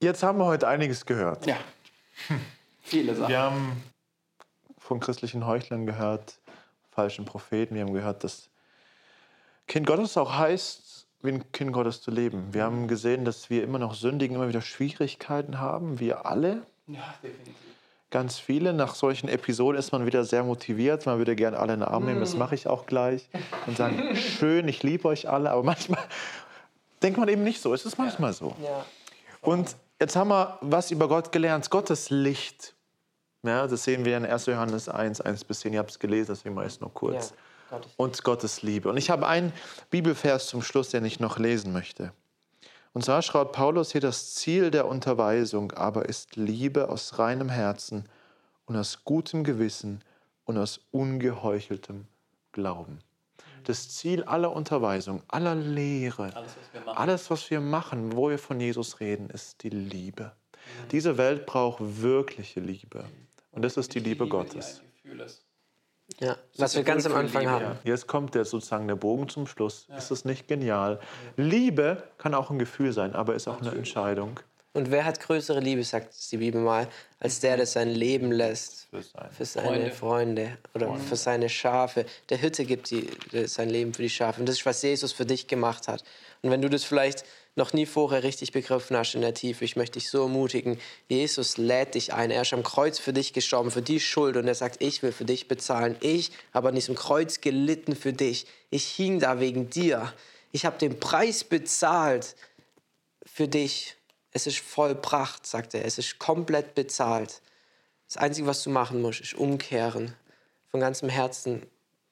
Jetzt 0.00 0.22
haben 0.22 0.38
wir 0.38 0.46
heute 0.46 0.68
einiges 0.68 1.06
gehört. 1.06 1.46
Ja. 1.46 1.56
Viele 2.82 3.14
Sachen. 3.14 3.28
Wir 3.28 3.38
haben 3.38 3.82
von 4.78 5.00
christlichen 5.00 5.46
Heuchlern 5.46 5.86
gehört, 5.86 6.38
falschen 6.90 7.24
Propheten. 7.24 7.74
Wir 7.74 7.82
haben 7.82 7.92
gehört, 7.92 8.24
dass 8.24 8.48
Kind 9.66 9.86
Gottes 9.86 10.16
auch 10.16 10.34
heißt, 10.34 11.06
wie 11.22 11.32
ein 11.32 11.52
Kind 11.52 11.72
Gottes 11.72 12.00
zu 12.00 12.10
leben. 12.10 12.54
Wir 12.54 12.64
haben 12.64 12.88
gesehen, 12.88 13.24
dass 13.24 13.50
wir 13.50 13.62
immer 13.62 13.78
noch 13.78 13.94
sündigen, 13.94 14.36
immer 14.36 14.48
wieder 14.48 14.62
Schwierigkeiten 14.62 15.58
haben. 15.60 15.98
Wir 16.00 16.26
alle, 16.26 16.66
Ja, 16.86 17.14
definitiv. 17.22 17.54
Ganz 18.10 18.38
viele. 18.38 18.72
Nach 18.72 18.94
solchen 18.94 19.28
Episoden 19.28 19.78
ist 19.78 19.92
man 19.92 20.06
wieder 20.06 20.24
sehr 20.24 20.42
motiviert. 20.44 21.06
Man 21.06 21.18
würde 21.18 21.36
gerne 21.36 21.58
alle 21.58 21.74
in 21.74 21.80
den 21.80 21.88
Arm 21.88 22.04
nehmen. 22.06 22.20
Das 22.20 22.34
mache 22.36 22.54
ich 22.54 22.66
auch 22.66 22.86
gleich. 22.86 23.28
Und 23.66 23.76
sagen, 23.76 24.16
schön, 24.16 24.68
ich 24.68 24.82
liebe 24.82 25.06
euch 25.08 25.28
alle. 25.28 25.50
Aber 25.50 25.62
manchmal 25.62 26.00
denkt 27.02 27.18
man 27.18 27.28
eben 27.28 27.44
nicht 27.44 27.60
so. 27.60 27.74
Es 27.74 27.84
ist 27.84 27.98
manchmal 27.98 28.32
so. 28.32 28.54
Ja. 28.62 28.84
Und 29.40 29.76
jetzt 30.00 30.16
haben 30.16 30.28
wir 30.28 30.58
was 30.60 30.90
über 30.90 31.08
Gott 31.08 31.32
gelernt. 31.32 31.70
Gottes 31.70 32.10
Licht. 32.10 32.74
Ja, 33.44 33.66
das 33.66 33.84
sehen 33.84 34.04
wir 34.04 34.16
in 34.16 34.26
1. 34.26 34.46
Johannes 34.46 34.88
1, 34.88 35.20
1 35.20 35.44
bis 35.44 35.60
10. 35.60 35.72
Ihr 35.74 35.78
habt 35.78 35.90
es 35.90 35.98
gelesen, 35.98 36.32
deswegen 36.34 36.54
mache 36.54 36.66
ich 36.66 36.72
es 36.74 36.80
nur 36.80 36.92
kurz. 36.92 37.30
Ja, 37.70 37.76
Gottes- 37.76 37.92
Und 37.96 38.24
Gottes 38.24 38.62
Liebe. 38.62 38.88
Und 38.88 38.96
ich 38.96 39.10
habe 39.10 39.26
einen 39.28 39.52
Bibelvers 39.90 40.48
zum 40.48 40.62
Schluss, 40.62 40.88
den 40.90 41.04
ich 41.04 41.20
noch 41.20 41.38
lesen 41.38 41.72
möchte. 41.72 42.12
Und 42.98 43.04
zwar 43.04 43.22
schreibt 43.22 43.52
Paulus 43.52 43.92
hier, 43.92 44.00
das 44.00 44.34
Ziel 44.34 44.72
der 44.72 44.88
Unterweisung 44.88 45.70
aber 45.70 46.08
ist 46.08 46.34
Liebe 46.34 46.88
aus 46.88 47.20
reinem 47.20 47.48
Herzen 47.48 48.08
und 48.66 48.74
aus 48.74 49.04
gutem 49.04 49.44
Gewissen 49.44 50.02
und 50.46 50.58
aus 50.58 50.80
ungeheucheltem 50.90 52.08
Glauben. 52.50 52.98
Das 53.62 53.88
Ziel 53.90 54.24
aller 54.24 54.50
Unterweisung, 54.50 55.22
aller 55.28 55.54
Lehre, 55.54 56.34
Alles, 56.34 56.56
was 56.56 56.72
wir 56.72 56.80
machen. 56.80 56.98
alles, 56.98 57.30
was 57.30 57.50
wir 57.52 57.60
machen, 57.60 58.16
wo 58.16 58.30
wir 58.30 58.38
von 58.40 58.58
Jesus 58.58 58.98
reden, 58.98 59.30
ist 59.30 59.62
die 59.62 59.70
Liebe. 59.70 60.32
Diese 60.90 61.16
Welt 61.18 61.46
braucht 61.46 61.78
wirkliche 61.80 62.58
Liebe. 62.58 63.04
Und 63.52 63.62
das 63.62 63.76
ist 63.76 63.94
die 63.94 64.00
Liebe 64.00 64.24
die 64.24 64.30
Gottes. 64.30 64.80
ein 64.80 64.90
Gefühl 65.04 65.20
ist. 65.20 65.44
Ja, 66.20 66.36
was 66.56 66.74
wir 66.74 66.82
ganz 66.82 67.04
am 67.06 67.14
Anfang 67.14 67.42
Liebe, 67.42 67.52
haben. 67.52 67.64
ja. 67.64 67.76
Jetzt 67.84 68.06
kommt 68.06 68.34
der, 68.34 68.44
sozusagen 68.44 68.88
der 68.88 68.96
Bogen 68.96 69.28
zum 69.28 69.46
Schluss. 69.46 69.86
Ist 69.96 70.10
das 70.10 70.24
nicht 70.24 70.48
genial? 70.48 71.00
Liebe 71.36 72.02
kann 72.16 72.34
auch 72.34 72.50
ein 72.50 72.58
Gefühl 72.58 72.92
sein, 72.92 73.14
aber 73.14 73.34
ist 73.34 73.46
auch 73.46 73.60
eine 73.60 73.72
Entscheidung. 73.72 74.40
Und 74.72 74.90
wer 74.90 75.04
hat 75.04 75.20
größere 75.20 75.60
Liebe, 75.60 75.82
sagt 75.84 76.14
die 76.30 76.36
Bibel 76.38 76.60
mal, 76.60 76.88
als 77.20 77.40
der, 77.40 77.56
der 77.56 77.66
sein 77.66 77.90
Leben 77.90 78.30
lässt 78.30 78.86
Für 78.90 79.02
sein. 79.02 79.30
für 79.32 79.44
seine 79.44 79.90
Freunde, 79.90 80.56
oder 80.74 80.94
für 80.96 81.16
seine 81.16 81.48
Schafe. 81.48 82.06
Der 82.28 82.38
Hirte 82.38 82.64
gibt 82.64 82.90
die, 82.90 83.08
sein 83.46 83.70
Leben 83.70 83.92
für 83.92 84.02
die 84.02 84.10
Schafe. 84.10 84.40
Und 84.40 84.48
das 84.48 84.58
ist, 84.58 84.66
was 84.66 84.82
Jesus 84.82 85.12
für 85.12 85.26
dich 85.26 85.48
gemacht 85.48 85.88
hat. 85.88 86.04
Und 86.42 86.50
wenn 86.50 86.62
du 86.62 86.68
das 86.68 86.84
vielleicht 86.84 87.24
noch 87.56 87.72
nie 87.72 87.86
vorher 87.86 88.22
richtig 88.22 88.52
begriffen 88.52 88.96
hast 88.96 89.16
in 89.16 89.20
der 89.20 89.34
Tiefe, 89.34 89.64
ich 89.64 89.74
möchte 89.74 89.98
dich 89.98 90.10
so 90.10 90.22
ermutigen, 90.22 90.78
Jesus 91.08 91.56
lädt 91.56 91.96
dich 91.96 92.14
ein. 92.14 92.30
Er 92.30 92.42
ist 92.42 92.52
am 92.52 92.62
Kreuz 92.62 93.00
für 93.00 93.12
dich 93.12 93.32
gestorben, 93.32 93.72
für 93.72 93.82
die 93.82 93.98
Schuld. 93.98 94.36
Und 94.36 94.46
er 94.46 94.54
sagt, 94.54 94.80
ich 94.80 95.02
will 95.02 95.12
für 95.12 95.24
dich 95.24 95.48
bezahlen. 95.48 95.96
Ich 96.00 96.30
habe 96.54 96.68
an 96.68 96.76
diesem 96.76 96.94
Kreuz 96.94 97.40
gelitten 97.40 97.96
für 97.96 98.12
dich. 98.12 98.46
Ich 98.70 98.86
hing 98.86 99.18
da 99.18 99.40
wegen 99.40 99.68
dir. 99.70 100.12
Ich 100.52 100.64
habe 100.64 100.78
den 100.78 101.00
Preis 101.00 101.42
bezahlt 101.42 102.36
für 103.26 103.48
dich. 103.48 103.97
Es 104.32 104.46
ist 104.46 104.58
vollbracht, 104.58 105.46
sagt 105.46 105.74
er. 105.74 105.84
Es 105.84 105.98
ist 105.98 106.18
komplett 106.18 106.74
bezahlt. 106.74 107.40
Das 108.06 108.16
Einzige, 108.16 108.46
was 108.46 108.62
du 108.62 108.70
machen 108.70 109.02
musst, 109.02 109.20
ist 109.20 109.34
umkehren. 109.34 110.14
Von 110.70 110.80
ganzem 110.80 111.08
Herzen 111.08 111.66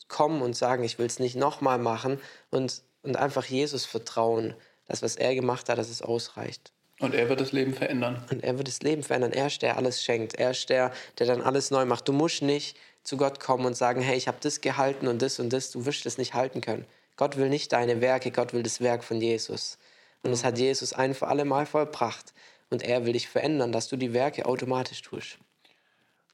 kommen 0.09 0.43
und 0.43 0.57
sagen, 0.57 0.85
ich 0.85 0.99
will 0.99 1.07
es 1.07 1.19
nicht 1.19 1.37
nochmal 1.37 1.79
machen. 1.79 2.21
Und, 2.51 2.83
und 3.03 3.17
einfach 3.17 3.45
Jesus 3.45 3.85
vertrauen, 3.85 4.55
dass 4.87 5.03
was 5.03 5.17
er 5.17 5.35
gemacht 5.35 5.69
hat, 5.69 5.79
dass 5.79 5.89
es 5.91 6.03
ausreicht. 6.03 6.73
Und 6.99 7.14
er 7.14 7.29
wird 7.29 7.41
das 7.41 7.53
Leben 7.53 7.75
verändern. 7.75 8.25
Und 8.31 8.43
er 8.43 8.57
wird 8.57 8.69
das 8.69 8.81
Leben 8.81 9.03
verändern. 9.03 9.33
Er 9.33 9.49
ist 9.49 9.61
der, 9.61 9.71
der 9.71 9.77
alles 9.77 10.03
schenkt. 10.03 10.35
Er 10.35 10.53
ist 10.53 10.71
der, 10.71 10.93
der 11.19 11.27
dann 11.27 11.43
alles 11.43 11.71
neu 11.71 11.85
macht. 11.85 12.09
Du 12.09 12.12
musst 12.12 12.41
nicht 12.41 12.77
zu 13.03 13.17
Gott 13.17 13.39
kommen 13.39 13.67
und 13.67 13.77
sagen, 13.77 14.01
hey, 14.01 14.17
ich 14.17 14.29
habe 14.29 14.39
das 14.41 14.62
gehalten 14.62 15.07
und 15.07 15.21
das 15.21 15.39
und 15.39 15.53
das. 15.53 15.71
Du 15.71 15.85
wirst 15.85 16.07
das 16.07 16.17
nicht 16.17 16.33
halten 16.33 16.62
können. 16.62 16.87
Gott 17.17 17.37
will 17.37 17.49
nicht 17.49 17.73
deine 17.73 18.01
Werke, 18.01 18.31
Gott 18.31 18.53
will 18.53 18.62
das 18.62 18.81
Werk 18.81 19.05
von 19.05 19.21
Jesus. 19.21 19.79
Und 20.27 20.33
das 20.33 20.45
hat 20.45 20.59
Jesus 20.59 20.93
ein 20.93 21.14
für 21.14 21.29
alle 21.29 21.45
Mal 21.45 21.66
vollbracht. 21.66 22.35
Und 22.70 22.83
er 22.83 23.07
will 23.07 23.12
dich 23.12 23.29
verändern, 23.29 23.72
dass 23.72 23.89
du 23.89 23.97
die 23.97 24.12
Werke 24.12 24.47
automatisch 24.47 25.03
tust. 25.03 25.39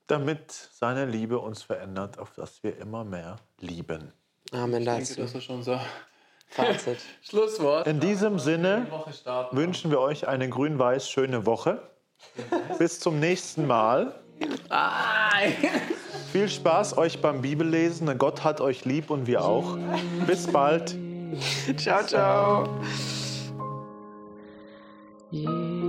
Damit 0.07 0.51
seine 0.51 1.05
Liebe 1.05 1.38
uns 1.38 1.62
verändert, 1.62 2.18
auf 2.18 2.32
dass 2.32 2.62
wir 2.62 2.76
immer 2.78 3.05
mehr 3.05 3.36
lieben. 3.61 4.12
Amen 4.51 4.82
Ich 4.82 4.88
denke, 4.88 5.01
dazu. 5.01 5.20
das 5.20 5.34
ist 5.34 5.45
schon 5.45 5.62
so. 5.62 5.78
Fazit. 6.49 6.99
Schlusswort. 7.22 7.86
In 7.86 8.01
diesem 8.01 8.38
Sinne 8.38 8.86
wünschen 9.53 9.90
wir 9.90 10.01
euch 10.01 10.28
eine 10.28 10.49
grün-weiß 10.49 11.09
schöne 11.09 11.47
Woche. 11.47 11.82
Bis 12.78 13.01
zum 13.01 13.20
nächsten 13.20 13.66
Mal. 13.66 14.14
Viel 16.32 16.49
Spaß 16.49 16.97
euch 16.99 17.20
beim 17.20 17.43
Bibellesen. 17.43 18.16
Gott 18.18 18.45
hat 18.45 18.61
euch 18.61 18.84
lieb 18.84 19.11
und 19.11 19.26
wir 19.26 19.45
auch. 19.45 19.76
Bis 20.26 20.47
bald. 20.47 20.97
ciao, 21.76 22.05
ciao. 22.05 22.80
Jesus, 25.33 25.82